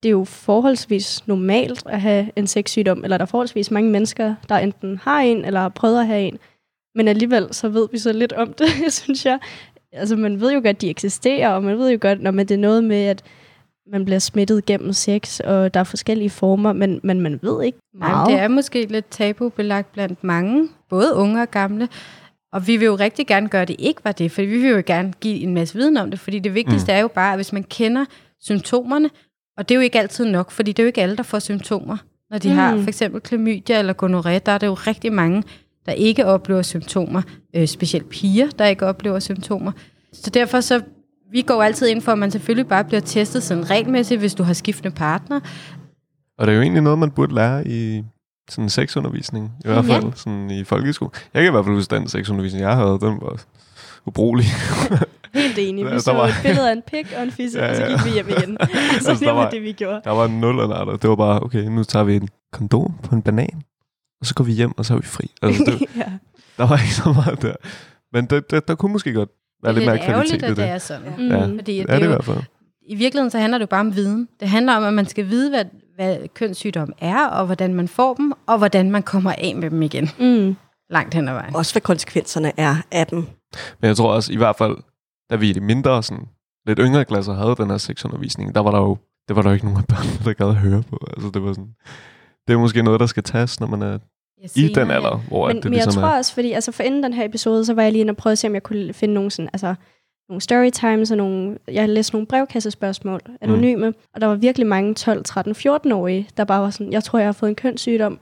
det 0.03 0.09
er 0.09 0.11
jo 0.11 0.23
forholdsvis 0.25 1.27
normalt 1.27 1.83
at 1.85 2.01
have 2.01 2.29
en 2.35 2.47
sexsygdom, 2.47 3.03
eller 3.03 3.17
der 3.17 3.25
er 3.25 3.27
forholdsvis 3.29 3.71
mange 3.71 3.89
mennesker, 3.91 4.35
der 4.49 4.55
enten 4.57 4.99
har 5.03 5.19
en, 5.19 5.45
eller 5.45 5.59
har 5.59 5.69
prøvet 5.69 5.99
at 5.99 6.07
have 6.07 6.21
en. 6.21 6.37
Men 6.95 7.07
alligevel, 7.07 7.47
så 7.51 7.69
ved 7.69 7.87
vi 7.91 7.97
så 7.97 8.13
lidt 8.13 8.33
om 8.33 8.53
det, 8.53 8.67
synes 9.03 9.25
jeg. 9.25 9.39
Altså, 9.95 10.15
man 10.15 10.41
ved 10.41 10.53
jo 10.53 10.57
godt, 10.57 10.67
at 10.67 10.81
de 10.81 10.89
eksisterer, 10.89 11.49
og 11.49 11.63
man 11.63 11.77
ved 11.77 11.91
jo 11.91 11.97
godt, 12.01 12.21
når 12.21 12.31
man 12.31 12.45
det 12.45 12.55
er 12.55 12.59
noget 12.59 12.83
med, 12.83 13.05
at 13.05 13.23
man 13.91 14.05
bliver 14.05 14.19
smittet 14.19 14.65
gennem 14.65 14.93
sex, 14.93 15.39
og 15.39 15.73
der 15.73 15.79
er 15.79 15.83
forskellige 15.83 16.29
former, 16.29 16.73
men, 16.73 16.99
men 17.03 17.21
man 17.21 17.39
ved 17.41 17.63
ikke 17.63 17.77
meget. 17.93 18.27
men 18.27 18.35
det 18.35 18.43
er 18.43 18.47
måske 18.47 18.85
lidt 18.85 19.05
tabubelagt 19.09 19.91
blandt 19.91 20.23
mange, 20.23 20.69
både 20.89 21.13
unge 21.13 21.41
og 21.41 21.51
gamle. 21.51 21.89
Og 22.53 22.67
vi 22.67 22.77
vil 22.77 22.85
jo 22.85 22.95
rigtig 22.95 23.27
gerne 23.27 23.49
gøre, 23.49 23.61
at 23.61 23.67
det 23.67 23.75
ikke 23.79 24.01
var 24.03 24.11
det, 24.11 24.31
for 24.31 24.41
vi 24.41 24.61
vil 24.61 24.69
jo 24.69 24.83
gerne 24.85 25.13
give 25.21 25.39
en 25.39 25.53
masse 25.53 25.75
viden 25.75 25.97
om 25.97 26.11
det, 26.11 26.19
fordi 26.19 26.39
det 26.39 26.53
vigtigste 26.53 26.91
mm. 26.91 26.95
er 26.95 26.99
jo 26.99 27.07
bare, 27.07 27.31
at 27.31 27.37
hvis 27.37 27.53
man 27.53 27.63
kender 27.63 28.05
symptomerne, 28.41 29.09
og 29.57 29.69
det 29.69 29.75
er 29.75 29.79
jo 29.79 29.81
ikke 29.81 29.99
altid 29.99 30.25
nok, 30.25 30.51
fordi 30.51 30.71
det 30.71 30.79
er 30.79 30.83
jo 30.83 30.87
ikke 30.87 31.01
alle, 31.01 31.17
der 31.17 31.23
får 31.23 31.39
symptomer. 31.39 31.97
Når 32.29 32.37
de 32.37 32.49
mm. 32.49 32.55
har 32.55 32.77
for 32.77 32.87
eksempel 32.87 33.21
klamydia 33.21 33.79
eller 33.79 33.93
gonorrhea, 33.93 34.39
der 34.45 34.51
er 34.51 34.57
det 34.57 34.67
jo 34.67 34.73
rigtig 34.73 35.13
mange, 35.13 35.43
der 35.85 35.91
ikke 35.91 36.25
oplever 36.25 36.61
symptomer, 36.61 37.21
øh, 37.55 37.67
specielt 37.67 38.09
piger, 38.09 38.47
der 38.59 38.65
ikke 38.65 38.85
oplever 38.85 39.19
symptomer. 39.19 39.71
Så 40.13 40.29
derfor 40.29 40.59
så, 40.59 40.81
vi 41.31 41.41
går 41.41 41.63
altid 41.63 41.87
ind 41.87 42.01
for, 42.01 42.11
at 42.11 42.17
man 42.17 42.31
selvfølgelig 42.31 42.67
bare 42.67 42.83
bliver 42.83 43.01
testet 43.01 43.43
sådan 43.43 43.69
regelmæssigt, 43.69 44.19
hvis 44.19 44.33
du 44.33 44.43
har 44.43 44.53
skiftende 44.53 44.95
partner, 44.95 45.39
Og 46.37 46.47
det 46.47 46.51
er 46.53 46.55
jo 46.55 46.61
egentlig 46.61 46.83
noget, 46.83 46.99
man 46.99 47.11
burde 47.11 47.35
lære 47.35 47.67
i 47.67 48.03
sådan 48.49 48.69
sexundervisning, 48.69 49.51
i 49.65 49.67
hvert 49.67 49.87
Ja. 49.87 49.95
fald 49.95 50.13
sådan 50.15 50.51
i 50.51 50.63
folkeskole. 50.63 51.11
Jeg 51.33 51.41
kan 51.43 51.49
i 51.49 51.51
hvert 51.51 51.65
fald 51.65 51.75
huske 51.75 51.95
den 51.95 52.07
sexundervisning, 52.07 52.63
jeg 52.63 52.75
havde, 52.75 52.97
den 53.01 53.17
var 53.21 53.41
ubrugelig. 54.05 54.45
Helt 55.33 55.57
enig. 55.57 55.85
Vi 55.85 55.89
Ja, 55.91 55.99
så 55.99 56.11
der 56.11 56.17
var- 56.17 56.27
et 56.27 56.33
billede 56.43 56.69
af 56.69 56.73
en 56.73 56.81
pik 56.87 57.13
og 57.17 57.23
en 57.23 57.31
fisse, 57.31 57.59
Ja, 57.63 57.69
og 57.69 57.75
så 57.75 57.81
ja. 57.83 57.87
gik 57.89 58.05
vi 58.05 58.09
hjem 58.11 58.29
igen. 58.29 58.57
så 59.01 59.09
Altså, 59.09 59.25
det 59.25 59.33
var- 59.35 59.49
det, 59.49 59.61
vi 59.61 59.71
gjorde. 59.71 60.01
Der 60.03 60.11
var 60.11 60.27
nul 60.27 60.59
eller 60.59 60.75
andet. 60.75 61.01
Det 61.01 61.09
var 61.09 61.15
bare, 61.15 61.39
okay, 61.43 61.63
nu 61.63 61.83
tager 61.83 62.03
vi 62.05 62.15
en 62.15 62.29
kondom 62.53 62.93
på 63.03 63.15
en 63.15 63.21
banan, 63.21 63.61
og 64.19 64.25
så 64.25 64.35
går 64.35 64.43
vi 64.43 64.51
hjem, 64.51 64.77
og 64.77 64.85
så 64.85 64.93
er 64.93 64.97
vi 64.97 65.05
fri. 65.05 65.31
Altså, 65.41 65.63
det, 65.63 65.81
ja. 66.01 66.11
der 66.57 66.67
var 66.67 66.77
ikke 66.77 66.93
så 66.93 67.13
meget 67.13 67.41
der. 67.41 67.55
Men 68.13 68.25
der, 68.25 68.39
der, 68.39 68.59
der 68.59 68.75
kunne 68.75 68.91
måske 68.91 69.13
godt 69.13 69.29
være 69.63 69.73
det 69.73 69.81
lidt 69.81 69.89
er 69.89 69.93
mere 69.93 70.01
lidt 70.01 70.09
ærgerligt, 70.09 70.39
kvalitet 70.39 70.47
i 70.47 70.51
at 70.51 70.57
det. 70.57 70.57
det 70.57 70.69
er 70.69 70.77
sådan. 70.77 71.13
Mm. 71.17 71.27
Ja, 71.27 71.45
Fordi 71.45 71.77
det 71.77 71.87
det 71.87 71.95
er 71.95 71.99
det 71.99 72.05
i 72.05 72.07
hvert 72.07 72.25
fald. 72.25 72.37
I 72.87 72.95
virkeligheden 72.95 73.31
så 73.31 73.39
handler 73.39 73.57
det 73.57 73.61
jo 73.61 73.69
bare 73.69 73.79
om 73.79 73.95
viden. 73.95 74.27
Det 74.39 74.49
handler 74.49 74.75
om, 74.75 74.83
at 74.83 74.93
man 74.93 75.05
skal 75.05 75.29
vide, 75.29 75.49
hvad, 75.49 75.65
hvad 75.95 76.27
kønssygdom 76.33 76.93
er, 76.99 77.27
og 77.27 77.45
hvordan 77.45 77.73
man 77.73 77.87
får 77.87 78.13
dem, 78.13 78.33
og 78.47 78.57
hvordan 78.57 78.91
man 78.91 79.03
kommer 79.03 79.33
af 79.37 79.55
med 79.55 79.69
dem 79.69 79.81
igen. 79.81 80.09
Mm. 80.19 80.55
Langt 80.89 81.13
hen 81.13 81.27
ad 81.27 81.33
vejen. 81.33 81.55
Også 81.55 81.73
hvad 81.73 81.81
konsekvenserne 81.81 82.51
er 82.57 82.75
af 82.91 83.07
dem. 83.07 83.17
Men 83.81 83.87
jeg 83.87 83.97
tror 83.97 84.13
også, 84.13 84.33
i 84.33 84.35
hvert 84.35 84.55
fald, 84.55 84.77
da 85.29 85.35
vi 85.35 85.49
i 85.49 85.53
de 85.53 85.59
mindre, 85.61 86.03
sådan, 86.03 86.25
lidt 86.67 86.79
yngre 86.81 87.05
klasser 87.05 87.33
havde 87.33 87.55
den 87.55 87.69
her 87.69 87.77
sexundervisning, 87.77 88.55
der 88.55 88.61
var 88.61 88.71
der 88.71 88.79
jo, 88.79 88.97
det 89.27 89.35
var 89.35 89.41
der 89.41 89.49
jo 89.49 89.53
ikke 89.53 89.65
nogen 89.65 89.79
af 89.79 89.85
børnene, 89.87 90.25
der 90.25 90.33
gad 90.33 90.47
at 90.47 90.55
høre 90.55 90.83
på. 90.89 91.07
Altså, 91.13 91.29
det 91.33 91.43
var 91.43 91.53
sådan, 91.53 91.69
det 92.47 92.53
er 92.53 92.57
måske 92.57 92.83
noget, 92.83 92.99
der 92.99 93.05
skal 93.05 93.23
tages, 93.23 93.59
når 93.59 93.67
man 93.67 93.81
er 93.81 93.97
i 94.55 94.67
den 94.67 94.91
alder, 94.91 95.17
hvor 95.27 95.47
Men, 95.47 95.57
at 95.57 95.63
det 95.63 95.69
men 95.69 95.77
jeg 95.77 95.85
ligesom 95.85 96.01
tror 96.01 96.09
er... 96.09 96.17
også, 96.17 96.33
fordi 96.33 96.51
altså 96.51 96.71
for 96.71 96.83
inden 96.83 97.03
den 97.03 97.13
her 97.13 97.25
episode, 97.25 97.65
så 97.65 97.73
var 97.73 97.83
jeg 97.83 97.91
lige 97.91 98.01
inde 98.01 98.11
og 98.11 98.17
prøve 98.17 98.31
at 98.31 98.37
se, 98.37 98.47
om 98.47 98.53
jeg 98.53 98.63
kunne 98.63 98.93
finde 98.93 99.13
nogle, 99.13 99.31
sådan, 99.31 99.49
altså, 99.53 99.75
nogle 100.29 100.41
storytimes 100.41 101.11
og 101.11 101.17
nogle, 101.17 101.57
jeg 101.67 101.89
læste 101.89 102.13
nogle 102.13 102.27
brevkassespørgsmål, 102.27 103.21
anonyme, 103.41 103.89
mm. 103.89 103.95
og 104.13 104.21
der 104.21 104.27
var 104.27 104.35
virkelig 104.35 104.67
mange 104.67 104.93
12, 104.93 105.23
13, 105.23 105.55
14-årige, 105.55 106.29
der 106.37 106.43
bare 106.43 106.61
var 106.61 106.69
sådan, 106.69 106.93
jeg 106.93 107.03
tror, 107.03 107.19
jeg 107.19 107.27
har 107.27 107.33
fået 107.33 107.49
en 107.49 107.55
kønssygdom, 107.55 108.19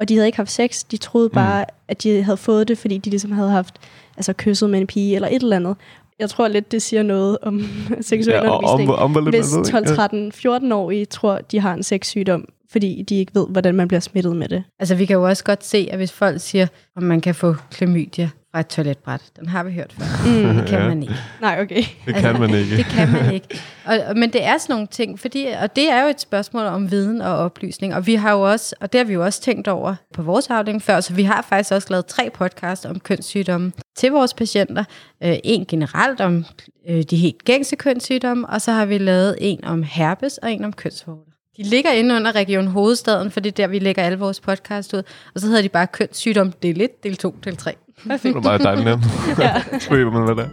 og 0.00 0.08
de 0.08 0.14
havde 0.14 0.26
ikke 0.28 0.36
haft 0.38 0.50
sex, 0.50 0.84
de 0.90 0.96
troede 0.96 1.30
bare, 1.30 1.64
mm. 1.68 1.74
at 1.88 2.02
de 2.02 2.22
havde 2.22 2.36
fået 2.36 2.68
det, 2.68 2.78
fordi 2.78 2.98
de 2.98 3.10
ligesom 3.10 3.32
havde 3.32 3.50
haft, 3.50 3.74
altså 4.16 4.32
kysset 4.32 4.70
med 4.70 4.80
en 4.80 4.86
pige 4.86 5.14
eller 5.14 5.28
et 5.28 5.42
eller 5.42 5.56
andet. 5.56 5.76
Jeg 6.18 6.30
tror 6.30 6.48
lidt, 6.48 6.72
det 6.72 6.82
siger 6.82 7.02
noget 7.02 7.38
om 7.42 7.60
seksuel 8.00 8.34
Ja, 8.34 8.50
og 8.50 8.56
om, 8.56 8.64
undervisning. 8.64 8.98
om, 8.98 9.12
hvor 9.12 9.20
lidt 9.20 9.36
Hvis 9.36 9.52
man 9.52 9.64
ved, 9.64 9.70
12, 9.70 9.84
ikke? 9.84 9.94
13, 9.94 10.32
14-årige 10.72 11.04
tror, 11.04 11.38
de 11.38 11.60
har 11.60 11.74
en 11.74 11.82
sexsygdom, 11.82 12.48
fordi 12.74 13.02
de 13.08 13.14
ikke 13.14 13.34
ved, 13.34 13.46
hvordan 13.50 13.74
man 13.74 13.88
bliver 13.88 14.00
smittet 14.00 14.36
med 14.36 14.48
det. 14.48 14.64
Altså, 14.80 14.94
vi 14.94 15.04
kan 15.06 15.14
jo 15.14 15.22
også 15.28 15.44
godt 15.44 15.64
se, 15.64 15.88
at 15.90 15.96
hvis 15.98 16.12
folk 16.12 16.40
siger, 16.40 16.66
om 16.96 17.02
man 17.02 17.20
kan 17.20 17.34
få 17.34 17.54
klamydia 17.70 18.30
fra 18.52 18.60
et 18.60 18.66
toiletbræt, 18.66 19.20
den 19.40 19.48
har 19.48 19.62
vi 19.64 19.72
hørt 19.72 19.92
før. 19.98 20.04
Mm. 20.48 20.56
Det 20.56 20.66
kan 20.68 20.78
Ja. 20.78 20.88
man 20.88 21.02
ikke. 21.02 21.14
Nej, 21.40 21.60
okay. 21.62 21.82
Det 22.06 22.14
kan 22.14 22.40
man 22.40 22.50
ikke. 22.54 22.76
Det 22.76 22.84
kan 22.84 23.12
man 23.12 23.34
ikke. 23.34 23.60
Og, 23.84 24.16
men 24.16 24.32
det 24.32 24.44
er 24.44 24.58
sådan 24.58 24.74
nogle 24.74 24.86
ting, 24.86 25.20
fordi, 25.20 25.46
og 25.62 25.76
det 25.76 25.90
er 25.90 26.02
jo 26.02 26.08
et 26.08 26.20
spørgsmål 26.20 26.64
om 26.66 26.90
viden 26.90 27.20
og 27.20 27.36
oplysning, 27.36 27.94
og 27.94 28.06
vi 28.06 28.14
har 28.14 28.32
jo 28.32 28.40
også, 28.40 28.74
og 28.80 28.92
det 28.92 28.98
har 28.98 29.04
vi 29.04 29.12
jo 29.12 29.24
også 29.24 29.42
tænkt 29.42 29.68
over 29.68 29.94
på 30.14 30.22
vores 30.22 30.50
afdeling 30.50 30.82
før, 30.82 31.00
så 31.00 31.14
vi 31.14 31.22
har 31.22 31.46
faktisk 31.48 31.72
også 31.72 31.86
lavet 31.90 32.06
tre 32.06 32.30
podcasts 32.34 32.86
om 32.86 33.00
kønssygdomme 33.00 33.72
til 33.96 34.10
vores 34.12 34.34
patienter. 34.34 34.84
Øh, 35.24 35.36
en 35.44 35.64
generelt 35.66 36.20
om 36.20 36.44
øh, 36.88 37.02
de 37.02 37.16
helt 37.16 37.44
gængse 37.44 37.76
kønssygdomme, 37.76 38.46
og 38.48 38.60
så 38.60 38.72
har 38.72 38.86
vi 38.86 38.98
lavet 38.98 39.36
en 39.40 39.64
om 39.64 39.82
herpes 39.82 40.38
og 40.38 40.52
en 40.52 40.64
om 40.64 40.72
kønsvorter. 40.72 41.33
De 41.56 41.62
ligger 41.62 41.90
inde 41.92 42.14
under 42.14 42.34
Region 42.34 42.66
Hovedstaden, 42.66 43.30
for 43.30 43.40
det 43.40 43.50
er 43.50 43.54
der, 43.54 43.66
vi 43.66 43.78
lægger 43.78 44.02
alle 44.02 44.18
vores 44.18 44.40
podcast 44.40 44.94
ud. 44.94 45.02
Og 45.34 45.40
så 45.40 45.46
hedder 45.46 45.62
de 45.62 45.68
bare 45.68 45.86
kønssygdom 45.86 46.52
del 46.52 46.80
1, 46.80 47.02
del 47.02 47.16
2, 47.16 47.36
del 47.44 47.56
3. 47.56 47.74
Det 48.04 48.34
var 48.34 48.40
meget 48.40 48.60
dejligt 48.60 48.84
nemt. 48.84 49.04
ja. 49.38 49.62
Ved 49.90 50.04
man, 50.04 50.24
hvad 50.24 50.36
det 50.36 50.44
er. 50.44 50.50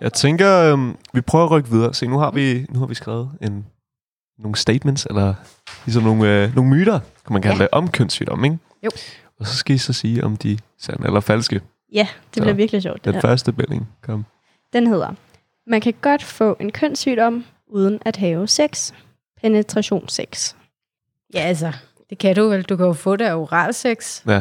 Jeg 0.00 0.12
tænker, 0.12 0.72
øhm, 0.72 0.96
vi 1.12 1.20
prøver 1.20 1.44
at 1.44 1.50
rykke 1.50 1.70
videre. 1.70 1.94
Se, 1.94 2.06
nu 2.06 2.18
har 2.18 2.30
vi, 2.30 2.66
nu 2.70 2.78
har 2.78 2.86
vi 2.86 2.94
skrevet 2.94 3.30
en, 3.42 3.66
nogle 4.38 4.56
statements, 4.56 5.06
eller 5.10 5.34
ligesom 5.86 6.02
nogle, 6.02 6.44
øh, 6.44 6.54
nogle 6.54 6.70
myter, 6.70 7.00
kan 7.26 7.32
man 7.32 7.42
kalde 7.42 7.56
ja. 7.56 7.62
det, 7.62 7.68
om 7.72 7.90
kønssygdom, 7.90 8.44
ikke? 8.44 8.58
Jo. 8.84 8.90
Og 9.40 9.46
så 9.46 9.56
skal 9.56 9.74
I 9.74 9.78
så 9.78 9.92
sige, 9.92 10.24
om 10.24 10.36
de 10.36 10.52
er 10.52 10.56
sande 10.78 11.06
eller 11.06 11.20
falske. 11.20 11.60
Ja, 11.92 12.08
det 12.34 12.34
Så, 12.34 12.40
bliver 12.40 12.54
virkelig 12.54 12.82
sjovt. 12.82 12.96
Det 12.96 13.04
Den 13.04 13.14
der. 13.14 13.20
første 13.20 13.52
bælling, 13.52 13.88
kom. 14.02 14.24
Den 14.72 14.86
hedder, 14.86 15.14
man 15.66 15.80
kan 15.80 15.94
godt 16.00 16.22
få 16.22 16.56
en 16.60 16.72
kønssygdom 16.72 17.44
uden 17.68 17.98
at 18.04 18.16
have 18.16 18.48
sex. 18.48 18.92
Penetrationssex. 19.42 20.54
Ja, 21.34 21.40
altså, 21.40 21.72
det 22.10 22.18
kan 22.18 22.36
du 22.36 22.48
vel. 22.48 22.62
Du 22.62 22.76
kan 22.76 22.86
jo 22.86 22.92
få 22.92 23.16
det 23.16 23.24
af 23.24 23.34
oralsex. 23.34 24.26
Ja. 24.26 24.40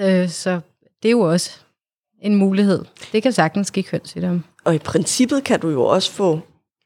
Øh, 0.00 0.28
så 0.28 0.60
det 1.02 1.08
er 1.08 1.12
jo 1.12 1.20
også 1.20 1.50
en 2.22 2.34
mulighed. 2.34 2.84
Det 3.12 3.22
kan 3.22 3.32
sagtens 3.32 3.70
give 3.70 3.82
kønssygdom. 3.82 4.44
Og 4.64 4.74
i 4.74 4.78
princippet 4.78 5.44
kan 5.44 5.60
du 5.60 5.68
jo 5.70 5.82
også 5.84 6.12
få 6.12 6.40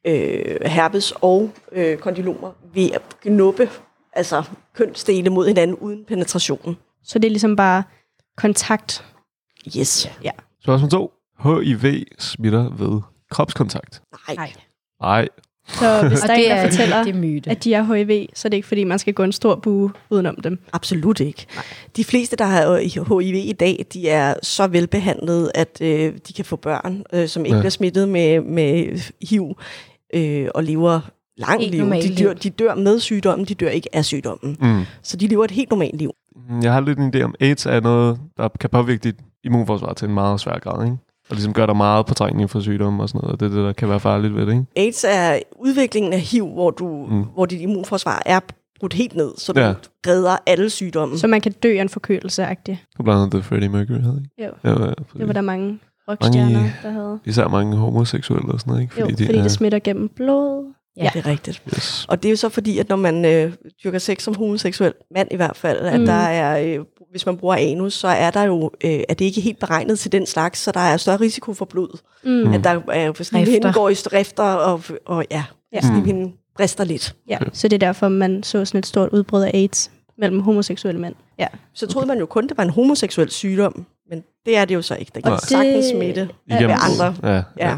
øh, 0.07 0.57
herpes 0.67 1.13
og 1.21 1.51
øh, 1.73 1.99
kondylomer 1.99 2.53
ved 2.75 2.91
at 2.91 3.03
knuppe 3.23 3.71
altså 4.13 4.43
kønsdele 4.75 5.31
mod 5.31 5.47
hinanden 5.47 5.77
uden 5.77 6.05
penetration. 6.05 6.77
Så 7.05 7.19
det 7.19 7.27
er 7.29 7.31
ligesom 7.31 7.57
bare 7.57 7.83
kontakt. 8.37 9.05
Yes. 9.79 10.09
Spørgsmål 10.63 10.91
2. 10.91 11.13
HIV 11.43 12.05
smitter 12.19 12.71
ved 12.77 13.01
kropskontakt. 13.31 14.03
Nej. 14.29 14.37
Nej. 14.37 14.53
Nej, 15.03 15.29
Så 15.69 16.09
hvis 16.09 16.21
der 16.21 16.33
er 16.33 16.37
det 16.37 16.45
en, 16.45 16.51
der 16.51 16.57
er 16.57 16.69
fortæller, 16.71 17.03
en 17.03 17.21
myte. 17.21 17.51
at 17.51 17.65
de 17.65 17.73
har 17.73 17.95
HIV, 17.95 18.27
så 18.35 18.49
er 18.49 18.51
det 18.51 18.57
ikke 18.57 18.69
fordi, 18.69 18.85
man 18.85 18.99
skal 18.99 19.15
gå 19.15 19.23
en 19.23 19.33
stor 19.33 19.55
bue 19.55 19.93
udenom 20.11 20.37
dem. 20.45 20.59
Absolut 20.73 21.21
ikke. 21.21 21.47
De 21.97 22.05
fleste, 22.05 22.37
der 22.37 22.45
har 22.45 22.77
HIV 22.79 23.21
i 23.35 23.53
dag, 23.53 23.87
de 23.93 24.09
er 24.09 24.35
så 24.43 24.67
velbehandlet, 24.67 25.51
at 25.55 25.79
øh, 25.81 26.13
de 26.29 26.33
kan 26.33 26.45
få 26.45 26.57
børn, 26.57 27.03
øh, 27.13 27.29
som 27.29 27.45
ikke 27.45 27.55
Ja. 27.55 27.57
ja. 27.57 27.61
bliver 27.63 27.71
smittet 27.71 28.09
med, 28.09 28.41
med 28.41 29.01
HIV 29.31 29.57
øh, 30.15 30.49
og 30.55 30.65
lever 30.65 31.01
langt 31.37 31.71
liv. 31.71 31.81
normalt 31.81 32.05
De 32.19 32.25
dør, 32.25 32.29
liv. 32.33 32.39
de 32.39 32.51
dør 32.51 32.75
med 32.75 33.01
sygdommen, 33.01 33.47
de 33.49 33.55
dør 33.55 33.69
ikke 33.69 33.89
af 33.97 34.05
sygdommen. 34.05 34.57
Mm. 34.61 34.83
Så 35.03 35.17
de 35.17 35.27
lever 35.27 35.45
et 35.45 35.51
helt 35.51 35.71
normalt 35.71 35.97
liv. 35.99 36.11
Jeg 36.63 36.73
har 36.73 36.81
lidt 36.81 36.99
en 36.99 37.15
idé 37.17 37.23
om, 37.23 37.35
AIDS 37.41 37.67
er 37.67 37.81
noget, 37.81 38.21
der 38.37 38.49
kan 38.61 38.71
påvirke 38.71 39.01
dit 39.05 39.17
immunforsvar 39.45 39.93
til 39.93 40.09
en 40.09 40.15
meget 40.15 40.41
svær 40.41 40.59
grad, 40.59 40.85
ikke? 40.85 40.97
Og 41.31 41.37
ligesom 41.37 41.53
gør 41.53 41.67
der 41.67 41.75
meget 41.75 42.07
påtrængning 42.07 42.51
for 42.51 42.61
sygdomme 42.61 43.03
og 43.03 43.09
sådan 43.09 43.19
noget, 43.19 43.33
og 43.33 43.41
det 43.41 43.47
er 43.47 43.51
det, 43.57 43.65
der 43.67 43.73
kan 43.73 43.89
være 43.89 44.01
farligt 44.01 44.35
ved 44.35 44.47
det, 44.47 44.53
ikke? 44.53 44.65
AIDS 44.77 45.05
er 45.09 45.39
udviklingen 45.57 46.13
af 46.13 46.21
HIV, 46.21 46.47
hvor, 46.47 46.71
du, 46.71 47.07
Mm. 47.11 47.23
hvor 47.35 47.47
dit 47.47 47.61
immunforsvar 47.61 48.23
er 48.27 48.41
brudt 48.81 48.93
helt 48.95 49.17
ned, 49.17 49.33
så 49.39 49.53
du 49.53 49.61
Ja. 49.61 49.67
ja. 49.69 49.75
redder 50.07 50.37
alle 50.47 50.71
sygdomme. 50.71 51.19
Så 51.19 51.27
man 51.27 51.41
kan 51.41 51.53
dø 51.53 51.77
af 51.79 51.83
en 51.83 51.89
forkølelse 51.89 52.45
-agtig. 52.45 52.53
Det 52.67 52.79
var 52.99 53.05
blandt 53.05 53.21
andet 53.21 53.33
det 53.33 53.45
Freddie 53.45 53.69
Mercury 53.69 54.01
havde, 54.01 54.23
ikke? 54.25 54.45
Jo. 54.45 54.71
Ja, 54.71 54.85
ja, 54.87 54.93
Det 55.19 55.27
var 55.27 55.33
der 55.33 55.41
mange 55.41 55.79
rockstjerner, 56.09 56.53
Mange- 56.53 56.75
der 56.83 56.91
havde. 56.91 57.19
Især 57.25 57.49
mange 57.49 57.77
homoseksuelle 57.77 58.53
og 58.53 58.61
sådan 58.61 58.71
noget, 58.71 58.83
ikke? 58.83 59.01
Jo, 59.01 59.05
fordi, 59.09 59.39
er, 59.39 59.43
det 59.43 59.51
smitter 59.51 59.79
gennem 59.79 60.09
blod. 60.09 60.73
Ja, 60.97 61.11
det 61.15 61.19
er 61.27 61.31
rigtigt. 61.31 61.63
yes. 61.75 62.07
Og 62.09 62.23
det 62.23 62.29
er 62.29 62.31
jo 62.31 62.37
så 62.37 62.49
fordi, 62.49 62.79
at 62.79 62.89
når 62.89 62.97
man 62.97 63.25
øh, 63.25 63.53
dyrker 63.85 63.99
sex 63.99 64.23
som 64.23 64.35
homoseksuel 64.35 64.93
mand 65.15 65.29
i 65.31 65.37
hvert 65.37 65.57
fald, 65.57 65.79
at 65.79 66.01
Mm. 66.01 66.07
der 66.07 66.13
er, 66.13 66.79
øh, 66.79 66.85
hvis 67.11 67.27
man 67.27 67.37
bruger 67.37 67.55
anus, 67.59 67.95
så 67.95 68.09
er 68.09 68.31
der 68.31 68.43
jo, 68.43 68.71
øh, 68.85 68.91
er 69.09 69.15
det 69.15 69.25
ikke 69.25 69.41
helt 69.41 69.59
beregnet 69.61 69.99
til 69.99 70.13
den 70.13 70.27
slags, 70.27 70.61
så 70.61 70.73
der 70.73 70.81
er 70.81 70.97
større 70.97 71.17
risiko 71.21 71.55
for 71.55 71.65
blod. 71.65 71.99
Mm. 72.25 72.31
Mm. 72.31 72.53
At 72.53 72.65
der 72.65 72.71
er, 72.71 73.21
Rifter. 73.21 73.73
går 73.73 73.89
i 73.89 73.93
rifter, 73.93 74.43
og, 74.43 74.83
og 75.07 75.25
ja, 75.31 75.45
Ja. 75.73 75.77
ja. 75.77 75.81
slivhinden 75.81 76.35
brister 76.57 76.85
lidt. 76.85 77.15
Ja, 77.29 77.39
så 77.53 77.69
det 77.69 77.75
er 77.83 77.87
derfor, 77.87 78.09
man 78.09 78.43
så 78.43 78.65
sådan 78.65 78.79
et 78.79 78.87
stort 78.87 79.09
udbrud 79.13 79.43
af 79.43 79.51
AIDS 79.55 79.91
mellem 80.19 80.41
homoseksuelle 80.41 81.01
mænd. 81.01 81.15
Ja. 81.39 81.47
Så 81.75 81.87
troede 81.87 82.07
man 82.09 82.19
jo 82.19 82.27
kun, 82.27 82.49
det 82.49 82.57
var 82.57 82.63
en 82.65 82.71
homoseksuel 82.71 83.31
sygdom, 83.31 83.87
Men 84.11 84.23
det 84.47 84.57
er 84.57 84.65
det 84.65 84.75
jo 84.75 84.83
så 84.83 84.95
ikke. 84.97 85.13
Det 85.15 85.25
kan 85.25 85.39
sagtens 85.49 85.87
smitte 85.87 86.29
med 86.49 86.57
andre. 86.59 87.15
Ja, 87.23 87.35
ja. 87.35 87.43
Ja. 87.59 87.77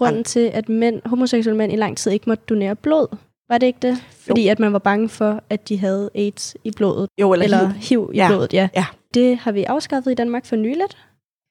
Ja. 0.00 0.04
Grunden 0.06 0.24
til, 0.24 0.50
at 0.54 0.68
mænd, 0.68 1.00
homoseksuelle 1.06 1.56
mænd 1.58 1.72
i 1.72 1.76
lang 1.76 1.96
tid 1.96 2.10
ikke 2.12 2.24
måtte 2.26 2.44
donere 2.48 2.76
blod, 2.76 3.16
var 3.50 3.58
det 3.58 3.66
ikke 3.66 3.78
det? 3.82 3.98
Fordi 4.26 4.48
at 4.48 4.58
man 4.58 4.72
var 4.72 4.78
bange 4.78 5.08
for, 5.08 5.42
at 5.50 5.68
de 5.68 5.78
havde 5.78 6.10
AIDS 6.14 6.56
i 6.64 6.70
blodet. 6.76 7.08
Jo, 7.20 7.32
eller, 7.32 7.44
Eller 7.44 7.58
eller 7.58 7.72
HIV 7.74 8.10
i 8.14 8.16
Ja. 8.16 8.28
blodet, 8.28 8.52
ja. 8.52 8.68
Ja. 8.76 8.86
Det 9.14 9.38
har 9.38 9.52
vi 9.52 9.64
afskaffet 9.64 10.10
i 10.10 10.14
Danmark 10.14 10.46
for 10.46 10.56
nyligt. 10.56 10.96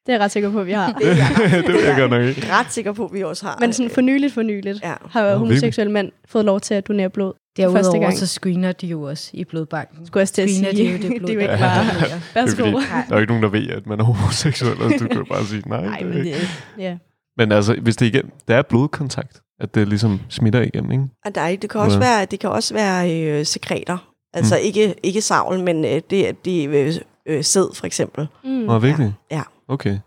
Det 0.05 0.13
er 0.13 0.17
jeg 0.17 0.21
ret 0.23 0.31
sikker 0.31 0.51
på, 0.51 0.60
at 0.60 0.65
vi 0.67 0.71
har. 0.71 0.91
det 0.99 1.07
er 1.12 1.15
jeg 1.15 1.63
det 1.65 1.73
ved 1.73 1.83
jeg 1.86 1.95
godt 1.97 2.12
nok 2.12 2.21
ikke. 2.23 2.47
ret 2.51 2.73
sikker 2.73 2.91
på, 2.93 3.05
at 3.05 3.13
vi 3.13 3.23
også 3.23 3.45
har. 3.45 3.57
Men 3.60 3.73
sådan 3.73 3.89
for 3.89 4.01
nyligt, 4.01 4.33
for 4.33 4.41
nyligt, 4.41 4.81
Ja. 4.83 4.93
har 5.10 5.31
Nå, 5.31 5.38
homoseksuelle 5.38 5.93
mænd 5.93 6.12
fået 6.27 6.45
lov 6.45 6.60
til 6.60 6.73
at 6.73 6.88
donere 6.88 7.10
blod. 7.10 7.33
første 7.33 7.62
Derudover 7.73 7.99
gang. 7.99 8.17
så 8.17 8.27
screener 8.27 8.71
de 8.71 8.88
jo 8.88 9.01
også 9.01 9.29
i 9.33 9.43
blodbanken. 9.43 10.05
Skulle 10.07 10.21
jeg 10.21 10.27
til 10.27 10.41
at 10.41 10.49
Screener 10.49 10.71
sige. 10.75 10.88
de 10.88 10.91
jo 10.91 10.97
det 10.97 11.07
blod, 11.19 11.27
det 11.27 11.29
er 11.29 11.33
jo 11.33 11.39
ikke 11.39 11.57
bare, 11.60 11.81
er 11.81 12.19
værsgo. 12.33 12.63
der 12.63 12.79
er 12.95 13.05
jo 13.12 13.17
ikke 13.17 13.31
nogen, 13.33 13.43
der 13.43 13.49
ved, 13.49 13.67
at 13.69 13.88
man 13.88 13.99
er 13.99 14.03
homoseksuel. 14.03 14.71
Altså, 14.83 14.97
du 15.03 15.07
kan 15.07 15.17
jo 15.17 15.25
bare 15.29 15.45
sige, 15.45 15.63
nej, 15.69 15.86
Nej, 15.86 15.97
det 15.99 16.05
er 16.07 16.13
men 16.13 16.25
det, 16.25 16.36
ja. 16.77 16.97
Men 17.38 17.52
altså, 17.52 17.73
hvis 17.82 17.95
det 17.95 18.06
igen, 18.06 18.32
det 18.47 18.56
er 18.56 18.62
blodkontakt, 18.62 19.41
at 19.60 19.76
det 19.76 19.88
ligesom 19.88 20.19
smitter 20.30 20.62
igennem, 20.62 20.91
ikke? 20.91 21.04
Og 21.26 21.36
der 21.36 21.41
er, 21.41 21.56
det 21.56 21.69
kan 21.69 21.82
også 21.82 21.97
Ja. 21.97 22.04
være, 22.06 22.26
det 22.26 22.39
kan 22.39 22.50
også 22.50 22.73
være 22.73 23.21
øh, 23.21 23.45
sekreter. 23.45 23.97
Altså 24.34 24.56
Mm. 24.56 24.62
ikke, 24.65 24.95
ikke 25.04 25.21
savl, 25.21 25.60
men 25.63 25.86
øh, 25.86 26.02
det, 26.10 26.45
det 26.45 26.63
er 26.63 26.69
øh, 26.88 26.93
øh, 27.26 27.43
sæd 27.43 27.76
for 27.76 27.86
eksempel. 27.86 28.28
Mm. 28.43 28.50
Nå, 28.50 28.80
virkelig? 28.80 29.13
Ja. 29.32 29.41
Okay. 29.67 29.97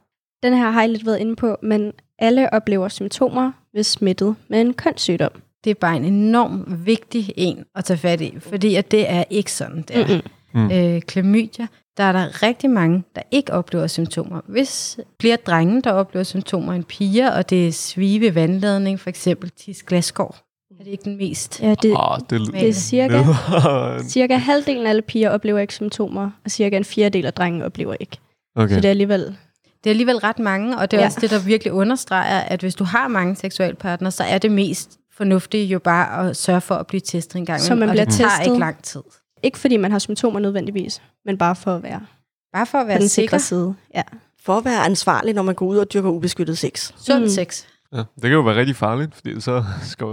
Den 0.42 0.54
her 0.56 0.70
har 0.70 0.80
jeg 0.80 0.90
lidt 0.90 1.06
været 1.06 1.18
inde 1.18 1.36
på, 1.36 1.56
men 1.62 1.92
alle 2.18 2.52
oplever 2.52 2.88
symptomer 2.88 3.52
ved 3.74 3.82
smittet 3.82 4.34
med 4.48 4.60
en 4.60 4.74
kønssygdom. 4.74 5.30
Det 5.64 5.70
er 5.70 5.74
bare 5.74 5.96
en 5.96 6.04
enorm 6.04 6.64
vigtig 6.86 7.32
en 7.36 7.64
at 7.74 7.84
tage 7.84 7.98
fat 7.98 8.20
i, 8.20 8.34
fordi 8.40 8.74
at 8.74 8.90
det 8.90 9.10
er 9.10 9.24
ikke 9.30 9.52
sådan, 9.52 9.82
det 9.88 9.96
er. 9.96 10.06
Mm-mm. 10.06 10.20
Mm. 10.54 10.70
Øh, 10.70 11.00
klamydia, 11.02 11.66
der 11.96 12.04
er 12.04 12.12
der 12.12 12.42
rigtig 12.42 12.70
mange, 12.70 13.02
der 13.16 13.22
ikke 13.30 13.52
oplever 13.52 13.86
symptomer. 13.86 14.40
Hvis 14.46 14.98
flere 15.20 15.36
drenge, 15.46 15.82
der 15.82 15.92
oplever 15.92 16.24
symptomer 16.24 16.72
end 16.72 16.84
piger, 16.84 17.30
og 17.30 17.50
det 17.50 17.68
er 17.68 17.72
svive 17.72 18.34
vandladning, 18.34 19.00
for 19.00 19.10
eksempel 19.10 19.50
tis 19.50 19.82
glasgård, 19.82 20.36
er 20.80 20.84
det 20.84 20.90
ikke 20.90 21.04
den 21.04 21.16
mest? 21.16 21.62
Ja, 21.62 21.74
det, 21.82 21.92
Åh, 21.92 22.18
det, 22.30 22.40
Det 22.40 22.52
det 22.52 22.68
er 22.68 22.72
cirka, 22.72 23.22
cirka 24.08 24.36
halvdelen 24.36 24.86
af 24.86 24.90
alle 24.90 25.02
piger 25.02 25.30
oplever 25.30 25.58
ikke 25.58 25.74
symptomer, 25.74 26.30
og 26.44 26.50
cirka 26.50 26.76
en 26.76 26.84
fjerdedel 26.84 27.26
af 27.26 27.32
drenge 27.32 27.64
oplever 27.64 27.94
ikke. 28.00 28.16
Okay. 28.56 28.68
Så 28.74 28.76
det 28.76 28.84
er 28.84 28.90
alligevel... 28.90 29.36
Det 29.84 29.86
er 29.86 29.90
alligevel 29.90 30.16
ret 30.16 30.38
mange, 30.38 30.78
og 30.78 30.90
det 30.90 30.96
er 30.96 31.00
Ja. 31.00 31.06
også 31.06 31.18
det, 31.20 31.30
der 31.30 31.38
virkelig 31.44 31.72
understreger, 31.72 32.40
at 32.40 32.60
hvis 32.60 32.74
du 32.74 32.84
har 32.84 33.08
mange 33.08 33.36
seksualpartnere, 33.36 34.10
så 34.10 34.22
er 34.24 34.38
det 34.38 34.52
mest 34.52 34.98
fornuftige 35.16 35.66
jo 35.66 35.78
bare 35.78 36.28
at 36.30 36.36
sørge 36.36 36.60
for 36.60 36.74
at 36.74 36.86
blive 36.86 37.00
testet 37.00 37.36
en 37.38 37.46
gang. 37.46 37.60
Så 37.60 37.74
man 37.74 37.88
og 37.88 37.92
bliver 37.92 38.04
det 38.04 38.14
tager 38.14 38.30
testet. 38.30 38.46
ikke 38.46 38.58
lang 38.58 38.82
tid. 38.82 39.00
Ikke 39.42 39.58
fordi 39.58 39.76
man 39.76 39.92
har 39.92 39.98
symptomer 39.98 40.40
nødvendigvis, 40.40 41.02
men 41.24 41.38
bare 41.38 41.56
for 41.56 41.74
at 41.74 41.82
være 41.82 42.00
Bare 42.52 42.66
for 42.66 42.78
at 42.78 42.84
på 42.84 42.86
være 42.86 43.00
den 43.00 43.08
sikker. 43.08 43.28
sikre 43.28 43.38
side. 43.40 43.74
Ja. 43.94 44.02
For 44.42 44.58
at 44.58 44.64
være 44.64 44.84
ansvarlig, 44.84 45.34
når 45.34 45.42
man 45.42 45.54
går 45.54 45.66
ud 45.66 45.76
og 45.76 45.92
dyrker 45.92 46.08
ubeskyttet 46.10 46.58
sex. 46.58 46.92
Sund 46.96 47.22
Mm. 47.22 47.28
sex. 47.28 47.64
Ja, 47.92 47.98
det 47.98 48.22
kan 48.22 48.32
jo 48.32 48.40
være 48.40 48.56
rigtig 48.56 48.76
farligt, 48.76 49.14
fordi 49.14 49.40
så 49.40 49.64
skal 49.82 50.06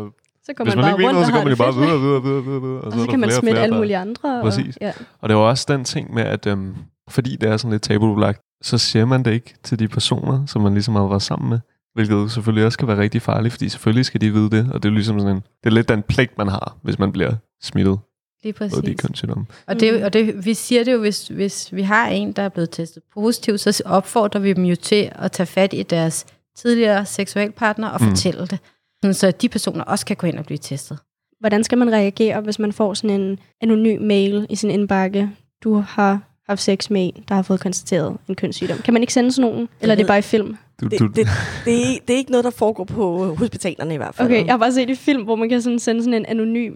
Så 0.45 0.53
går 0.53 0.63
Hvis 0.63 0.75
man, 0.75 0.77
man, 0.77 0.83
bare 0.83 0.91
ikke 0.91 0.97
ved 0.97 1.05
rundt 1.05 1.13
noget, 1.13 1.17
og 1.17 1.25
så 1.25 1.31
har 1.31 1.39
går 1.39 1.43
man 1.43 1.51
jo 1.51 1.57
bare 1.57 1.73
videre, 1.75 1.99
videre, 1.99 2.23
videre, 2.23 2.43
videre, 2.43 2.61
videre. 2.61 2.81
Og 2.81 2.87
er 2.87 2.91
så 2.91 2.97
der 2.99 3.05
kan 3.05 3.19
man 3.19 3.29
flere 3.29 3.37
og 3.37 3.41
smitte 3.41 3.53
flere, 3.55 3.63
alle 3.63 3.75
mulige 3.75 3.97
andre. 3.97 4.41
Præcis. 4.43 4.75
Og, 4.75 4.81
ja. 4.81 4.91
Og 5.21 5.29
det 5.29 5.35
er 5.35 5.39
jo 5.39 5.49
også 5.49 5.65
den 5.67 5.83
ting 5.83 6.13
med, 6.13 6.23
at 6.23 6.45
øhm, 6.47 6.75
fordi 7.09 7.35
det 7.35 7.49
er 7.49 7.57
sådan 7.57 7.71
lidt 7.71 7.81
tabubelagt, 7.83 8.39
så 8.61 8.77
siger 8.77 9.05
man 9.05 9.23
det 9.25 9.31
ikke 9.31 9.55
til 9.63 9.79
de 9.79 9.87
personer, 9.87 10.45
som 10.45 10.61
man 10.61 10.73
ligesom 10.73 10.95
har 10.95 11.07
været 11.07 11.21
sammen 11.21 11.49
med. 11.49 11.59
Hvilket 11.93 12.31
selvfølgelig 12.31 12.65
også 12.65 12.77
kan 12.77 12.87
være 12.87 12.97
rigtig 12.97 13.21
farligt, 13.21 13.51
fordi 13.53 13.69
selvfølgelig 13.69 14.05
skal 14.05 14.21
de 14.21 14.31
vide 14.33 14.49
det, 14.49 14.71
og 14.73 14.83
det 14.83 14.89
er 14.89 14.93
ligesom 14.93 15.19
sådan 15.19 15.35
en, 15.35 15.41
det 15.63 15.69
er 15.69 15.73
lidt 15.73 15.89
den 15.89 16.01
pligt, 16.03 16.37
man 16.37 16.47
har, 16.47 16.75
hvis 16.83 16.99
man 16.99 17.11
bliver 17.11 17.33
smittet 17.63 17.99
Lige 18.43 18.53
på 18.53 18.63
de 18.63 18.69
præcis. 18.69 19.01
kønssygdomme. 19.01 19.45
Og, 19.67 19.79
det, 19.79 20.03
og 20.03 20.13
det, 20.13 20.45
vi 20.45 20.53
siger 20.53 20.83
det 20.83 20.93
jo, 20.93 20.99
hvis, 20.99 21.27
hvis 21.27 21.69
vi 21.75 21.81
har 21.81 22.07
en, 22.07 22.31
der 22.31 22.41
er 22.41 22.49
blevet 22.49 22.69
testet 22.71 23.03
positiv, 23.13 23.57
så 23.57 23.81
opfordrer 23.85 24.39
vi 24.41 24.53
dem 24.53 24.63
jo 24.65 24.75
til 24.75 25.11
at 25.15 25.31
tage 25.31 25.47
fat 25.47 25.73
i 25.73 25.83
deres 25.83 26.25
tidligere 26.57 27.05
seksualpartner 27.05 27.87
og 27.87 28.01
Mm. 28.01 28.05
mm. 28.07 28.11
fortælle 28.11 28.41
det. 28.47 28.59
Sådan, 29.01 29.13
så 29.13 29.31
de 29.31 29.49
personer 29.49 29.83
også 29.83 30.05
kan 30.05 30.15
gå 30.15 30.27
ind 30.27 30.39
og 30.39 30.45
blive 30.45 30.57
testet. 30.57 30.99
Hvordan 31.39 31.63
skal 31.63 31.77
man 31.77 31.91
reagere, 31.93 32.41
hvis 32.41 32.59
man 32.59 32.73
får 32.73 32.93
sådan 32.93 33.21
en 33.21 33.39
anonym 33.61 34.01
mail 34.01 34.47
i 34.49 34.55
sin 34.55 34.71
indbakke? 34.71 35.29
Du 35.63 35.73
har 35.75 36.19
haft 36.49 36.61
sex 36.61 36.89
med 36.89 37.01
en, 37.15 37.23
der 37.27 37.35
har 37.35 37.41
fået 37.41 37.59
konstateret 37.59 38.17
en 38.27 38.35
kønssygdom. 38.35 38.77
Kan 38.77 38.93
man 38.93 39.03
ikke 39.03 39.13
sende 39.13 39.31
sådan 39.31 39.51
nogen? 39.51 39.69
Eller 39.81 39.93
er 39.95 39.97
det 39.97 40.07
bare 40.07 40.17
i 40.19 40.21
film? 40.21 40.57
Du, 40.81 40.87
Det, 40.87 40.99
du, 40.99 41.07
det, 41.07 41.15
det, 41.15 41.23
er, 41.25 41.99
det 42.07 42.13
er 42.13 42.17
ikke 42.17 42.31
noget, 42.31 42.43
der 42.43 42.49
foregår 42.49 42.83
på 42.83 43.35
hospitalerne 43.35 43.93
i 43.93 43.97
hvert 43.97 44.15
fald. 44.15 44.27
Okay, 44.27 44.45
jeg 44.45 44.53
har 44.53 44.57
bare 44.57 44.71
set 44.73 44.89
i 44.89 44.95
film, 44.95 45.23
hvor 45.23 45.35
man 45.35 45.49
kan 45.49 45.61
sådan 45.61 45.79
sende 45.79 46.01
sådan 46.03 46.13
en 46.13 46.25
anonym 46.25 46.73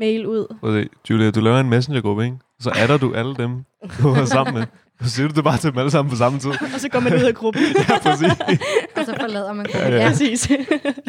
mail 0.00 0.26
ud. 0.26 0.56
Prøv 0.60 0.82
se, 0.82 0.88
Julia, 1.10 1.30
du 1.30 1.40
laver 1.40 1.60
en 1.60 1.70
messengergruppe, 1.70 2.24
ikke? 2.24 2.36
Så 2.60 2.72
adder 2.76 2.98
du 2.98 3.14
alle 3.14 3.34
dem, 3.36 3.50
du 4.02 4.08
har 4.08 4.24
sammen 4.24 4.54
med. 4.54 4.64
Så 5.02 5.10
siger 5.10 5.28
du 5.28 5.34
det 5.34 5.44
bare 5.44 5.58
til 5.58 5.70
dem 5.70 5.78
alle 5.78 5.90
sammen 5.90 6.10
på 6.10 6.16
samme 6.16 6.38
tid. 6.38 6.50
Og 6.50 6.80
så 6.80 6.88
går 6.88 7.00
man 7.00 7.14
ud 7.14 7.20
af 7.20 7.34
gruppen. 7.34 7.62
Ja, 7.88 7.98
præcis. 7.98 8.32
Og 8.96 9.04
så 9.06 9.14
forlader 9.20 9.52
man 9.52 9.66
Ja, 9.74 9.78
gruppen. 9.78 9.92
ja. 9.92 10.02
Ja, 10.02 10.08
Præcis. 10.08 10.48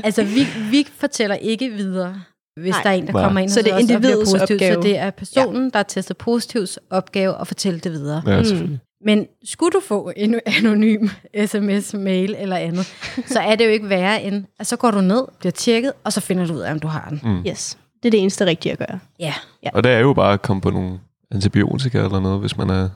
Altså, 0.03 0.23
vi, 0.23 0.47
vi 0.71 0.87
fortæller 0.99 1.35
ikke 1.35 1.69
videre, 1.69 2.15
hvis 2.61 2.71
Nej. 2.73 2.83
Der 2.83 2.89
er 2.89 2.93
en, 2.93 3.07
der 3.07 3.13
Nej. 3.13 3.23
kommer 3.23 3.39
ind 3.41 3.49
Så 3.49 3.61
det 3.61 3.73
er 3.73 3.77
individets 3.77 4.31
positiv. 4.31 4.55
opgave. 4.55 4.73
Så 4.73 4.79
det 4.81 4.97
er 4.97 5.09
personen, 5.09 5.69
der 5.69 5.79
er 5.79 5.83
testet 5.83 6.17
positivs 6.17 6.79
opgave 6.89 7.41
at 7.41 7.47
fortælle 7.47 7.79
det 7.79 7.91
videre. 7.91 8.21
Ja, 8.27 8.41
Mm. 8.61 8.77
Men 9.05 9.27
skulle 9.45 9.71
du 9.71 9.79
få 9.87 10.11
en 10.17 10.39
anonym 10.45 11.07
sms, 11.45 11.93
mail 11.93 12.35
eller 12.39 12.55
andet, 12.55 12.93
så 13.25 13.39
er 13.39 13.55
det 13.55 13.65
jo 13.65 13.69
ikke 13.69 13.89
værre 13.89 14.23
end, 14.23 14.45
at 14.59 14.67
så 14.67 14.75
går 14.77 14.91
du 14.91 15.01
ned, 15.01 15.23
bliver 15.39 15.51
tjekket, 15.51 15.91
og 16.03 16.13
så 16.13 16.21
finder 16.21 16.45
du 16.47 16.53
ud 16.53 16.59
af, 16.59 16.71
om 16.71 16.79
du 16.79 16.87
har 16.87 17.07
den. 17.09 17.21
Mm. 17.23 17.43
Yes. 17.47 17.77
Det 18.03 18.09
er 18.09 18.11
det 18.11 18.19
eneste 18.21 18.45
rigtige 18.45 18.71
at 18.71 18.77
gøre. 18.77 18.99
Ja. 19.19 19.33
Og 19.73 19.83
det 19.83 19.91
er 19.91 19.99
jo 19.99 20.13
bare 20.13 20.33
at 20.33 20.41
komme 20.41 20.61
på 20.61 20.69
nogle 20.69 20.99
antibiotika 21.31 21.97
eller 22.03 22.19
noget, 22.19 22.39
hvis 22.39 22.57
man 22.57 22.69
er... 22.69 22.89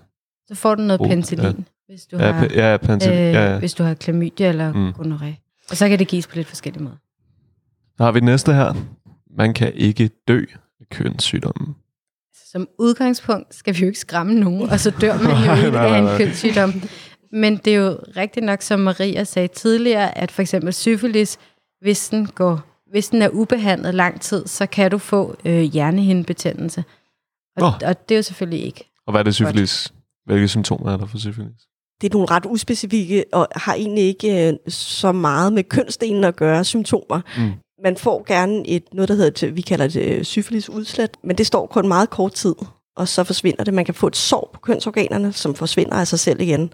Så 0.48 0.56
får 0.56 0.76
du 0.76 0.82
noget 0.82 1.02
Oh, 1.02 1.08
penicillin, 1.08 1.46
ja. 1.46 1.54
hvis 1.88 2.06
du 2.06 2.18
Ja, 2.18 2.32
har, 2.32 2.48
ja, 2.54 2.78
pantil, 2.78 3.12
øh, 3.12 3.18
ja, 3.18 3.52
ja. 3.52 3.60
hvis 3.60 3.74
du 3.74 3.84
har 3.84 3.94
klamydia 3.94 4.50
eller 4.50 4.74
Mm. 4.74 4.94
gonorrhea. 4.94 5.34
Og 5.70 5.78
så 5.78 5.90
kan 5.90 6.00
det 6.00 6.08
gives 6.08 6.28
på 6.28 6.36
lidt 6.36 6.48
forskellige 6.48 6.84
måder. 6.84 6.96
Så 7.98 8.04
har 8.04 8.12
vi 8.12 8.20
den 8.20 8.26
næste 8.26 8.54
her. 8.54 8.74
Man 9.38 9.54
kan 9.54 9.72
ikke 9.76 10.10
dø 10.28 10.42
af 10.82 10.86
kønssygdommen. 10.92 11.76
Som 12.52 12.68
udgangspunkt 12.80 13.56
skal 13.56 13.76
vi 13.76 13.80
jo 13.80 13.88
ikke 13.88 14.00
skræmme 14.00 14.34
nogen, 14.40 14.70
og 14.70 14.80
så 14.80 14.90
dør 15.02 15.18
man 15.18 15.32
jo 15.60 15.66
ikke 15.66 15.80
af 15.80 16.00
en 16.12 16.18
kønssygdom. 16.18 16.74
Men 17.32 17.58
det 17.58 17.74
er 17.76 17.78
jo 17.78 17.98
rigtigt 18.18 18.46
nok, 18.46 18.62
som 18.62 18.80
Maria 18.80 19.24
sagde 19.24 19.48
tidligere, 19.48 20.18
at 20.18 20.32
for 20.32 20.42
eksempel 20.42 20.74
syfilis, 20.74 21.38
hvis 21.82 22.10
den, 22.10 22.26
går, 22.28 22.62
hvis 22.96 23.10
den 23.10 23.22
er 23.22 23.30
ubehandlet 23.30 23.96
lang 23.96 24.22
tid, 24.22 24.48
så 24.48 24.66
kan 24.66 24.92
du 24.92 24.98
få 24.98 25.36
øh, 25.46 25.62
hjernehindebetændelse. 25.62 26.84
Og, 27.58 27.62
Nå. 27.62 27.88
og 27.88 28.10
det 28.10 28.16
er 28.16 28.20
jo 28.20 28.24
selvfølgelig 28.24 28.66
ikke. 28.66 28.92
Og 29.08 29.12
hvad 29.12 29.20
er 29.22 29.24
det 29.24 29.36
syfilis? 29.36 29.94
Hvilke 30.26 30.48
symptomer 30.48 30.92
er 30.92 30.98
der 30.98 31.06
for 31.06 31.18
syfilis? 31.18 31.62
Det 32.02 32.10
er 32.10 32.14
nogle 32.14 32.28
ret 32.32 32.46
uspecifikke 32.46 33.24
og 33.34 33.48
har 33.56 33.74
egentlig 33.74 34.04
ikke 34.04 34.48
øh, 34.48 34.54
så 34.68 35.12
meget 35.12 35.54
med 35.54 35.64
kønsdelen 35.64 36.24
at 36.24 36.36
gøre 36.36 36.64
symptomer. 36.64 37.22
Mm. 37.38 37.52
Man 37.84 37.98
får 37.98 38.24
gerne 38.28 38.68
et, 38.68 38.84
noget, 38.94 39.10
der 39.10 39.16
hedder, 39.16 39.52
vi 39.52 39.62
kalder 39.62 39.88
det 39.88 40.02
øh, 40.02 40.24
syfilis-udslæt, 40.24 41.18
men 41.24 41.38
det 41.38 41.48
står 41.48 41.68
kun 41.68 41.88
meget 41.88 42.10
kort 42.10 42.34
tid, 42.34 42.56
og 42.98 43.08
så 43.08 43.24
forsvinder 43.24 43.64
det. 43.64 43.74
Man 43.74 43.86
kan 43.86 43.94
få 43.94 44.08
et 44.08 44.16
sår 44.16 44.50
på 44.54 44.60
kønsorganerne, 44.60 45.34
som 45.34 45.56
forsvinder 45.56 45.96
af 45.96 46.08
sig 46.08 46.20
selv 46.20 46.42
igen. 46.42 46.74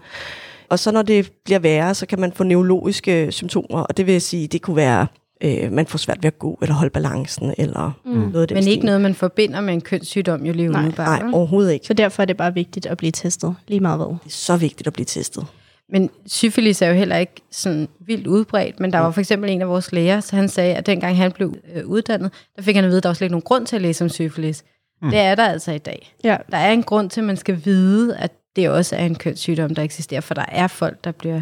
Og 0.70 0.78
så 0.78 0.92
når 0.92 1.02
det 1.02 1.32
bliver 1.44 1.58
værre, 1.58 1.94
så 1.94 2.06
kan 2.06 2.20
man 2.20 2.32
få 2.32 2.44
neurologiske 2.44 3.32
symptomer, 3.32 3.80
og 3.80 3.96
det 3.96 4.06
vil 4.06 4.20
sige, 4.20 4.48
det 4.48 4.62
kunne 4.62 4.76
være, 4.76 5.06
øh, 5.42 5.72
man 5.72 5.86
får 5.86 5.98
svært 5.98 6.18
ved 6.22 6.26
at 6.26 6.38
gå, 6.38 6.58
eller 6.62 6.74
holde 6.74 6.90
balancen, 6.90 7.54
eller 7.58 7.98
Mm. 8.04 8.10
noget 8.12 8.42
af 8.42 8.48
den 8.48 8.54
Men 8.54 8.62
stil. 8.62 8.72
ikke 8.72 8.86
noget, 8.86 9.00
man 9.00 9.14
forbinder 9.14 9.60
med 9.60 9.74
en 9.74 9.80
kønssygdom 9.80 10.46
jo 10.46 10.52
lige 10.52 10.68
Nej. 10.68 10.80
umiddelbart. 10.80 11.22
Nej, 11.22 11.30
overhovedet 11.32 11.72
ikke. 11.72 11.86
Så 11.86 11.94
derfor 11.94 12.22
er 12.22 12.26
det 12.26 12.36
bare 12.36 12.54
vigtigt 12.54 12.86
at 12.86 12.96
blive 12.96 13.12
testet. 13.12 13.54
Lige 13.68 13.80
meget 13.80 13.98
hvad. 13.98 14.06
Det 14.06 14.14
er 14.26 14.28
så 14.28 14.56
vigtigt 14.56 14.86
at 14.86 14.92
blive 14.92 15.04
testet. 15.06 15.46
Men 15.88 16.10
syfilis 16.26 16.82
er 16.82 16.88
jo 16.88 16.94
heller 16.94 17.16
ikke 17.16 17.32
sådan 17.50 17.88
vildt 18.06 18.26
udbredt, 18.26 18.80
men 18.80 18.92
der 18.92 18.98
var 18.98 19.10
for 19.10 19.20
eksempel 19.20 19.50
en 19.50 19.62
af 19.62 19.68
vores 19.68 19.92
læger, 19.92 20.20
så 20.20 20.36
han 20.36 20.48
sagde, 20.48 20.74
at 20.74 20.86
dengang 20.86 21.16
han 21.16 21.32
blev 21.32 21.54
øh, 21.74 21.86
uddannet, 21.86 22.32
der 22.56 22.62
fik 22.62 22.74
han 22.76 22.84
at 22.84 22.88
vide, 22.88 22.96
at 22.98 23.02
der 23.02 23.08
var 23.08 23.14
slet 23.14 23.24
ikke 23.26 23.32
nogen 23.32 23.42
grund 23.42 23.66
til 23.66 23.76
at 23.76 23.82
læse 23.82 24.04
om 24.04 24.08
syfilis. 24.10 24.64
Mm. 25.02 25.10
Det 25.10 25.18
er 25.18 25.34
der 25.34 25.44
altså 25.44 25.72
i 25.72 25.78
dag. 25.78 26.14
Ja. 26.24 26.36
Der 26.50 26.56
er 26.56 26.72
en 26.72 26.82
grund 26.82 27.10
til, 27.10 27.20
at 27.20 27.24
man 27.26 27.36
skal 27.36 27.60
vide, 27.64 28.16
at 28.16 28.32
det 28.56 28.68
også 28.70 28.96
er 28.96 29.04
en 29.06 29.14
kønssygdom, 29.14 29.74
der 29.74 29.82
eksisterer, 29.82 30.20
for 30.20 30.34
der 30.34 30.44
er 30.48 30.66
folk, 30.66 31.04
der 31.04 31.12
bliver... 31.12 31.40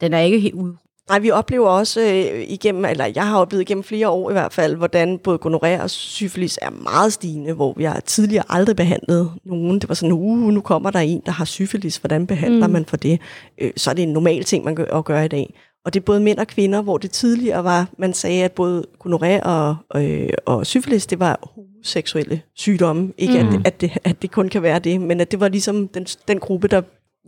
Den 0.00 0.14
er 0.14 0.18
ikke 0.18 0.40
helt 0.40 0.54
ud. 0.54 0.74
Nej, 1.08 1.18
vi 1.18 1.30
oplever 1.30 1.68
også 1.68 2.00
øh, 2.00 2.44
igennem, 2.48 2.84
eller 2.84 3.06
jeg 3.14 3.26
har 3.28 3.38
oplevet 3.38 3.60
igennem 3.62 3.84
flere 3.84 4.08
år 4.08 4.30
i 4.30 4.32
hvert 4.32 4.52
fald, 4.52 4.76
hvordan 4.76 5.18
både 5.18 5.38
gonorrhea 5.38 5.82
og 5.82 5.90
syfilis 5.90 6.58
er 6.62 6.70
meget 6.70 7.12
stigende, 7.12 7.52
hvor 7.52 7.74
vi 7.76 7.84
har 7.84 8.00
tidligere 8.00 8.44
aldrig 8.48 8.76
behandlet 8.76 9.30
nogen. 9.44 9.78
Det 9.78 9.88
var 9.88 9.94
sådan, 9.94 10.12
uh, 10.12 10.38
nu 10.38 10.60
kommer 10.60 10.90
der 10.90 10.98
en, 10.98 11.22
der 11.26 11.32
har 11.32 11.44
syfilis, 11.44 11.96
hvordan 11.96 12.26
behandler 12.26 12.66
Mm. 12.66 12.72
man 12.72 12.84
for 12.84 12.96
det? 12.96 13.20
Øh, 13.60 13.70
så 13.76 13.90
er 13.90 13.94
det 13.94 14.02
en 14.02 14.12
normal 14.12 14.44
ting, 14.44 14.64
man 14.64 14.74
gør, 14.74 14.84
at 14.98 15.04
gøre 15.04 15.24
i 15.24 15.28
dag. 15.28 15.54
Og 15.84 15.94
det 15.94 16.00
er 16.00 16.04
både 16.04 16.20
mænd 16.20 16.38
og 16.38 16.46
kvinder, 16.46 16.82
hvor 16.82 16.98
det 16.98 17.10
tidligere 17.10 17.64
var, 17.64 17.88
man 17.98 18.14
sagde, 18.14 18.44
at 18.44 18.52
både 18.52 18.84
gonorrhea 18.98 19.40
og, 19.40 19.76
øh, 20.02 20.28
og 20.46 20.66
syfilis, 20.66 21.06
det 21.06 21.20
var 21.20 21.38
homoseksuelle 21.54 22.40
sygdomme. 22.56 23.12
Ikke 23.18 23.42
Mm. 23.42 23.48
at, 23.48 23.52
det, 23.52 23.66
at, 23.66 23.80
det, 23.80 23.90
at 24.04 24.22
det 24.22 24.30
kun 24.30 24.48
kan 24.48 24.62
være 24.62 24.78
det, 24.78 25.00
men 25.00 25.20
at 25.20 25.30
det 25.30 25.40
var 25.40 25.48
ligesom 25.48 25.88
den, 25.88 26.04
den 26.28 26.38
gruppe, 26.38 26.68
der 26.68 26.82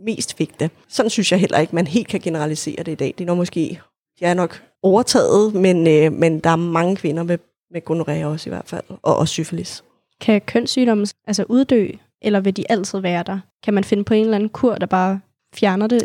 mest 0.05 0.37
fik 0.37 0.59
det. 0.59 0.71
Sådan 0.87 1.09
synes 1.09 1.31
jeg 1.31 1.39
heller 1.39 1.59
ikke, 1.59 1.75
man 1.75 1.87
helt 1.87 2.07
kan 2.07 2.19
generalisere 2.19 2.83
det 2.83 2.91
i 2.91 2.95
dag. 2.95 3.13
Det 3.17 3.23
er 3.23 3.27
nok 3.27 3.37
måske, 3.37 3.79
de 4.19 4.25
er 4.25 4.33
nok 4.33 4.63
overtaget, 4.83 5.53
men, 5.53 5.87
øh, 5.87 6.13
men 6.13 6.39
der 6.39 6.49
er 6.49 6.55
mange 6.55 6.95
kvinder 6.95 7.23
med, 7.23 7.37
med 7.71 7.85
gonorrhea 7.85 8.25
også 8.25 8.49
i 8.49 8.51
hvert 8.51 8.67
fald, 8.67 8.83
og 9.01 9.15
også 9.17 9.31
syfilis. 9.31 9.83
Kan 10.21 10.41
kønssygdomme 10.41 11.07
altså 11.27 11.43
uddø, 11.49 11.87
eller 12.21 12.39
vil 12.39 12.57
de 12.57 12.71
altid 12.71 12.99
være 12.99 13.23
der? 13.23 13.39
Kan 13.63 13.73
man 13.73 13.83
finde 13.83 14.03
på 14.03 14.13
en 14.13 14.21
eller 14.23 14.35
anden 14.35 14.49
kur, 14.49 14.75
der 14.75 14.85
bare 14.85 15.19
fjerner 15.55 15.87
det? 15.87 16.03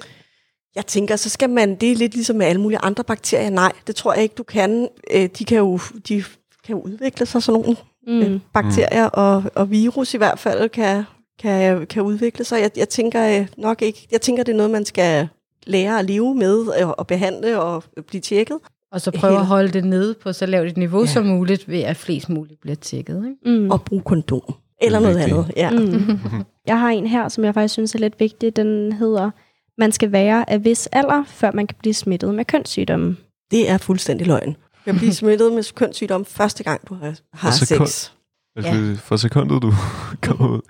Jeg 0.74 0.86
tænker, 0.86 1.16
så 1.16 1.28
skal 1.28 1.50
man, 1.50 1.74
det 1.74 1.92
er 1.92 1.96
lidt 1.96 2.14
ligesom 2.14 2.36
med 2.36 2.46
alle 2.46 2.60
mulige 2.60 2.78
andre 2.82 3.04
bakterier. 3.04 3.50
Nej, 3.50 3.72
det 3.86 3.96
tror 3.96 4.14
jeg 4.14 4.22
ikke, 4.22 4.34
du 4.34 4.42
kan. 4.42 4.88
Øh, 5.14 5.28
de 5.38 5.44
kan 5.44 5.58
jo, 5.58 5.78
de 6.08 6.24
kan 6.66 6.76
jo 6.76 6.80
udvikle 6.80 7.26
sig, 7.26 7.42
sådan 7.42 7.60
nogle 7.60 7.76
Mm. 8.08 8.20
øh, 8.20 8.40
bakterier, 8.52 9.06
og, 9.06 9.44
og 9.54 9.70
virus 9.70 10.14
i 10.14 10.16
hvert 10.16 10.38
fald 10.38 10.68
kan, 10.68 11.04
kan, 11.42 11.86
kan 11.86 12.02
udvikle 12.02 12.44
sig. 12.44 12.60
Jeg, 12.60 12.70
jeg 12.76 12.88
tænker 12.88 13.40
øh, 13.40 13.46
nok 13.58 13.82
ikke, 13.82 14.06
jeg 14.12 14.20
tænker, 14.20 14.42
det 14.42 14.52
er 14.52 14.56
noget, 14.56 14.70
man 14.72 14.84
skal 14.84 15.28
lære 15.66 15.98
at 15.98 16.04
leve 16.04 16.34
med, 16.34 16.58
og, 16.66 16.98
og 16.98 17.06
behandle 17.06 17.60
og 17.60 17.84
blive 18.06 18.20
tjekket. 18.20 18.58
Og 18.92 19.00
så 19.00 19.10
prøve 19.10 19.32
Helt. 19.32 19.40
at 19.40 19.46
holde 19.46 19.68
det 19.72 19.84
nede 19.84 20.14
på 20.22 20.32
så 20.32 20.46
lavt 20.46 20.68
et 20.68 20.76
niveau 20.76 21.00
Ja. 21.00 21.06
som 21.06 21.26
muligt, 21.26 21.68
ved 21.68 21.80
at 21.80 21.96
flest 21.96 22.28
muligt 22.28 22.60
bliver 22.60 22.74
tjekket. 22.76 23.24
Ikke? 23.44 23.58
Mm. 23.60 23.70
Og 23.70 23.82
bruge 23.82 24.02
kondom. 24.02 24.40
Eller 24.82 24.98
er 24.98 25.02
noget 25.02 25.16
andet. 25.18 25.52
Ja. 25.56 25.70
Mm. 25.70 26.18
Jeg 26.66 26.80
har 26.80 26.90
en 26.90 27.06
her, 27.06 27.28
som 27.28 27.44
jeg 27.44 27.54
faktisk 27.54 27.72
synes 27.72 27.94
er 27.94 27.98
lidt 27.98 28.20
vigtig. 28.20 28.56
Den 28.56 28.92
hedder, 28.92 29.30
man 29.78 29.92
skal 29.92 30.12
være 30.12 30.50
af 30.50 30.64
vis 30.64 30.86
alder, 30.86 31.24
før 31.26 31.52
man 31.52 31.66
kan 31.66 31.76
blive 31.80 31.94
smittet 31.94 32.34
med 32.34 32.44
kønssygdomme. 32.44 33.16
Det 33.50 33.70
er 33.70 33.78
fuldstændig 33.78 34.26
løgn. 34.26 34.52
Du 34.52 34.56
kan 34.84 34.96
blive 34.96 35.12
smittet 35.22 35.52
med 35.52 35.74
kønssygdom 35.74 36.24
første 36.24 36.64
gang, 36.64 36.88
du 36.88 36.94
har, 36.94 37.14
har 37.32 37.50
sex. 37.50 38.10
Altså, 38.56 38.72
ja. 38.74 38.94
For 38.98 39.16
sekundet, 39.16 39.62
du 39.62 39.72
kommer 40.26 40.48
ud, 40.48 40.60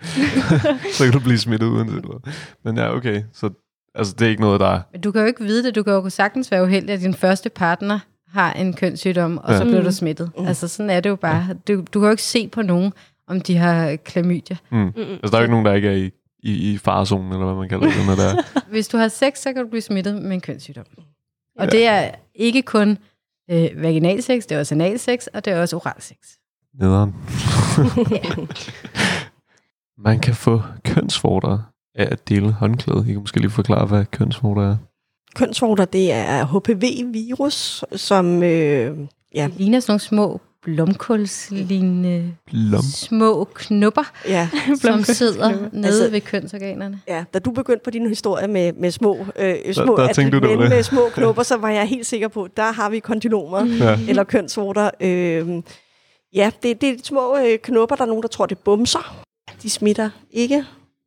så 0.97 1.05
kan 1.05 1.13
du 1.13 1.21
blive 1.21 1.39
smittet 1.39 1.67
uanset 1.67 1.95
hvad. 2.05 2.33
Men 2.65 2.77
ja, 2.77 2.97
okay. 2.97 3.23
Så 3.33 3.51
altså, 3.95 4.15
det 4.19 4.25
er 4.27 4.31
ikke 4.31 4.43
noget, 4.43 4.61
der 4.61 4.67
er... 4.67 4.81
Men 4.93 5.01
du 5.01 5.13
kan 5.13 5.21
jo 5.21 5.27
ikke 5.27 5.45
vide 5.45 5.63
det. 5.67 5.75
Du 5.75 5.83
kan 5.83 5.93
jo 5.93 6.09
sagtens 6.11 6.51
være 6.51 6.63
uheldig, 6.63 6.95
at 6.95 7.01
din 7.01 7.15
første 7.15 7.51
partner 7.51 7.99
har 8.29 8.53
en 8.53 8.73
kønssygdom, 8.75 9.39
og 9.39 9.53
Ja. 9.53 9.59
så 9.59 9.65
bliver 9.65 9.83
du 9.83 9.93
smittet. 9.93 10.31
Mm. 10.39 10.47
Altså 10.47 10.69
sådan 10.69 10.91
er 10.91 11.01
det 11.01 11.11
jo 11.11 11.17
bare. 11.17 11.47
Du, 11.69 11.75
du 11.95 12.01
kan 12.01 12.07
jo 12.07 12.11
ikke 12.11 12.23
se 12.23 12.49
på 12.49 12.63
nogen, 12.63 12.93
om 13.29 13.41
de 13.41 13.57
har 13.57 13.97
klamydia. 13.97 14.57
Mm. 14.71 14.79
Mm. 14.79 14.93
Altså, 14.97 15.21
der 15.31 15.35
er 15.35 15.39
jo 15.39 15.43
ikke 15.45 15.51
nogen, 15.51 15.67
der 15.67 15.73
ikke 15.75 15.89
er 15.89 15.93
i, 15.97 16.11
i, 16.43 16.73
i 16.73 16.79
farezonen, 16.79 17.33
eller 17.33 17.45
hvad 17.47 17.55
man 17.55 17.69
kalder 17.69 17.87
det, 17.87 18.07
når 18.07 18.15
det 18.15 18.25
er. 18.25 18.61
Hvis 18.71 18.89
du 18.89 18.97
har 18.97 19.09
sex, 19.09 19.39
så 19.39 19.53
kan 19.53 19.63
du 19.63 19.69
blive 19.69 19.83
smittet 19.83 20.23
med 20.23 20.33
en 20.33 20.41
kønssygdom. 20.41 20.85
Og 21.59 21.65
Ja. 21.65 21.71
det 21.71 21.87
er 21.87 22.11
ikke 22.35 22.63
kun 22.63 22.99
øh, 23.51 23.69
vaginalsex, 23.83 24.43
det 24.43 24.53
er 24.53 24.59
også 24.59 24.75
analsex, 24.75 25.27
og 25.27 25.45
det 25.45 25.53
er 25.53 25.61
også 25.61 25.77
oralsex. 25.77 26.17
Nederen. 26.81 27.15
man 30.07 30.19
kan 30.21 30.35
få 30.35 30.63
kønsvorter 30.85 31.59
af 31.95 32.09
at 32.13 32.29
dele 32.29 32.53
håndklæde. 32.53 33.05
I 33.09 33.13
kan 33.13 33.21
måske 33.21 33.41
lige 33.41 33.51
forklare, 33.51 33.87
hvad 33.87 34.05
kønsvorter 34.05 34.71
er. 34.71 34.77
Kønsvorter, 35.35 35.85
det 35.85 36.13
er 36.13 36.45
HPV-virus, 36.47 37.85
som... 37.97 38.43
Øh, 38.43 38.99
ja, 39.35 39.45
Det 39.45 39.55
ligner 39.57 39.81
sådan 39.81 39.91
nogle 39.93 40.01
små 40.01 40.41
blomkålslignende 40.63 42.33
Blom. 42.47 42.83
små 42.83 43.49
knupper, 43.55 44.13
ja, 44.29 44.49
som 44.83 45.03
sidder 45.03 45.69
nede 45.73 45.87
Altså- 45.87 46.11
ved 46.11 46.21
kønsorganerne. 46.21 47.01
ja, 47.09 47.25
da 47.35 47.39
du 47.39 47.51
begyndte 47.51 47.85
på 47.85 47.91
din 47.91 48.07
historie 48.09 48.49
med, 48.49 48.73
med 48.73 48.91
små, 48.91 49.27
øh, 49.39 49.55
små 49.75 49.97
der 49.97 50.09
at 50.09 50.15
tænkte 50.17 50.41
du, 50.41 50.59
med 50.59 50.83
små 50.83 51.01
knopper, 51.15 51.43
så 51.43 51.57
var 51.57 51.71
jeg 51.71 51.89
helt 51.89 52.07
sikker 52.07 52.29
på, 52.29 52.49
der 52.57 52.73
har 52.73 52.91
vi 52.91 52.99
kondylomer 52.99 53.67
Ja. 53.67 53.99
eller 54.09 54.25
kønsvorter. 54.25 54.91
Øh, 55.01 55.63
ja, 56.37 56.51
det, 56.63 56.81
det 56.81 56.89
er 56.89 56.97
små 57.05 57.37
øh, 57.37 57.59
knopper, 57.59 57.97
der 57.97 58.03
er 58.03 58.07
nogen, 58.09 58.23
der 58.23 58.29
tror, 58.29 58.47
det 58.47 58.57
er 58.57 58.61
bumser. 58.65 59.23
De 59.63 59.71
smitter 59.71 60.11
ikke 60.31 60.65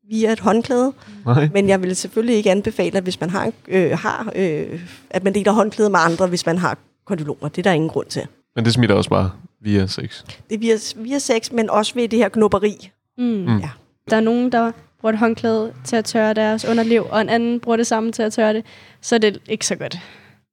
via 0.10 0.32
et 0.32 0.40
håndklæde, 0.40 0.94
Nej. 1.26 1.50
men 1.54 1.70
jeg 1.70 1.82
vil 1.82 1.96
selvfølgelig 1.96 2.36
ikke 2.36 2.52
anbefale, 2.52 2.98
at 2.98 3.04
hvis 3.04 3.20
man 3.20 3.30
har, 3.30 3.52
øh, 3.68 3.92
har 3.92 4.32
øh, 4.36 4.82
at 5.10 5.24
man 5.24 5.34
deler 5.36 5.52
håndklæde 5.52 5.90
med 5.90 6.00
andre, 6.00 6.28
hvis 6.28 6.46
man 6.46 6.58
har 6.58 6.78
kondylomer. 7.06 7.50
Det 7.50 7.58
er 7.58 7.64
der 7.64 7.72
ingen 7.72 7.90
grund 7.90 8.08
til. 8.08 8.28
Men 8.56 8.66
det 8.66 8.74
smitter 8.74 8.96
også 8.96 9.10
bare 9.10 9.32
via 9.62 9.88
sex. 9.88 10.24
Det 10.50 10.56
er 10.56 10.60
via, 10.60 10.76
via 10.96 11.20
sex, 11.20 11.52
men 11.52 11.70
også 11.70 11.94
ved 11.96 12.08
det 12.08 12.20
her 12.20 12.30
knopperi. 12.30 12.92
Mm. 13.18 13.24
Mm. 13.24 13.58
Ja. 13.60 13.70
Der 14.10 14.16
er 14.16 14.22
nogen, 14.22 14.52
der 14.52 14.72
bruger 15.02 15.14
et 15.14 15.20
håndklæde 15.20 15.74
til 15.86 15.96
at 15.96 16.06
tørre 16.06 16.34
deres 16.34 16.66
underliv, 16.66 17.06
og 17.10 17.22
en 17.22 17.30
anden 17.30 17.60
bruger 17.60 17.78
det 17.78 17.88
samme 17.88 18.12
til 18.12 18.22
at 18.24 18.34
tørre 18.34 18.54
det, 18.54 18.66
så 19.02 19.16
er 19.16 19.20
det 19.20 19.42
ikke 19.50 19.66
så 19.66 19.76
godt. 19.76 19.98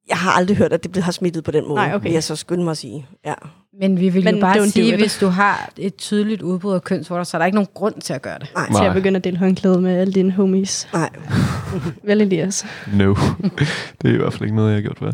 Jeg 0.08 0.16
har 0.18 0.30
aldrig 0.30 0.56
hørt, 0.56 0.72
at 0.72 0.84
det 0.94 1.02
har 1.02 1.12
smittet 1.12 1.44
på 1.44 1.50
den 1.50 1.64
måde, 1.68 1.74
Nej, 1.74 1.94
okay. 1.94 2.02
vil 2.02 2.12
jeg 2.12 2.22
så 2.24 2.36
skynde 2.36 2.64
mig 2.64 2.70
at 2.70 2.76
sige. 2.78 3.06
Ja. 3.26 3.34
Men 3.80 4.00
vi 4.00 4.08
vil 4.08 4.24
Men 4.24 4.34
jo 4.34 4.40
bare 4.40 4.68
sige, 4.68 4.96
hvis 4.96 5.18
du 5.18 5.26
har 5.26 5.70
et 5.76 5.96
tydeligt 5.96 6.42
udbrud 6.42 6.74
af 6.74 6.82
kønsvorter, 6.82 7.24
så 7.24 7.36
er 7.36 7.38
der 7.38 7.46
ikke 7.46 7.56
nogen 7.56 7.68
grund 7.74 8.00
til 8.00 8.12
at 8.12 8.22
gøre 8.22 8.38
det. 8.38 8.50
Nej, 8.54 8.66
Til 8.80 8.84
at 8.88 8.94
begynde 8.94 9.16
at 9.16 9.24
dele 9.24 9.36
håndklæde 9.38 9.80
med 9.80 9.96
alle 9.98 10.12
dine 10.12 10.32
homies. 10.32 10.88
nej. 10.92 11.10
Vel 12.06 12.20
Elias? 12.20 12.66
No. 12.94 13.14
det 14.02 14.10
er 14.10 14.14
i 14.14 14.16
hvert 14.16 14.32
fald 14.32 14.42
ikke 14.42 14.56
noget, 14.56 14.68
jeg 14.68 14.76
har 14.76 14.82
gjort 14.82 14.98
før. 14.98 15.12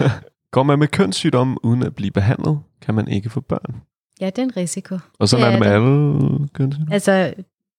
Går 0.52 0.62
man 0.62 0.78
med 0.78 0.88
kønssygdomme 0.88 1.64
uden 1.64 1.82
at 1.82 1.94
blive 1.94 2.10
behandlet, 2.10 2.58
kan 2.82 2.94
man 2.94 3.08
ikke 3.08 3.30
få 3.30 3.40
børn. 3.40 3.74
Ja, 4.20 4.26
det 4.26 4.38
er 4.38 4.42
en 4.42 4.56
risiko. 4.56 4.98
Og 5.18 5.28
sådan 5.28 5.46
Det 5.46 5.48
er 5.48 5.58
det 5.58 5.66
med 5.66 5.74
alle 5.74 6.48
kønssygdomme. 6.54 6.94
Altså, 6.94 7.32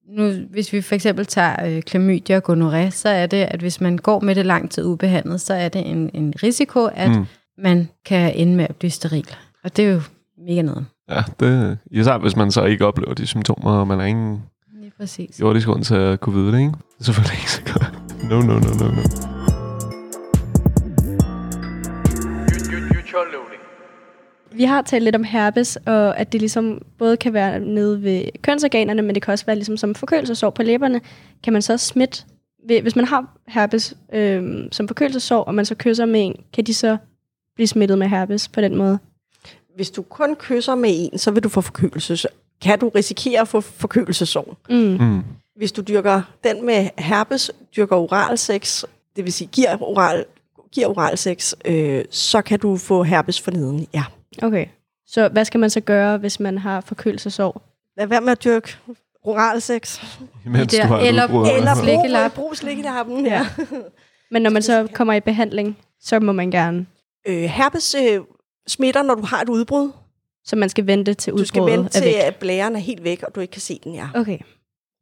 nu, 0.09 0.31
hvis 0.49 0.73
vi 0.73 0.81
for 0.81 0.95
eksempel 0.95 1.25
tager 1.25 1.65
øh, 1.67 1.81
klamydia 1.81 2.37
og 2.37 2.51
gonoré, 2.51 2.89
så 2.89 3.09
er 3.09 3.25
det, 3.25 3.37
at 3.37 3.59
hvis 3.59 3.81
man 3.81 3.97
går 3.97 4.19
med 4.19 4.35
det 4.35 4.45
lang 4.45 4.71
tid 4.71 4.85
ubehandlet, 4.85 5.41
så 5.41 5.53
er 5.53 5.69
det 5.69 5.89
en, 5.91 6.09
en 6.13 6.33
risiko, 6.43 6.85
at 6.85 7.09
Mm. 7.09 7.15
mm. 7.15 7.25
man 7.57 7.89
kan 8.05 8.33
ende 8.35 8.55
med 8.55 8.65
at 8.69 8.75
blive 8.75 8.91
steril. 8.91 9.27
Og 9.63 9.77
det 9.77 9.85
er 9.85 9.91
jo 9.93 10.01
mega 10.47 10.61
noget. 10.61 10.85
Ja, 11.09 11.23
det, 11.39 11.77
især 11.91 12.17
hvis 12.17 12.35
man 12.35 12.51
så 12.51 12.63
ikke 12.63 12.85
oplever 12.85 13.13
de 13.13 13.25
symptomer, 13.27 13.71
og 13.71 13.87
man 13.87 13.99
er 13.99 14.05
ingen 14.05 14.41
Lige 14.79 14.91
præcis. 14.97 15.39
jordisk 15.39 15.67
grund 15.67 15.83
til 15.83 15.95
at 15.95 16.19
kunne 16.19 16.35
vide 16.35 16.51
det, 16.51 16.59
ikke? 16.59 16.71
Det 16.71 16.99
er 16.99 17.03
selvfølgelig 17.03 17.37
ikke 17.39 17.51
så 17.51 17.61
godt. 17.73 17.93
No, 18.29 18.41
no, 18.41 18.53
no, 18.59 18.73
no, 18.79 18.91
no. 18.91 19.01
Vi 24.53 24.63
har 24.63 24.81
talt 24.81 25.03
lidt 25.03 25.15
om 25.15 25.23
herpes, 25.23 25.75
og 25.85 26.19
at 26.19 26.31
det 26.31 26.41
ligesom 26.41 26.81
både 26.97 27.17
kan 27.17 27.33
være 27.33 27.59
nede 27.59 28.03
ved 28.03 28.23
kønsorganerne, 28.41 29.01
men 29.01 29.15
det 29.15 29.23
kan 29.23 29.31
også 29.31 29.45
være 29.45 29.55
ligesom 29.55 29.77
som 29.77 29.95
forkølelsesår 29.95 30.49
på 30.49 30.63
læberne. 30.63 31.01
Kan 31.43 31.53
man 31.53 31.61
så 31.61 31.77
smitte, 31.77 32.23
ved, 32.67 32.81
hvis 32.81 32.95
man 32.95 33.05
har 33.05 33.37
herpes 33.47 33.93
øh, 34.13 34.67
som 34.71 34.87
forkølelsesår, 34.87 35.43
og 35.43 35.55
man 35.55 35.65
så 35.65 35.75
kysser 35.75 36.05
med 36.05 36.25
en, 36.25 36.35
kan 36.53 36.63
de 36.63 36.73
så 36.73 36.97
blive 37.55 37.67
smittet 37.67 37.97
med 37.97 38.07
herpes 38.07 38.47
på 38.47 38.61
den 38.61 38.75
måde? 38.75 38.99
Hvis 39.75 39.91
du 39.91 40.01
kun 40.01 40.35
kysser 40.35 40.75
med 40.75 40.89
en, 40.93 41.17
så 41.17 41.31
vil 41.31 41.43
du 41.43 41.49
få 41.49 41.61
forkølelse. 41.61 42.27
Kan 42.61 42.79
du 42.79 42.89
risikere 42.89 43.41
at 43.41 43.47
få 43.47 43.61
forkølelsesår? 43.61 44.57
Mm. 44.69 44.75
Mm. 44.75 45.21
Hvis 45.55 45.71
du 45.71 45.81
dyrker 45.81 46.21
den 46.43 46.65
med 46.65 46.89
herpes, 46.97 47.51
dyrker 47.75 47.95
oral 47.95 48.37
sex, 48.37 48.83
det 49.15 49.23
vil 49.23 49.33
sige 49.33 49.49
giver 49.51 49.77
oral, 49.81 50.25
giver 50.71 50.87
oral 50.87 51.17
sex, 51.17 51.53
øh, 51.65 52.05
så 52.09 52.41
kan 52.41 52.59
du 52.59 52.77
få 52.77 53.03
herpes 53.03 53.41
for 53.41 53.51
neden. 53.51 53.87
Ja. 53.93 54.03
Okay. 54.41 54.65
Så 55.07 55.27
hvad 55.29 55.45
skal 55.45 55.59
man 55.59 55.69
så 55.69 55.79
gøre, 55.81 56.17
hvis 56.17 56.39
man 56.39 56.57
har 56.57 56.81
forkølelsesår? 56.81 57.61
Lad 57.97 58.07
være 58.07 58.21
med 58.21 58.31
at 58.31 58.43
dyrke 58.43 58.75
oral 59.23 59.61
sex. 59.61 60.03
Imens 60.45 60.73
Der- 60.73 60.81
du 60.81 60.87
har 60.87 60.99
eller- 60.99 61.25
udbrud. 61.25 61.47
Eller 62.05 62.29
brug, 62.29 62.33
brug 62.35 62.57
slikkelappen. 62.57 63.25
Ja. 63.25 63.47
Men 64.31 64.41
når 64.41 64.49
man 64.49 64.61
så 64.61 64.87
kommer 64.93 65.13
i 65.13 65.19
behandling, 65.19 65.77
så 66.01 66.19
må 66.19 66.31
man 66.31 66.51
gerne. 66.51 66.85
Øh, 67.27 67.43
herpes 67.43 67.95
øh, 67.95 68.19
smitter, 68.67 69.01
når 69.03 69.15
du 69.15 69.25
har 69.25 69.41
et 69.41 69.49
udbrud. 69.49 69.91
Så 70.45 70.55
man 70.55 70.69
skal 70.69 70.87
vente 70.87 71.13
til 71.13 71.33
Du 71.33 71.45
skal 71.45 71.61
udbruddet 71.61 71.79
vente 71.83 71.97
er 71.97 72.01
til, 72.01 72.27
at 72.27 72.35
blæren 72.35 72.75
er 72.75 72.79
helt 72.79 73.03
væk, 73.03 73.23
og 73.23 73.35
du 73.35 73.39
ikke 73.39 73.51
kan 73.51 73.61
se 73.61 73.79
den, 73.83 73.95
ja. 73.95 74.07
Okay. 74.15 74.37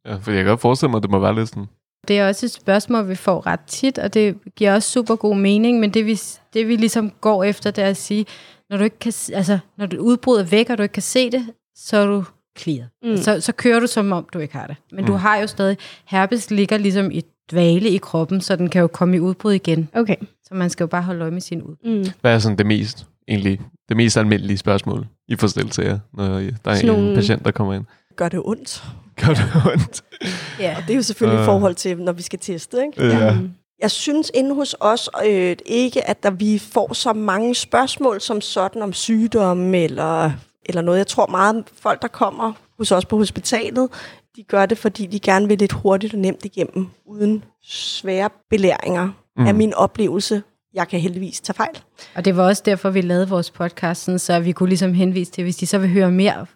Ja, 0.06 0.14
for 0.14 0.30
jeg 0.30 0.38
kan 0.42 0.46
godt 0.50 0.60
forestille 0.60 0.90
mig, 0.90 0.96
at 0.96 1.02
det 1.02 1.10
må 1.10 1.18
være 1.18 1.34
lidt 1.34 1.48
sådan... 1.48 1.66
Det 2.08 2.18
er 2.18 2.28
også 2.28 2.46
et 2.46 2.52
spørgsmål, 2.52 3.08
vi 3.08 3.14
får 3.14 3.46
ret 3.46 3.60
tit, 3.66 3.98
og 3.98 4.14
det 4.14 4.36
giver 4.56 4.74
også 4.74 4.90
super 4.90 5.16
god 5.16 5.36
mening, 5.36 5.80
men 5.80 5.90
det 5.90 6.06
vi, 6.06 6.20
det 6.54 6.68
vi 6.68 6.76
ligesom 6.76 7.10
går 7.20 7.44
efter, 7.44 7.70
det 7.70 7.84
er 7.84 7.88
at 7.88 7.96
sige, 7.96 8.26
når 8.72 8.78
du 8.78 8.84
ikke 8.84 8.98
kan, 8.98 9.12
altså, 9.32 9.58
når 9.78 9.86
du 9.86 9.96
udbrud 9.96 10.38
er 10.38 10.44
væk, 10.44 10.70
og 10.70 10.78
du 10.78 10.82
ikke 10.82 10.92
kan 10.92 11.02
se 11.02 11.30
det, 11.30 11.46
så 11.76 11.96
er 11.96 12.06
du 12.06 12.24
clear. 12.58 12.84
Mm. 13.02 13.10
Mm. 13.10 13.16
Så, 13.16 13.40
så 13.40 13.52
kører 13.52 13.80
du 13.80 13.86
som 13.86 14.12
om, 14.12 14.26
du 14.34 14.38
ikke 14.38 14.54
har 14.56 14.66
det. 14.66 14.76
Men 14.92 15.00
mm. 15.00 15.06
du 15.06 15.12
har 15.12 15.36
jo 15.36 15.46
stadig, 15.46 15.76
herpes 16.04 16.50
ligger 16.50 16.78
ligesom 16.78 17.10
i 17.10 17.22
dvale 17.50 17.88
i 17.88 17.96
kroppen, 17.98 18.40
så 18.40 18.56
den 18.56 18.68
kan 18.70 18.80
jo 18.80 18.86
komme 18.86 19.16
i 19.16 19.20
udbrud 19.20 19.52
igen. 19.52 19.88
Okay. 19.94 20.16
Så 20.44 20.54
man 20.54 20.70
skal 20.70 20.84
jo 20.84 20.88
bare 20.88 21.02
holde 21.02 21.20
øje 21.22 21.30
med 21.30 21.40
sin 21.40 21.62
udbrud. 21.62 21.98
Mm. 22.04 22.10
Hvad 22.20 22.34
er 22.34 22.38
sådan 22.38 22.58
det 22.58 22.66
mest, 22.66 23.06
egentlig, 23.28 23.60
det 23.88 23.96
mest 23.96 24.16
almindelige 24.16 24.58
spørgsmål, 24.58 25.06
I 25.28 25.36
får 25.36 25.46
stillet 25.46 25.72
til 25.72 25.84
jer, 25.84 25.98
når 26.14 26.24
der 26.24 26.50
er 26.64 26.74
Sådan 26.74 26.90
en 26.90 26.96
nogle- 27.00 27.14
patient, 27.14 27.44
der 27.44 27.50
kommer 27.50 27.74
ind? 27.74 27.84
Gør 28.16 28.28
det 28.28 28.40
ondt? 28.44 28.84
Gør 29.20 29.34
det 29.34 29.52
ondt? 29.72 30.02
Ja. 30.58 30.76
Og 30.76 30.82
det 30.82 30.90
er 30.90 30.96
jo 30.96 31.02
selvfølgelig 31.02 31.38
i 31.38 31.40
Øh. 31.40 31.46
forhold 31.46 31.74
til, 31.74 31.98
når 31.98 32.12
vi 32.12 32.22
skal 32.22 32.38
teste, 32.38 32.76
ikke? 32.86 33.06
Ja. 33.06 33.34
Mm. 33.40 33.50
Jeg 33.82 33.90
synes 33.90 34.30
inde 34.34 34.54
hos 34.54 34.76
os 34.80 35.08
øh, 35.26 35.56
ikke, 35.66 36.08
at 36.08 36.22
der, 36.22 36.30
vi 36.30 36.58
får 36.58 36.92
så 36.94 37.12
mange 37.12 37.54
spørgsmål 37.54 38.20
som 38.20 38.40
sådan 38.40 38.82
om 38.82 38.92
sygdomme 38.92 39.78
eller, 39.78 40.30
eller 40.66 40.82
noget. 40.82 40.98
Jeg 40.98 41.06
tror 41.06 41.26
meget, 41.26 41.64
folk, 41.82 42.02
der 42.02 42.08
kommer 42.08 42.52
hos 42.78 42.92
os 42.92 43.04
på 43.04 43.16
hospitalet, 43.16 43.88
de 44.36 44.42
gør 44.42 44.66
det, 44.66 44.78
fordi 44.78 45.06
de 45.06 45.20
gerne 45.20 45.48
vil 45.48 45.58
lidt 45.58 45.72
hurtigt 45.72 46.14
og 46.14 46.20
nemt 46.20 46.44
igennem, 46.44 46.86
uden 47.06 47.44
svære 47.64 48.30
belæringer, 48.50 49.08
mm. 49.36 49.46
er 49.46 49.52
min 49.52 49.74
oplevelse. 49.74 50.42
Jeg 50.74 50.88
kan 50.88 51.00
heldigvis 51.00 51.40
tage 51.40 51.54
fejl. 51.54 51.78
Og 52.14 52.24
det 52.24 52.36
var 52.36 52.46
også 52.46 52.62
derfor, 52.66 52.90
vi 52.90 53.00
lavede 53.00 53.28
vores 53.28 53.50
podcast, 53.50 54.04
sådan, 54.04 54.18
så 54.18 54.40
vi 54.40 54.52
kunne 54.52 54.68
ligesom 54.68 54.94
henvise 54.94 55.32
til, 55.32 55.44
hvis 55.44 55.56
de 55.56 55.66
så 55.66 55.78
vil 55.78 55.88
høre 55.88 56.10
mere, 56.10 56.46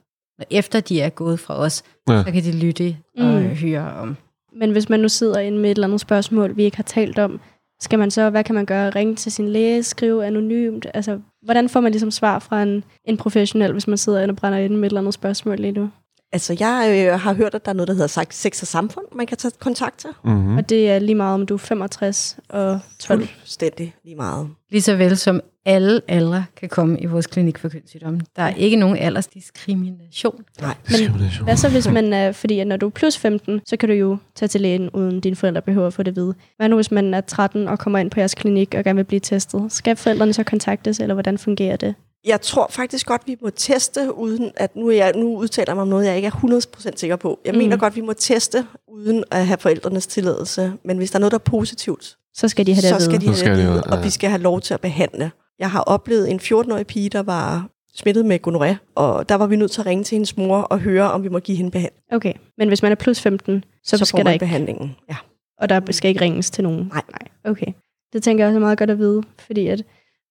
efter 0.51 0.81
de 0.81 1.01
er 1.01 1.09
gået 1.09 1.41
fra 1.41 1.57
os, 1.57 1.83
Ja. 2.09 2.23
så 2.27 2.33
kan 2.33 2.43
de 2.45 2.53
lytte 2.53 2.97
og 3.19 3.25
Mm. 3.25 3.31
mm. 3.43 3.49
høre 3.49 3.95
om. 4.01 4.17
Men 4.59 4.71
hvis 4.71 4.89
man 4.89 5.01
nu 5.01 5.09
sidder 5.09 5.39
inde 5.39 5.59
med 5.59 5.71
et 5.71 5.75
eller 5.75 5.87
andet 5.87 6.01
spørgsmål, 6.01 6.57
vi 6.57 6.65
ikke 6.65 6.77
har 6.77 6.85
talt 6.85 7.19
om, 7.19 7.41
skal 7.81 7.99
man 7.99 8.11
så, 8.11 8.31
hvad 8.31 8.45
kan 8.45 8.55
man 8.55 8.67
gøre? 8.67 8.91
Ringe 8.91 9.15
til 9.15 9.33
sin 9.33 9.49
læge, 9.49 9.83
skrive 9.83 10.27
anonymt? 10.27 10.87
Altså, 10.95 11.19
hvordan 11.45 11.69
får 11.69 11.81
man 11.81 11.93
ligesom 11.93 12.11
svar 12.11 12.39
fra 12.39 12.63
en, 12.63 12.85
en 13.05 13.17
professionel, 13.17 13.73
hvis 13.73 13.89
man 13.89 13.99
sidder 13.99 14.21
inde 14.23 14.33
og 14.33 14.37
brænder 14.37 14.59
inde 14.59 14.77
med 14.77 14.85
et 14.85 14.91
eller 14.91 15.01
andet 15.01 15.15
spørgsmål 15.15 15.57
lige 15.57 15.73
nu? 15.73 15.91
Altså, 16.33 16.57
jeg 16.61 17.07
øh, 17.09 17.21
har 17.21 17.35
hørt, 17.35 17.55
at 17.55 17.65
der 17.65 17.71
er 17.71 17.75
noget, 17.75 17.89
der 17.89 17.95
hedder 17.95 18.27
sex 18.31 18.63
og 18.63 18.67
samfund, 18.67 19.07
man 19.15 19.27
kan 19.27 19.37
tage 19.37 19.53
kontakt 19.61 19.99
til. 19.99 20.11
Mm-hmm. 20.25 20.57
Og 20.57 20.69
det 20.69 20.91
er 20.91 20.99
lige 20.99 21.15
meget, 21.15 21.35
om 21.35 21.47
du 21.47 21.55
er 21.55 21.59
65 21.59 22.39
og 22.49 22.81
12. 22.99 23.21
Fuldstændig 23.21 23.95
lige 24.05 24.17
meget. 24.17 24.49
Lige 24.71 24.83
så 24.83 24.97
vel 24.97 25.17
som 25.17 25.41
alle 25.67 26.01
aldre 26.09 26.45
kan 26.57 26.69
komme 26.69 27.01
i 27.01 27.07
vores 27.07 27.27
klinik 27.27 27.59
for 27.59 27.69
kønssygdomme. 27.69 28.21
Der 28.37 28.43
er 28.43 28.55
ikke 28.55 28.77
nogen 28.77 28.97
aldersdiskrimination. 28.97 30.45
Nej. 30.61 30.75
Men 30.91 31.11
hvad 31.45 31.57
så, 31.57 31.69
hvis 31.69 31.91
man 31.91 32.13
er, 32.13 32.33
fordi 32.33 32.59
at 32.59 32.67
når 32.67 32.77
du 32.77 32.87
er 32.87 32.91
plus 32.91 33.19
15, 33.19 33.61
så 33.67 33.77
kan 33.77 33.89
du 33.89 33.95
jo 33.95 34.17
tage 34.35 34.49
til 34.49 34.61
lægen, 34.61 34.91
uden 34.91 35.21
dine 35.21 35.37
forældre 35.37 35.63
behøver 35.63 35.87
at 35.87 35.93
få 35.93 36.03
det 36.03 36.11
at 36.11 36.17
vide. 36.17 36.35
Hvad 36.57 36.69
nu, 36.69 36.77
hvis 36.77 36.91
man 36.91 37.15
er 37.15 37.21
13 37.21 37.69
og 37.69 37.79
kommer 37.79 37.99
ind 37.99 38.11
på 38.11 38.21
jeres 38.21 38.35
klinik 38.35 38.75
og 38.75 38.85
gerne 38.85 38.97
vil 38.97 39.05
blive 39.05 39.21
testet? 39.21 39.73
Skal 39.73 39.97
forældrene 39.97 40.33
så 40.33 40.43
kontaktes, 40.43 41.01
eller 41.01 41.15
hvordan 41.15 41.39
fungerer 41.39 41.77
det? 41.77 41.95
Jeg 42.27 42.41
tror 42.41 42.67
faktisk 42.71 43.07
godt, 43.07 43.23
vi 43.27 43.37
må 43.43 43.51
teste, 43.51 44.15
uden 44.15 44.51
at 44.57 44.77
nu, 44.77 44.89
er 44.89 44.93
jeg, 44.93 45.13
nu 45.17 45.37
udtaler 45.37 45.65
jeg 45.69 45.77
mig 45.77 45.83
om 45.83 45.89
noget, 45.89 46.07
jeg 46.07 46.17
ikke 46.17 46.27
er 46.27 46.61
100% 46.87 46.97
sikker 46.97 47.17
på. 47.17 47.39
Jeg 47.45 47.53
mm. 47.53 47.59
mener 47.59 47.77
godt, 47.77 47.97
vi 47.97 48.01
må 48.01 48.13
teste, 48.13 48.67
uden 48.89 49.25
at 49.31 49.47
have 49.47 49.59
forældrenes 49.59 50.07
tilladelse. 50.07 50.73
Men 50.85 50.97
hvis 50.97 51.11
der 51.11 51.17
er 51.17 51.21
noget, 51.21 51.33
der 51.33 51.39
er 51.39 51.51
positivt, 51.51 52.17
Så 52.35 52.49
skal 52.49 52.67
de 52.67 52.75
have 52.75 52.83
det 52.83 53.03
så 53.03 53.05
skal 53.05 53.21
de 53.21 53.27
have 53.27 53.75
det 53.75 53.85
og 53.85 54.05
vi 54.05 54.11
skal 54.11 54.31
have 54.31 54.43
lov 54.43 54.61
til 54.61 54.75
at 54.75 54.81
behandle. 54.81 55.31
Jeg 55.59 55.71
har 55.71 55.81
oplevet 55.81 56.31
en 56.31 56.41
14-årig 56.41 56.87
pige, 56.87 57.09
der 57.09 57.23
var 57.23 57.69
smittet 57.95 58.27
med 58.27 58.39
gonoré, 58.47 58.77
og 58.95 59.29
der 59.29 59.35
var 59.35 59.47
vi 59.47 59.57
nødt 59.57 59.71
til 59.71 59.81
at 59.81 59.87
ringe 59.87 60.05
til 60.05 60.17
hendes 60.17 60.37
mor 60.37 60.59
og 60.63 60.81
høre, 60.81 61.13
om 61.13 61.23
vi 61.23 61.29
må 61.29 61.39
give 61.39 61.57
hende 61.57 61.71
behandling. 61.71 62.03
Okay, 62.13 62.33
men 62.59 62.69
hvis 62.69 62.83
man 62.83 62.93
er 62.93 62.97
plus 62.97 63.21
15, 63.21 63.65
så, 63.85 63.99
Så, 63.99 64.05
skal 64.05 64.19
der 64.19 64.25
man 64.25 64.33
ikke, 64.33 64.43
behandlingen. 64.45 64.97
Ja. 65.09 65.17
og 65.61 65.69
der 65.69 65.81
skal 65.93 66.09
ikke 66.09 66.21
ringes 66.21 66.51
til 66.51 66.65
nogen? 66.65 66.87
Nej. 66.93 67.03
Nej. 67.11 67.53
Okay. 67.53 67.73
Det 68.13 68.23
tænker 68.23 68.45
jeg 68.45 68.49
også 68.49 68.57
er 68.57 68.61
meget 68.61 68.79
godt 68.79 68.91
at 68.91 68.99
vide, 68.99 69.23
fordi 69.39 69.67
at 69.67 69.83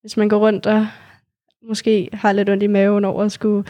hvis 0.01 0.17
man 0.17 0.29
går 0.29 0.37
rundt 0.37 0.65
og 0.65 0.87
måske 1.67 2.09
har 2.13 2.31
lidt 2.31 2.49
ondt 2.49 2.63
i 2.63 2.67
maven 2.67 3.05
over 3.05 3.23
at 3.23 3.31
skulle... 3.31 3.65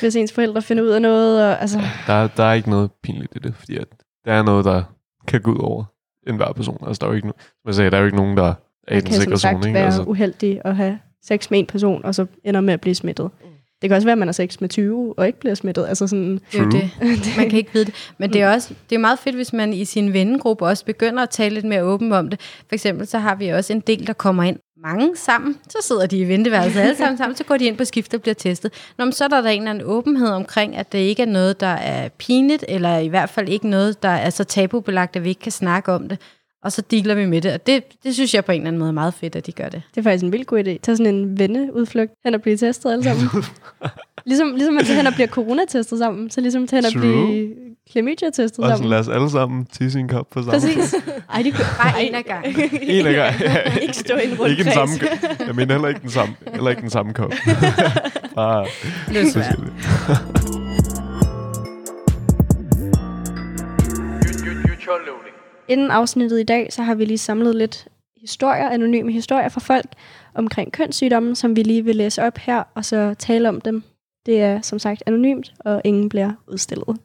Hvis 0.00 0.16
ens 0.16 0.32
forældre 0.32 0.62
finder 0.62 0.82
ud 0.82 0.88
af 0.88 1.02
noget, 1.02 1.44
og 1.46 1.60
altså... 1.60 1.80
Der, 2.06 2.28
der 2.28 2.44
er 2.44 2.52
ikke 2.52 2.70
noget 2.70 2.90
pinligt 3.02 3.32
i 3.36 3.38
det, 3.38 3.54
fordi 3.54 3.76
at 3.76 3.86
der 4.24 4.32
er 4.32 4.42
noget, 4.42 4.64
der 4.64 4.82
kan 5.26 5.40
gå 5.40 5.52
ud 5.52 5.58
over 5.60 5.84
enhver 6.26 6.52
person. 6.52 6.78
Altså, 6.86 7.00
der 7.00 7.06
er 7.06 7.10
jo 7.10 7.16
ikke, 7.16 7.28
no- 7.28 7.40
som 7.40 7.66
jeg 7.66 7.74
sagde, 7.74 7.90
der 7.90 7.96
er 7.96 8.00
jo 8.00 8.06
ikke 8.06 8.16
nogen, 8.16 8.36
der 8.36 8.44
er 8.44 8.54
i 8.90 8.94
den 8.94 9.02
kan 9.02 9.14
som 9.14 9.22
sikre 9.22 9.38
sagt 9.38 9.54
zone. 9.54 9.66
Ikke? 9.66 9.74
være 9.74 9.84
Altså, 9.84 10.02
uheldig 10.02 10.60
at 10.64 10.76
have 10.76 10.98
sex 11.24 11.50
med 11.50 11.58
en 11.58 11.66
person, 11.66 12.04
og 12.04 12.14
så 12.14 12.26
ender 12.44 12.60
med 12.60 12.74
at 12.74 12.80
blive 12.80 12.94
smittet. 12.94 13.30
Det 13.82 13.90
kan 13.90 13.96
også 13.96 14.06
være, 14.06 14.12
at 14.12 14.18
man 14.18 14.28
har 14.28 14.32
sex 14.32 14.60
med 14.60 14.68
20 14.68 15.14
og 15.18 15.26
ikke 15.26 15.40
bliver 15.40 15.54
smittet. 15.54 15.86
Altså 15.88 16.06
sådan, 16.06 16.40
Det 16.52 16.60
er 16.60 16.62
jo 16.62 16.70
det. 16.70 16.90
Man 17.36 17.50
kan 17.50 17.58
ikke 17.58 17.72
vide 17.72 17.84
det. 17.84 17.94
Men 18.18 18.32
det 18.32 18.42
er 18.42 18.52
også 18.52 18.74
det 18.90 18.96
er 18.96 19.00
meget 19.00 19.18
fedt, 19.18 19.36
hvis 19.36 19.52
man 19.52 19.72
i 19.72 19.84
sin 19.84 20.12
vennegruppe 20.12 20.66
også 20.66 20.84
begynder 20.84 21.22
at 21.22 21.30
tale 21.30 21.54
lidt 21.54 21.64
mere 21.64 21.82
åbent 21.82 22.12
om 22.12 22.30
det. 22.30 22.40
For 22.40 22.74
eksempel 22.74 23.06
så 23.06 23.18
har 23.18 23.34
vi 23.34 23.48
også 23.48 23.72
en 23.72 23.80
del, 23.80 24.06
der 24.06 24.12
kommer 24.12 24.42
ind 24.42 24.58
mange 24.82 25.16
sammen. 25.16 25.56
Så 25.68 25.78
sidder 25.82 26.06
de 26.06 26.18
i 26.18 26.28
venteværelset 26.28 26.80
alle 26.80 26.96
sammen 26.96 27.18
sammen, 27.18 27.36
så 27.36 27.44
går 27.44 27.56
de 27.56 27.64
ind 27.64 27.76
på 27.76 27.84
skift 27.84 28.14
og 28.14 28.22
bliver 28.22 28.34
testet. 28.34 28.72
Nå, 28.98 29.04
men 29.04 29.12
så 29.12 29.24
er 29.24 29.28
der, 29.28 29.40
der 29.40 29.48
en 29.48 29.60
eller 29.60 29.70
anden 29.70 29.86
åbenhed 29.86 30.28
omkring, 30.28 30.76
at 30.76 30.92
det 30.92 30.98
ikke 30.98 31.22
er 31.22 31.26
noget, 31.26 31.60
der 31.60 31.66
er 31.66 32.08
pinligt, 32.08 32.64
eller 32.68 32.98
i 32.98 33.08
hvert 33.08 33.30
fald 33.30 33.48
ikke 33.48 33.68
noget, 33.68 34.02
der 34.02 34.08
er 34.08 34.30
så 34.30 34.44
tabubelagt, 34.44 35.16
at 35.16 35.24
vi 35.24 35.28
ikke 35.28 35.40
kan 35.40 35.52
snakke 35.52 35.92
om 35.92 36.08
det. 36.08 36.18
Og 36.64 36.72
så 36.72 36.82
dealer 36.90 37.14
vi 37.14 37.26
med 37.26 37.40
det. 37.40 37.52
Og 37.52 37.66
det, 37.66 37.84
det 38.04 38.14
synes 38.14 38.34
jeg 38.34 38.44
på 38.44 38.52
en 38.52 38.60
eller 38.60 38.68
anden 38.68 38.78
måde 38.78 38.88
er 38.88 38.92
meget 38.94 39.14
fedt, 39.14 39.36
at 39.36 39.46
de 39.46 39.52
gør 39.52 39.68
det. 39.68 39.82
det 39.94 40.00
er 40.00 40.02
faktisk 40.02 40.24
en 40.24 40.32
vild 40.32 40.44
god 40.44 40.58
idé. 40.58 40.78
Tag 40.82 40.96
sådan 40.96 41.14
en 41.14 41.38
venneudflugt 41.38 42.12
hen 42.24 42.34
og 42.34 42.42
blive 42.42 42.56
testet 42.56 42.92
alle 42.92 43.04
sammen. 43.04 43.26
ligesom, 44.26 44.54
ligesom 44.54 44.74
man 44.74 44.84
tager 44.84 44.96
hen 44.96 45.06
og 45.06 45.12
bliver 45.12 45.26
coronatestet 45.26 45.98
sammen, 45.98 46.30
så 46.30 46.40
ligesom 46.40 46.66
tager 46.66 46.82
hen 46.82 46.96
og 46.96 47.00
blive 47.00 47.54
klamydia-testet 47.92 48.58
og 48.58 48.64
sådan, 48.64 48.76
sammen. 48.76 48.90
lad 48.90 48.98
os 48.98 49.08
alle 49.08 49.30
sammen 49.30 49.64
tisse 49.66 49.98
i 49.98 50.02
en 50.02 50.08
kop 50.08 50.30
på 50.30 50.42
samme 50.42 50.52
Præcis. 50.52 50.94
Ej, 51.34 51.42
det 51.42 51.54
kunne 51.54 51.64
Bare 51.82 52.04
en 52.04 52.14
af 52.14 52.24
gangen. 52.24 52.70
En 52.82 53.06
af 53.06 53.14
gangen. 53.14 53.82
ikke 53.82 53.96
stå 53.96 54.16
i 54.16 54.30
en 54.32 54.38
rund 54.38 54.50
ikke 54.50 54.64
den 54.64 54.72
samme, 54.72 54.94
jeg 55.46 55.54
mener 55.54 55.74
heller 55.74 55.88
ikke 55.88 56.00
den 56.00 56.10
samme, 56.10 56.34
heller 56.54 56.70
ikke 56.70 56.82
den 56.82 56.90
samme 56.90 57.12
kop. 57.14 57.32
Bare 58.34 58.66
Det 59.08 59.16
er 59.16 59.30
svært. 59.30 59.44
forskelligt. 59.44 60.48
Inden 65.68 65.90
afsnittet 65.90 66.40
i 66.40 66.42
dag, 66.42 66.72
så 66.72 66.82
har 66.82 66.94
vi 66.94 67.04
lige 67.04 67.18
samlet 67.18 67.54
lidt 67.54 67.88
historier, 68.20 68.68
anonyme 68.68 69.12
historier 69.12 69.48
fra 69.48 69.60
folk 69.60 69.86
omkring 70.34 70.72
kønssygdomme, 70.72 71.36
som 71.36 71.56
vi 71.56 71.62
lige 71.62 71.84
vil 71.84 71.96
læse 71.96 72.22
op 72.22 72.38
her, 72.38 72.62
og 72.74 72.84
så 72.84 73.14
tale 73.18 73.48
om 73.48 73.60
dem. 73.60 73.82
Det 74.26 74.40
er 74.40 74.60
som 74.60 74.78
sagt 74.78 75.02
anonymt, 75.06 75.52
og 75.60 75.80
ingen 75.84 76.08
bliver 76.08 76.32
udstillet. 76.52 76.96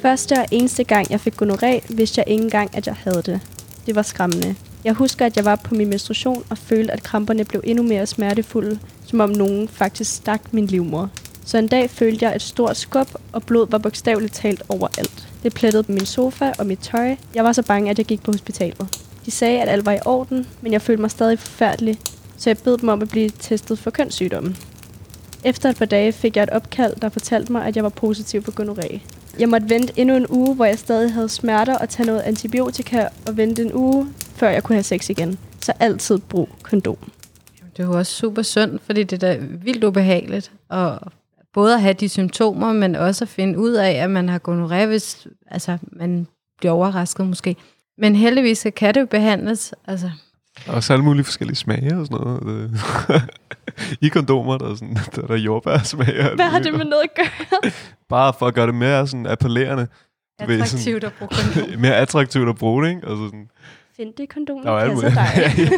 Første 0.00 0.32
og 0.32 0.46
eneste 0.52 0.84
gang, 0.84 1.10
jeg 1.10 1.20
fik 1.20 1.42
gonoré, 1.42 1.96
vidste 1.96 2.18
jeg 2.18 2.28
ikke 2.28 2.44
engang, 2.44 2.76
at 2.76 2.86
jeg 2.86 2.94
havde 2.94 3.22
det. 3.22 3.40
Det 3.86 3.94
var 3.94 4.02
skræmmende. 4.02 4.54
Jeg 4.84 4.94
husker, 4.94 5.26
at 5.26 5.36
jeg 5.36 5.44
var 5.44 5.56
på 5.56 5.74
min 5.74 5.88
menstruation 5.88 6.44
og 6.50 6.58
følte, 6.58 6.92
at 6.92 7.02
kramperne 7.02 7.44
blev 7.44 7.62
endnu 7.64 7.84
mere 7.84 8.06
smertefulde, 8.06 8.78
som 9.04 9.20
om 9.20 9.30
nogen 9.30 9.68
faktisk 9.68 10.16
stak 10.16 10.52
min 10.52 10.66
livmor. 10.66 11.10
Så 11.46 11.58
en 11.58 11.68
dag 11.68 11.90
følte 11.90 12.24
jeg 12.24 12.36
et 12.36 12.42
stort 12.42 12.76
skub, 12.76 13.08
og 13.32 13.42
blod 13.42 13.70
var 13.70 13.78
bogstaveligt 13.78 14.34
talt 14.34 14.62
overalt. 14.68 15.28
Det 15.42 15.54
plettede 15.54 15.82
på 15.82 15.92
min 15.92 16.06
sofa 16.06 16.52
og 16.58 16.66
mit 16.66 16.78
tøj. 16.78 17.16
Jeg 17.34 17.44
var 17.44 17.52
så 17.52 17.62
bange, 17.62 17.90
at 17.90 17.98
jeg 17.98 18.06
gik 18.06 18.22
på 18.22 18.32
hospitalet. 18.32 18.88
De 19.26 19.30
sagde, 19.30 19.62
at 19.62 19.68
alt 19.68 19.86
var 19.86 19.92
i 19.92 19.98
orden, 20.04 20.46
men 20.60 20.72
jeg 20.72 20.82
følte 20.82 21.00
mig 21.00 21.10
stadig 21.10 21.38
forfærdelig, 21.38 21.98
så 22.36 22.50
jeg 22.50 22.58
bed 22.58 22.78
dem 22.78 22.88
om 22.88 23.02
at 23.02 23.08
blive 23.08 23.30
testet 23.38 23.78
for 23.78 23.90
kønssygdommen. 23.90 24.56
Efter 25.44 25.70
et 25.70 25.76
par 25.76 25.84
dage 25.84 26.12
fik 26.12 26.36
jeg 26.36 26.42
et 26.42 26.50
opkald, 26.50 26.96
der 27.02 27.08
fortalte 27.08 27.52
mig, 27.52 27.66
at 27.66 27.76
jeg 27.76 27.84
var 27.84 27.90
positiv 27.90 28.42
for 28.42 28.52
gonoré. 28.62 29.00
Jeg 29.38 29.48
måtte 29.48 29.68
vente 29.68 29.92
endnu 29.96 30.16
en 30.16 30.26
uge, 30.28 30.54
hvor 30.54 30.64
jeg 30.64 30.78
stadig 30.78 31.12
havde 31.12 31.28
smerter 31.28 31.78
og 31.78 31.88
tage 31.88 32.06
noget 32.06 32.20
antibiotika 32.20 33.08
og 33.26 33.36
vente 33.36 33.62
en 33.62 33.72
uge, 33.74 34.06
før 34.34 34.48
jeg 34.50 34.62
kunne 34.62 34.76
have 34.76 34.82
sex 34.82 35.10
igen. 35.10 35.38
Så 35.60 35.72
altid 35.80 36.18
brug 36.18 36.48
kondom. 36.62 36.96
Det 37.76 37.82
er 37.82 37.86
jo 37.86 37.98
også 37.98 38.12
super 38.12 38.42
sundt, 38.42 38.82
fordi 38.82 39.02
det 39.02 39.22
er 39.22 39.34
da 39.34 39.38
vildt 39.64 39.84
ubehageligt. 39.84 40.52
Og 40.68 40.98
både 41.56 41.74
at 41.74 41.80
have 41.82 41.94
de 41.94 42.08
symptomer, 42.08 42.72
men 42.72 42.94
også 42.94 43.24
at 43.24 43.28
finde 43.28 43.58
ud 43.58 43.72
af, 43.72 43.90
at 43.90 44.10
man 44.10 44.28
har 44.28 44.38
gonorrhea, 44.38 44.86
hvis 44.86 45.26
altså, 45.46 45.78
man 45.92 46.26
bliver 46.58 46.72
overrasket 46.72 47.26
måske. 47.26 47.56
Men 47.98 48.16
heldigvis 48.16 48.58
så 48.58 48.70
kan 48.70 48.94
det 48.94 49.00
jo 49.00 49.06
behandles. 49.06 49.74
Altså, 49.86 50.10
Og 50.66 50.74
også 50.74 50.92
alle 50.92 51.04
mulige 51.04 51.24
forskellige 51.24 51.56
smage 51.56 51.96
og 51.98 52.06
sådan 52.06 52.24
noget. 52.26 52.70
I 54.06 54.08
kondomer, 54.08 54.58
der 54.58 54.70
er, 54.70 54.74
sådan, 54.74 54.96
der 55.16 55.22
er 55.22 55.26
der 55.26 55.36
jordbærsmag. 55.36 56.18
og 56.20 56.24
alt 56.24 56.34
Hvad 56.34 56.46
har 56.46 56.58
det 56.58 56.74
med 56.74 56.84
noget 56.84 57.02
at 57.02 57.14
gøre? 57.16 57.70
Bare 58.08 58.32
for 58.38 58.46
at 58.46 58.54
gøre 58.54 58.66
det 58.66 58.74
mere 58.74 59.06
sådan 59.06 59.26
appellerende. 59.26 59.86
Du 60.40 60.46
ved, 60.46 60.56
sådan- 60.56 60.62
attraktivt 60.62 61.04
at 61.04 61.12
bruge 61.18 61.30
kondom. 61.54 61.80
mere 61.80 61.96
attraktivt 61.96 62.48
at 62.48 62.56
bruge 62.56 62.84
det, 62.84 62.88
ikke? 62.90 63.02
Altså 63.08 63.24
sådan, 63.26 63.48
Find 63.96 64.14
det 64.14 64.28
kondom, 64.28 64.62
der 64.62 64.72
er 64.72 64.88
passer 64.88 65.10
dig. 65.10 65.68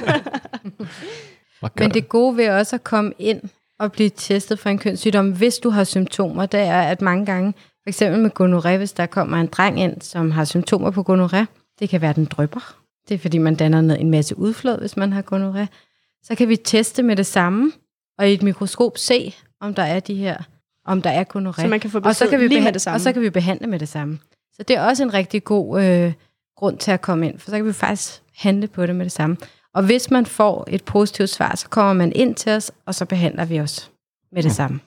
Men 1.78 1.90
det 1.90 2.08
gode 2.08 2.36
ved 2.36 2.48
også 2.50 2.76
at 2.76 2.84
komme 2.84 3.12
ind 3.18 3.40
og 3.78 3.92
blive 3.92 4.10
testet 4.16 4.58
for 4.58 4.70
en 4.70 4.78
kønssygdom, 4.78 5.32
hvis 5.32 5.58
du 5.58 5.70
har 5.70 5.84
symptomer, 5.84 6.46
det 6.46 6.60
er, 6.60 6.80
at 6.82 7.02
mange 7.02 7.26
gange, 7.26 7.52
for 7.52 7.88
eksempel 7.88 8.20
med 8.20 8.30
gonoré, 8.40 8.76
hvis 8.76 8.92
der 8.92 9.06
kommer 9.06 9.36
en 9.36 9.46
dreng 9.46 9.80
ind, 9.80 10.00
som 10.02 10.30
har 10.30 10.44
symptomer 10.44 10.90
på 10.90 11.04
gonoré, 11.10 11.44
det 11.80 11.88
kan 11.88 12.00
være, 12.00 12.10
at 12.10 12.16
den 12.16 12.24
drypper. 12.24 12.76
Det 13.08 13.14
er, 13.14 13.18
fordi 13.18 13.38
man 13.38 13.54
danner 13.54 13.80
noget- 13.80 14.00
en 14.00 14.10
masse 14.10 14.38
udflod, 14.38 14.78
hvis 14.80 14.96
man 14.96 15.12
har 15.12 15.22
gonoré. 15.22 15.66
Så 16.22 16.34
kan 16.34 16.48
vi 16.48 16.56
teste 16.56 17.02
med 17.02 17.16
det 17.16 17.26
samme, 17.26 17.72
og 18.18 18.28
i 18.30 18.32
et 18.32 18.42
mikroskop 18.42 18.98
se, 18.98 19.34
om 19.60 19.74
der 19.74 19.82
er 19.82 20.00
de 20.00 20.14
her, 20.14 20.36
om 20.84 21.02
der 21.02 21.10
er 21.10 21.24
gonoré. 21.36 21.60
Så 21.60 21.66
man 21.68 21.80
kan 21.80 21.90
få 21.90 22.00
og 22.04 22.16
så 22.16 22.26
kan 22.28 22.40
vi 22.40 22.48
lige 22.48 22.60
med 22.60 22.72
det 22.72 22.80
samme. 22.82 22.96
Og 22.96 23.00
så 23.00 23.12
kan 23.12 23.22
vi 23.22 23.30
behandle 23.30 23.66
med 23.66 23.78
det 23.78 23.88
samme. 23.88 24.18
Så 24.52 24.62
det 24.62 24.76
er 24.76 24.80
også 24.82 25.02
en 25.02 25.14
rigtig 25.14 25.44
god 25.44 25.82
øh, 25.84 26.12
grund 26.56 26.78
til 26.78 26.90
at 26.90 27.00
komme 27.00 27.26
ind, 27.28 27.38
for 27.38 27.50
så 27.50 27.56
kan 27.56 27.66
vi 27.66 27.72
faktisk 27.72 28.22
handle 28.36 28.66
på 28.66 28.86
det 28.86 28.94
med 28.96 29.04
det 29.04 29.12
samme. 29.12 29.36
Og 29.74 29.82
hvis 29.82 30.10
man 30.10 30.26
får 30.26 30.64
et 30.70 30.84
positivt 30.84 31.30
svar, 31.30 31.56
så 31.56 31.68
kommer 31.68 31.92
man 31.92 32.12
ind 32.14 32.34
til 32.34 32.52
os, 32.52 32.70
og 32.86 32.94
så 32.94 33.04
behandler 33.04 33.44
vi 33.44 33.60
os 33.60 33.90
med 34.32 34.42
det 34.42 34.52
samme. 34.52 34.80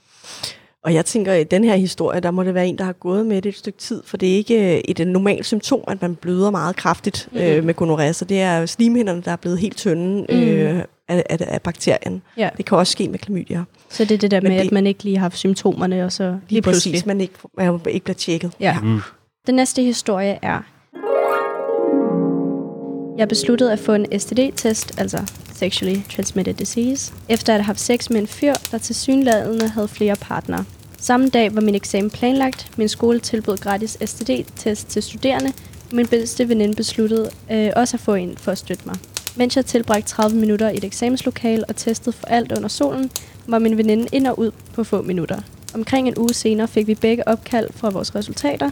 Og 0.83 0.93
jeg 0.93 1.05
tænker, 1.05 1.33
at 1.33 1.41
i 1.41 1.43
den 1.43 1.63
her 1.63 1.75
historie, 1.75 2.19
der 2.19 2.31
må 2.31 2.43
det 2.43 2.53
være 2.53 2.67
en, 2.67 2.77
der 2.77 2.83
har 2.83 2.93
gået 2.93 3.25
med 3.25 3.41
det 3.41 3.49
et 3.49 3.55
stykke 3.57 3.79
tid, 3.79 4.03
for 4.05 4.17
det 4.17 4.31
er 4.31 4.35
ikke 4.35 4.75
øh, 4.75 4.81
et 4.85 5.07
normalt 5.07 5.45
symptom, 5.45 5.81
at 5.87 6.01
man 6.01 6.15
bløder 6.15 6.51
meget 6.51 6.75
kraftigt 6.75 7.29
Mhm. 7.31 7.41
øh, 7.41 7.63
med 7.63 7.73
gonorrhea, 7.73 8.11
så 8.11 8.25
det 8.25 8.41
er 8.41 8.65
slimhinderne, 8.65 9.21
der 9.21 9.31
er 9.31 9.35
blevet 9.35 9.59
helt 9.59 9.77
tynde 9.77 10.25
øh, 10.29 10.83
af, 11.07 11.23
af, 11.29 11.37
af 11.39 11.61
bakterien. 11.61 12.21
Ja. 12.37 12.49
Det 12.57 12.65
kan 12.65 12.77
også 12.77 12.91
ske 12.91 13.07
med 13.09 13.19
klamydia. 13.19 13.63
Så 13.89 14.05
det 14.05 14.11
er 14.11 14.17
det 14.17 14.31
der 14.31 14.41
Men 14.41 14.49
med, 14.51 14.59
det- 14.59 14.65
at 14.65 14.71
man 14.71 14.87
ikke 14.87 15.03
lige 15.03 15.17
har 15.17 15.21
haft 15.23 15.37
symptomerne, 15.37 16.05
og 16.05 16.11
så 16.11 16.23
lige, 16.23 16.39
Lige 16.49 16.61
pludselig. 16.61 16.91
præcis, 16.93 17.05
man 17.05 17.21
ikke, 17.21 17.33
man 17.57 17.79
ikke 17.89 18.03
bliver 18.03 18.15
tjekket. 18.15 18.51
Ja. 18.59 18.77
Uh. 18.83 19.01
Den 19.47 19.55
næste 19.55 19.81
historie 19.83 20.39
er... 20.41 20.59
Jeg 23.17 23.27
besluttede 23.27 23.71
at 23.71 23.79
få 23.79 23.93
en 23.93 24.19
STD-test, 24.19 24.99
altså 24.99 25.17
Sexually 25.53 25.99
Transmitted 26.15 26.53
Disease, 26.53 27.13
efter 27.29 27.53
at 27.53 27.59
have 27.59 27.65
haft 27.65 27.79
sex 27.79 28.09
med 28.09 28.21
en 28.21 28.27
fyr, 28.27 28.53
der 28.71 28.77
til 28.77 28.95
synlædende 28.95 29.67
havde 29.67 29.87
flere 29.87 30.15
partnere. 30.15 30.65
Samme 30.97 31.29
dag 31.29 31.55
var 31.55 31.61
min 31.61 31.75
eksamen 31.75 32.09
planlagt. 32.09 32.71
Min 32.77 32.89
skole 32.89 33.19
tilbød 33.19 33.57
gratis 33.57 33.97
STD-test 34.05 34.87
til 34.87 35.03
studerende, 35.03 35.53
og 35.89 35.95
min 35.95 36.07
bedste 36.07 36.49
veninde 36.49 36.75
besluttede 36.75 37.29
øh, 37.51 37.71
også 37.75 37.97
at 37.97 38.01
få 38.01 38.13
en 38.13 38.37
for 38.37 38.51
at 38.51 38.57
støtte 38.57 38.83
mig. 38.85 38.95
Mens 39.35 39.55
jeg 39.55 39.65
tilbragte 39.65 40.09
30 40.09 40.37
minutter 40.37 40.69
i 40.69 40.77
et 40.77 40.83
eksamenslokale 40.83 41.65
og 41.65 41.75
testede 41.75 42.15
for 42.15 42.27
alt 42.27 42.51
under 42.51 42.69
solen, 42.69 43.11
var 43.47 43.59
min 43.59 43.77
veninde 43.77 44.07
ind 44.11 44.27
og 44.27 44.39
ud 44.39 44.51
på 44.73 44.83
få 44.83 45.01
minutter. 45.01 45.41
Omkring 45.73 46.07
en 46.07 46.17
uge 46.17 46.33
senere 46.33 46.67
fik 46.67 46.87
vi 46.87 46.95
begge 46.95 47.27
opkald 47.27 47.69
fra 47.75 47.89
vores 47.89 48.15
resultater, 48.15 48.71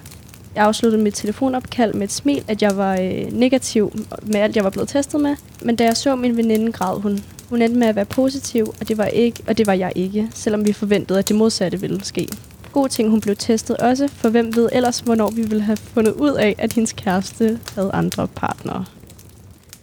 jeg 0.60 0.68
afsluttede 0.68 1.04
mit 1.04 1.14
telefonopkald 1.14 1.94
med 1.94 2.04
et 2.04 2.12
smil, 2.12 2.44
at 2.48 2.62
jeg 2.62 2.78
var 2.78 2.94
øh, 2.94 3.32
negativ 3.32 3.94
med 4.24 4.36
alt, 4.36 4.56
jeg 4.56 4.64
var 4.64 4.70
blevet 4.70 4.90
testet 4.90 5.22
med. 5.22 5.36
Men 5.62 5.76
da 5.76 5.84
jeg 5.84 5.98
så 5.98 6.16
min 6.16 6.38
veninde, 6.38 6.72
græd 6.72 7.02
hun. 7.02 7.20
Hun 7.50 7.62
endte 7.62 7.80
med 7.80 7.88
at 7.88 7.96
være 7.96 8.06
positiv, 8.06 8.66
og 8.80 8.88
det 8.88 8.98
var, 8.98 9.06
ikke, 9.06 9.44
og 9.48 9.58
det 9.58 9.68
var 9.68 9.74
jeg 9.74 9.92
ikke, 9.96 10.30
selvom 10.34 10.66
vi 10.66 10.74
forventede, 10.74 11.20
at 11.20 11.28
det 11.28 11.36
modsatte 11.36 11.82
ville 11.82 12.04
ske. 12.04 12.28
God 12.72 12.90
ting, 12.90 13.10
hun 13.10 13.22
blev 13.22 13.36
testet 13.36 13.78
også, 13.78 14.08
for 14.08 14.30
hvem 14.30 14.56
ved 14.56 14.70
ellers, 14.72 15.00
hvornår 15.00 15.30
vi 15.30 15.42
ville 15.42 15.64
have 15.64 15.78
fundet 15.78 16.12
ud 16.12 16.34
af, 16.34 16.56
at 16.58 16.74
hendes 16.74 16.94
kæreste 16.94 17.60
havde 17.76 17.92
andre 17.94 18.28
partnere. 18.28 18.86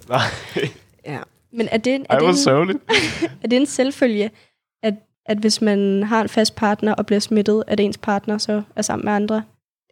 Nej, 0.09 0.21
Ja. 1.07 1.19
Men 1.53 1.69
er 1.73 1.77
det, 1.77 1.95
er 1.95 2.05
ej, 2.11 2.19
det, 2.19 2.47
en, 2.49 2.81
er 3.43 3.49
det 3.49 3.57
en 3.57 3.67
selvfølge, 3.67 4.31
at, 4.83 4.95
at 5.27 5.39
hvis 5.39 5.63
man 5.63 6.03
har 6.03 6.23
en 6.23 6.29
fast 6.29 6.55
partner 6.55 6.95
og 6.95 7.07
bliver 7.07 7.21
smittet, 7.21 7.65
at 7.67 7.81
ens 7.81 7.99
partner 7.99 8.39
så 8.39 8.63
er 8.77 8.83
sammen 8.83 9.05
med 9.05 9.13
andre? 9.13 9.43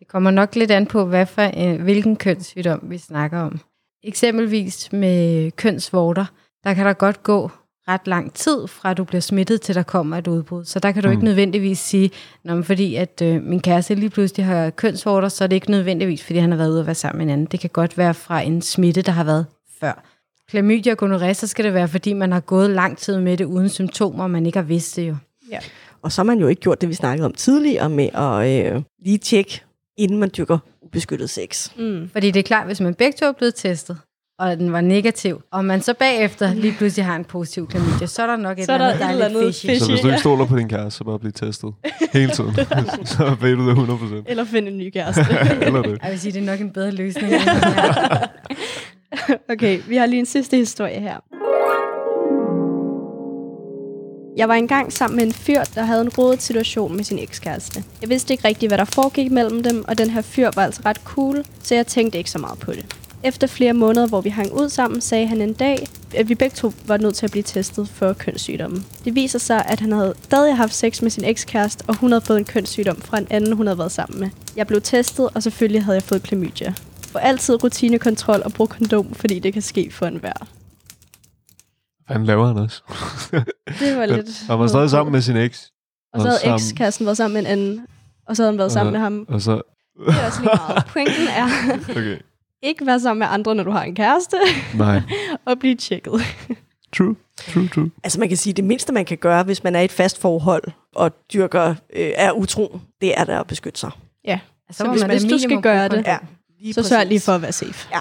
Det 0.04 0.10
kommer 0.12 0.30
nok 0.30 0.54
lidt 0.54 0.70
an 0.70 0.86
på, 0.86 1.04
hvad 1.04 1.26
for, 1.26 1.50
øh, 1.56 1.82
hvilken 1.82 2.16
kønssygdom 2.16 2.80
vi 2.82 2.98
snakker 2.98 3.38
om. 3.38 3.60
Eksempelvis 4.02 4.92
med 4.92 5.50
kønsvorter, 5.50 6.24
der 6.64 6.74
kan 6.74 6.86
der 6.86 6.92
godt 6.92 7.22
gå 7.22 7.50
ret 7.88 8.06
lang 8.06 8.34
tid, 8.34 8.66
fra 8.66 8.94
du 8.94 9.04
bliver 9.04 9.20
smittet, 9.20 9.60
til 9.60 9.74
der 9.74 9.82
kommer 9.82 10.16
et 10.16 10.28
udbrud. 10.28 10.64
Så 10.64 10.78
der 10.78 10.92
kan 10.92 11.02
du 11.02 11.08
mm. 11.08 11.12
ikke 11.12 11.24
nødvendigvis 11.24 11.78
sige, 11.78 12.10
Nå, 12.44 12.54
men 12.54 12.64
fordi 12.64 12.94
at 12.94 13.22
øh, 13.22 13.42
min 13.42 13.60
kæreste 13.60 13.94
lige 13.94 14.10
pludselig 14.10 14.46
har 14.46 14.70
kønsvorter, 14.70 15.28
så 15.28 15.44
er 15.44 15.48
det 15.48 15.56
ikke 15.56 15.70
nødvendigvis, 15.70 16.24
fordi 16.24 16.38
han 16.38 16.50
har 16.50 16.58
været 16.58 16.70
ude 16.70 16.80
at 16.80 16.86
være 16.86 16.94
sammen 16.94 17.18
med 17.18 17.26
en 17.26 17.32
anden. 17.32 17.46
Det 17.46 17.60
kan 17.60 17.70
godt 17.70 17.98
være 17.98 18.14
fra 18.14 18.40
en 18.40 18.62
smitte, 18.62 19.02
der 19.02 19.12
har 19.12 19.24
været 19.24 19.46
før. 19.80 20.04
Klamydia 20.48 20.92
og 20.92 20.98
gonorrhea, 20.98 21.32
så 21.32 21.46
skal 21.46 21.64
det 21.64 21.74
være, 21.74 21.88
fordi 21.88 22.12
man 22.12 22.32
har 22.32 22.40
gået 22.40 22.70
lang 22.70 22.98
tid 22.98 23.20
med 23.20 23.36
det 23.36 23.44
uden 23.44 23.68
symptomer, 23.68 24.24
og 24.24 24.30
man 24.30 24.46
ikke 24.46 24.58
har 24.58 24.66
vidst 24.66 24.96
det 24.96 25.08
jo. 25.08 25.16
Og 26.02 26.12
så 26.12 26.20
har 26.20 26.24
man 26.24 26.38
jo 26.38 26.46
ikke 26.46 26.60
gjort 26.60 26.80
det, 26.80 26.88
vi 26.88 26.94
snakkede 26.94 27.26
om 27.26 27.34
tidligere, 27.34 27.90
med 27.90 28.08
at 28.14 28.74
øh, 28.74 28.82
lige 29.04 29.18
tjekke, 29.18 29.64
inden 29.98 30.18
man 30.18 30.30
dyrker 30.36 30.58
ubeskyttet 30.82 31.30
sex. 31.30 31.70
Mm. 31.76 32.08
Fordi 32.12 32.30
det 32.30 32.40
er 32.40 32.44
klart, 32.44 32.66
hvis 32.66 32.80
man 32.80 32.94
begge 32.94 33.16
to 33.20 33.26
er 33.26 33.32
blevet 33.32 33.54
testet, 33.54 33.96
og 34.38 34.56
den 34.56 34.72
var 34.72 34.80
negativ, 34.80 35.40
og 35.52 35.64
man 35.64 35.80
så 35.82 35.94
bagefter 35.94 36.54
lige 36.54 36.74
pludselig 36.78 37.04
har 37.06 37.16
en 37.16 37.24
positiv 37.24 37.68
klamydia, 37.68 38.06
så 38.06 38.22
er 38.22 38.26
der 38.26 38.36
nok 38.36 38.58
et 38.58 38.64
Så 38.64 38.72
er 38.72 38.76
eller 38.76 38.86
der 38.86 38.92
andet, 38.92 38.96
et 38.96 39.00
der 39.00 39.06
er 39.06 39.10
eller 39.12 39.28
lidt 39.28 39.36
andet 39.38 39.54
fishy. 39.54 39.66
fishy. 39.66 39.84
Så 39.84 39.90
hvis 39.90 40.00
du 40.00 40.06
ikke 40.06 40.20
stoler 40.20 40.46
på 40.46 40.56
din 40.56 40.68
kæreste, 40.68 40.98
så 40.98 41.04
bare 41.04 41.18
blive 41.18 41.32
testet 41.32 41.74
hele 42.12 42.30
tiden. 42.32 42.54
så 43.14 43.36
ved 43.40 43.56
du 43.56 43.68
det 43.68 43.76
100%. 44.20 44.22
Eller 44.26 44.44
finde 44.44 44.68
en 44.70 44.78
ny 44.78 44.90
kæreste. 44.90 45.22
Eller 45.66 45.82
det. 45.82 45.98
Jeg 46.02 46.10
vil 46.10 46.20
sige, 46.20 46.32
det 46.32 46.40
er 46.42 46.46
nok 46.46 46.60
en 46.60 46.70
bedre 46.70 46.90
løsning. 46.90 47.32
Okay, 49.50 49.80
vi 49.88 49.96
har 49.96 50.06
lige 50.06 50.20
en 50.20 50.26
sidste 50.26 50.56
historie 50.56 51.00
her. 51.00 51.16
Jeg 54.36 54.48
var 54.48 54.54
engang 54.54 54.92
sammen 54.92 55.16
med 55.16 55.24
en 55.24 55.32
fyr, 55.32 55.64
der 55.74 55.82
havde 55.82 56.00
en 56.00 56.08
rodet 56.08 56.42
situation 56.42 56.96
med 56.96 57.04
sin 57.04 57.18
ekskæreste. 57.18 57.84
Jeg 58.00 58.08
vidste 58.08 58.34
ikke 58.34 58.48
rigtigt, 58.48 58.70
hvad 58.70 58.78
der 58.78 58.84
foregik 58.84 59.30
mellem 59.30 59.62
dem, 59.62 59.84
og 59.88 59.98
den 59.98 60.10
her 60.10 60.22
fyr 60.22 60.50
var 60.54 60.62
altså 60.62 60.82
ret 60.84 60.96
cool, 60.96 61.44
så 61.62 61.74
jeg 61.74 61.86
tænkte 61.86 62.18
ikke 62.18 62.30
så 62.30 62.38
meget 62.38 62.58
på 62.58 62.72
det. 62.72 62.86
Efter 63.22 63.46
flere 63.46 63.72
måneder, 63.72 64.06
hvor 64.06 64.20
vi 64.20 64.28
hang 64.28 64.52
ud 64.52 64.68
sammen, 64.68 65.00
sagde 65.00 65.26
han 65.26 65.40
en 65.40 65.52
dag, 65.52 65.88
at 66.14 66.28
vi 66.28 66.34
begge 66.34 66.54
to 66.56 66.72
var 66.86 66.96
nødt 66.96 67.14
til 67.14 67.26
at 67.26 67.30
blive 67.30 67.42
testet 67.42 67.88
for 67.88 68.12
kønssygdommen. 68.12 68.86
Det 69.04 69.14
viser 69.14 69.38
sig, 69.38 69.64
at 69.66 69.80
han 69.80 69.92
havde 69.92 70.14
stadig 70.22 70.56
haft 70.56 70.74
sex 70.74 71.02
med 71.02 71.10
sin 71.10 71.24
ekskæreste, 71.24 71.84
og 71.88 71.96
hun 71.96 72.12
havde 72.12 72.24
fået 72.24 72.38
en 72.38 72.44
kønssygdom 72.44 72.96
fra 72.96 73.18
en 73.18 73.26
anden, 73.30 73.52
hun 73.52 73.66
havde 73.66 73.78
været 73.78 73.92
sammen 73.92 74.20
med. 74.20 74.28
Jeg 74.56 74.66
blev 74.66 74.80
testet, 74.80 75.28
og 75.34 75.42
selvfølgelig 75.42 75.84
havde 75.84 75.96
jeg 75.96 76.02
fået 76.02 76.22
klamydia. 76.22 76.74
For 77.12 77.18
altid 77.18 77.64
rutinekontrol 77.64 78.42
og 78.44 78.52
brug 78.52 78.68
kondom, 78.68 79.14
fordi 79.14 79.38
det 79.38 79.52
kan 79.52 79.62
ske 79.62 79.90
for 79.90 80.06
enhver. 80.06 80.46
Hvad 82.06 82.18
laver 82.18 82.46
han 82.46 82.56
også? 82.58 82.82
Det 83.80 83.96
var 83.96 84.06
lidt... 84.06 84.46
Han 84.46 84.58
var 84.58 84.66
stadig 84.66 84.90
sammen 84.90 85.12
med 85.12 85.20
sin 85.22 85.36
eks. 85.36 85.70
Og 86.12 86.20
så 86.20 86.28
havde 86.44 86.54
ekskæresten 86.54 87.06
været 87.06 87.16
sammen 87.16 87.32
med 87.34 87.40
en 87.40 87.46
anden, 87.46 87.86
og 88.28 88.36
så 88.36 88.42
havde 88.42 88.52
han 88.52 88.58
været 88.58 88.72
sammen 88.72 88.92
med 88.92 89.00
ham. 89.00 89.26
Og 89.28 89.40
så... 89.40 89.52
Det 90.06 90.14
er 90.20 90.26
også 90.26 90.40
lige 90.40 90.50
meget. 90.68 90.84
Pointen 90.86 91.28
er, 91.28 91.48
Okay. 91.90 92.16
ikke 92.62 92.86
være 92.86 93.00
sammen 93.00 93.18
med 93.18 93.26
andre, 93.30 93.54
når 93.54 93.64
du 93.64 93.70
har 93.70 93.82
en 93.82 93.94
kæreste, 93.94 94.36
Nej. 94.74 95.00
og 95.46 95.58
blive 95.58 95.74
tjekket. 95.74 96.12
True. 96.96 97.16
True, 97.52 97.68
true. 97.68 97.90
Altså 98.04 98.20
man 98.20 98.28
kan 98.28 98.36
sige, 98.36 98.52
det 98.52 98.64
mindste 98.64 98.92
man 98.92 99.04
kan 99.04 99.18
gøre, 99.18 99.42
hvis 99.42 99.64
man 99.64 99.74
er 99.76 99.80
i 99.80 99.84
et 99.84 99.92
fast 99.92 100.20
forhold 100.20 100.62
og 100.94 101.12
dyrker 101.32 101.68
øh, 101.92 102.10
er 102.16 102.32
utro, 102.32 102.78
det 103.00 103.18
er 103.18 103.24
der 103.24 103.40
at 103.40 103.46
beskytte 103.46 103.80
sig. 103.80 103.90
Ja, 104.24 104.40
Så 104.70 104.76
Så 104.78 104.90
hvis- 104.90 105.00
man 105.00 105.10
hvis 105.10 105.22
du 105.32 105.38
skal 105.38 105.60
gøre 105.62 105.88
det, 105.88 106.06
Ja, 106.06 106.18
lige 106.60 106.74
så 106.74 106.82
sørg 106.82 107.06
lige 107.06 107.20
for 107.20 107.32
at 107.32 107.42
være 107.42 107.52
safe. 107.52 107.88
Ja. 107.92 108.00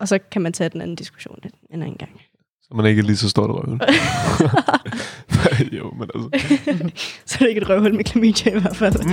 Og 0.00 0.08
så 0.08 0.18
kan 0.30 0.42
man 0.42 0.52
tage 0.52 0.68
den 0.70 0.80
anden 0.80 0.96
diskussion 0.96 1.38
en 1.70 1.82
anden 1.82 1.96
gang. 1.96 2.10
Så 2.70 2.76
man 2.76 2.86
ikke 2.86 3.00
er 3.00 3.04
lige 3.04 3.16
så 3.16 3.28
stort 3.28 3.50
røven. 3.50 3.80
jo, 5.78 5.90
men 5.90 6.10
altså... 6.14 6.28
så 7.26 7.34
er 7.34 7.38
det 7.38 7.48
ikke 7.48 7.60
et 7.60 7.68
røvhul 7.68 7.94
med 7.94 8.04
klamydia 8.04 8.56
i 8.56 8.60
hvert 8.60 8.76
fald. 8.76 8.94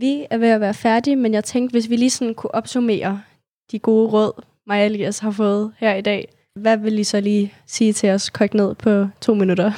Vi 0.00 0.26
er 0.30 0.38
ved 0.38 0.48
at 0.48 0.60
være 0.60 0.74
færdige, 0.74 1.16
men 1.16 1.34
jeg 1.34 1.44
tænkte, 1.44 1.72
hvis 1.72 1.90
vi 1.90 1.96
lige 1.96 2.10
sådan 2.10 2.34
kunne 2.34 2.54
opsummere 2.54 3.22
de 3.72 3.78
gode 3.78 4.08
råd, 4.08 4.42
mig 4.66 4.80
og 4.80 4.86
Elias 4.86 5.18
har 5.18 5.30
fået 5.30 5.72
her 5.78 5.94
i 5.94 6.00
dag. 6.00 6.28
Hvad 6.54 6.76
vil 6.76 6.98
I 6.98 7.04
så 7.04 7.20
lige 7.20 7.54
sige 7.66 7.92
til 7.92 8.10
os, 8.10 8.30
kogt 8.30 8.54
ned 8.54 8.74
på 8.74 9.06
to 9.20 9.34
minutter? 9.34 9.72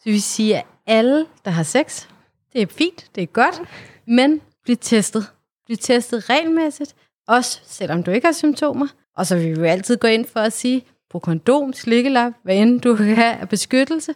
Så 0.00 0.04
vi 0.04 0.18
siger, 0.18 0.56
at 0.58 0.64
alle, 0.86 1.26
der 1.44 1.50
har 1.50 1.62
sex, 1.62 2.06
det 2.52 2.62
er 2.62 2.66
fint, 2.66 3.06
det 3.14 3.22
er 3.22 3.26
godt, 3.26 3.60
men 4.06 4.40
bliv 4.64 4.76
testet. 4.76 5.26
Bliv 5.66 5.76
testet 5.76 6.30
regelmæssigt, 6.30 6.94
også 7.28 7.60
selvom 7.64 8.02
du 8.02 8.10
ikke 8.10 8.26
har 8.26 8.32
symptomer. 8.32 8.86
Og 9.16 9.26
så 9.26 9.36
vil 9.36 9.44
vi 9.44 9.60
jo 9.60 9.64
altid 9.64 9.96
gå 9.96 10.08
ind 10.08 10.26
for 10.26 10.40
at 10.40 10.52
sige, 10.52 10.84
brug 11.10 11.22
kondom, 11.22 11.72
slikkelap, 11.72 12.32
hvad 12.42 12.56
end 12.56 12.80
du 12.80 12.96
kan 12.96 13.06
have 13.06 13.34
af 13.34 13.48
beskyttelse, 13.48 14.14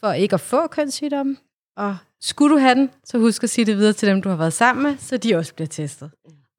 for 0.00 0.12
ikke 0.12 0.34
at 0.34 0.40
få 0.40 0.66
kønssygdomme. 0.66 1.36
Og 1.76 1.96
skulle 2.20 2.54
du 2.54 2.58
have 2.58 2.74
den, 2.74 2.90
så 3.04 3.18
husk 3.18 3.42
at 3.42 3.50
sige 3.50 3.64
det 3.64 3.76
videre 3.76 3.92
til 3.92 4.08
dem, 4.08 4.22
du 4.22 4.28
har 4.28 4.36
været 4.36 4.52
sammen 4.52 4.82
med, 4.82 4.96
så 4.98 5.16
de 5.16 5.34
også 5.34 5.54
bliver 5.54 5.68
testet. 5.68 6.10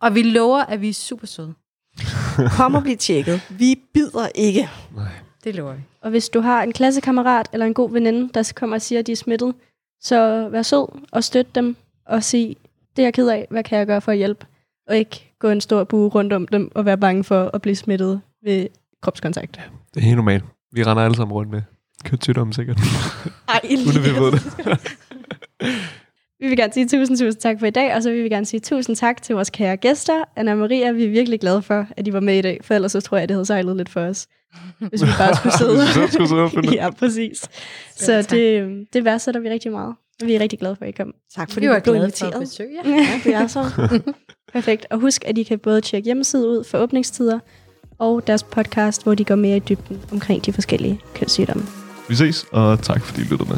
Og 0.02 0.16
vi 0.16 0.22
lover, 0.22 0.60
at 0.60 0.82
vi 0.82 0.90
er 0.90 0.94
super 0.94 1.28
søde. 1.28 1.54
Kom 2.58 2.76
og 2.76 2.84
bliv 2.84 2.98
tjekket. 2.98 3.42
Vi 3.50 3.82
bider 3.94 4.28
ikke. 4.36 4.70
Det 5.44 5.56
lover 5.56 5.74
vi. 5.74 5.82
Og 6.02 6.10
hvis 6.10 6.30
du 6.30 6.42
har 6.42 6.64
en 6.64 6.72
klassekammerat 6.72 7.50
eller 7.54 7.66
en 7.66 7.74
god 7.74 7.92
veninde, 7.92 8.30
der 8.34 8.54
kommer 8.56 8.76
og 8.76 8.82
siger, 8.82 9.00
at 9.00 9.08
de 9.08 9.12
er 9.12 9.16
smittet, 9.16 9.56
så 10.02 10.50
vær 10.50 10.62
sød 10.62 10.88
og 11.12 11.24
støt 11.24 11.56
dem 11.56 11.76
og 12.06 12.24
sig, 12.24 12.58
det 12.96 13.02
er 13.02 13.06
jeg 13.06 13.14
ked 13.14 13.28
af, 13.30 13.48
hvad 13.50 13.64
kan 13.64 13.78
jeg 13.78 13.88
gøre 13.88 14.02
for 14.02 14.12
at 14.12 14.18
hjælpe? 14.18 14.46
Og 14.88 14.98
ikke 14.98 15.34
gå 15.40 15.50
en 15.50 15.62
stor 15.62 15.84
bue 15.84 16.08
rundt 16.10 16.34
om 16.34 16.48
dem 16.48 16.72
og 16.76 16.86
være 16.86 16.98
bange 16.98 17.24
for 17.24 17.50
at 17.54 17.62
blive 17.62 17.76
smittet 17.76 18.22
ved 18.44 18.68
kropskontakt. 19.02 19.60
Det 19.94 20.00
er 20.00 20.06
helt 20.06 20.16
normalt. 20.16 20.44
Vi 20.72 20.84
render 20.84 21.04
alle 21.04 21.16
sammen 21.18 21.34
rundt 21.34 21.52
med 21.52 21.62
kønssygdomme 22.06 22.54
sikkert. 22.54 22.78
Ej, 23.50 23.62
Uden 23.88 23.98
at 23.98 24.06
vi 24.06 24.20
ved 24.20 24.32
det. 24.32 24.42
Vi 26.40 26.48
vil 26.48 26.58
gerne 26.58 26.74
sige 26.74 26.88
tusind, 26.88 27.18
tusind 27.18 27.42
tak 27.42 27.60
for 27.60 27.66
i 27.66 27.70
dag, 27.70 27.96
og 27.96 28.04
så 28.04 28.12
vil 28.12 28.24
vi 28.24 28.30
gerne 28.30 28.46
sige 28.46 28.60
tusind 28.60 28.96
tak 28.96 29.22
til 29.22 29.36
vores 29.36 29.50
kære 29.50 29.78
gæster. 29.78 30.24
Anna 30.36 30.56
Maria, 30.56 30.92
vi 30.92 31.06
er 31.06 31.10
virkelig 31.10 31.40
glade 31.40 31.62
for, 31.62 31.88
at 31.98 32.06
de 32.06 32.14
var 32.14 32.20
med 32.20 32.38
i 32.38 32.42
dag, 32.42 32.60
for 32.64 32.74
ellers 32.74 32.92
så 32.92 33.02
tror 33.02 33.18
jeg, 33.18 33.30
det 33.30 33.36
havde 33.36 33.46
sejlet 33.46 33.78
lidt 33.78 33.90
for 33.90 34.02
os, 34.02 34.28
hvis 34.80 35.04
vi 35.04 35.10
bare 35.18 35.36
skulle 35.36 35.58
sidde. 35.64 35.88
Skulle 36.12 36.28
sidde 36.28 36.42
og 36.42 36.52
finde 36.52 36.68
det. 36.68 36.76
ja, 36.76 36.90
præcis. 36.90 37.50
Så 37.96 38.22
det, 38.30 38.88
det 38.94 39.06
værdsætter 39.06 39.42
vi 39.42 39.50
rigtig 39.50 39.72
meget. 39.72 39.96
Vi 40.26 40.36
er 40.36 40.40
rigtig 40.40 40.60
glade 40.60 40.76
for, 40.76 40.84
at 40.86 40.90
I 40.90 40.92
kom. 40.92 41.14
Tak 41.36 41.48
Vi 41.50 41.54
fordi 41.54 41.68
var 41.68 41.80
du 41.80 41.84
blev 41.84 41.96
glade 41.96 42.12
for 42.20 42.26
at 42.26 42.34
inviteret. 42.34 42.42
besøge 42.42 42.70
jer. 42.86 42.90
Ja, 43.04 43.20
det 43.24 43.34
er 43.34 43.48
så. 43.48 43.90
Perfekt. 44.54 44.86
Og 44.90 45.00
husk, 45.00 45.24
at 45.26 45.38
I 45.38 45.44
kan 45.44 45.60
både 45.60 45.82
tjekke 45.82 46.06
hjemmeside 46.06 46.50
ud 46.50 46.64
for 46.64 46.78
åbningstider, 46.78 47.40
og 48.00 48.28
deres 48.28 48.44
podcast, 48.44 49.04
hvor 49.04 49.16
de 49.16 49.26
går 49.26 49.36
mere 49.36 49.58
i 49.58 49.60
dybden 49.60 50.02
omkring 50.12 50.46
de 50.46 50.54
forskellige 50.54 51.00
kønssygdomme. 51.16 51.64
Vi 52.10 52.16
ses, 52.16 52.46
og 52.52 52.82
tak 52.82 53.02
fordi 53.02 53.22
I 53.22 53.24
lyttede 53.24 53.50
med. 53.50 53.58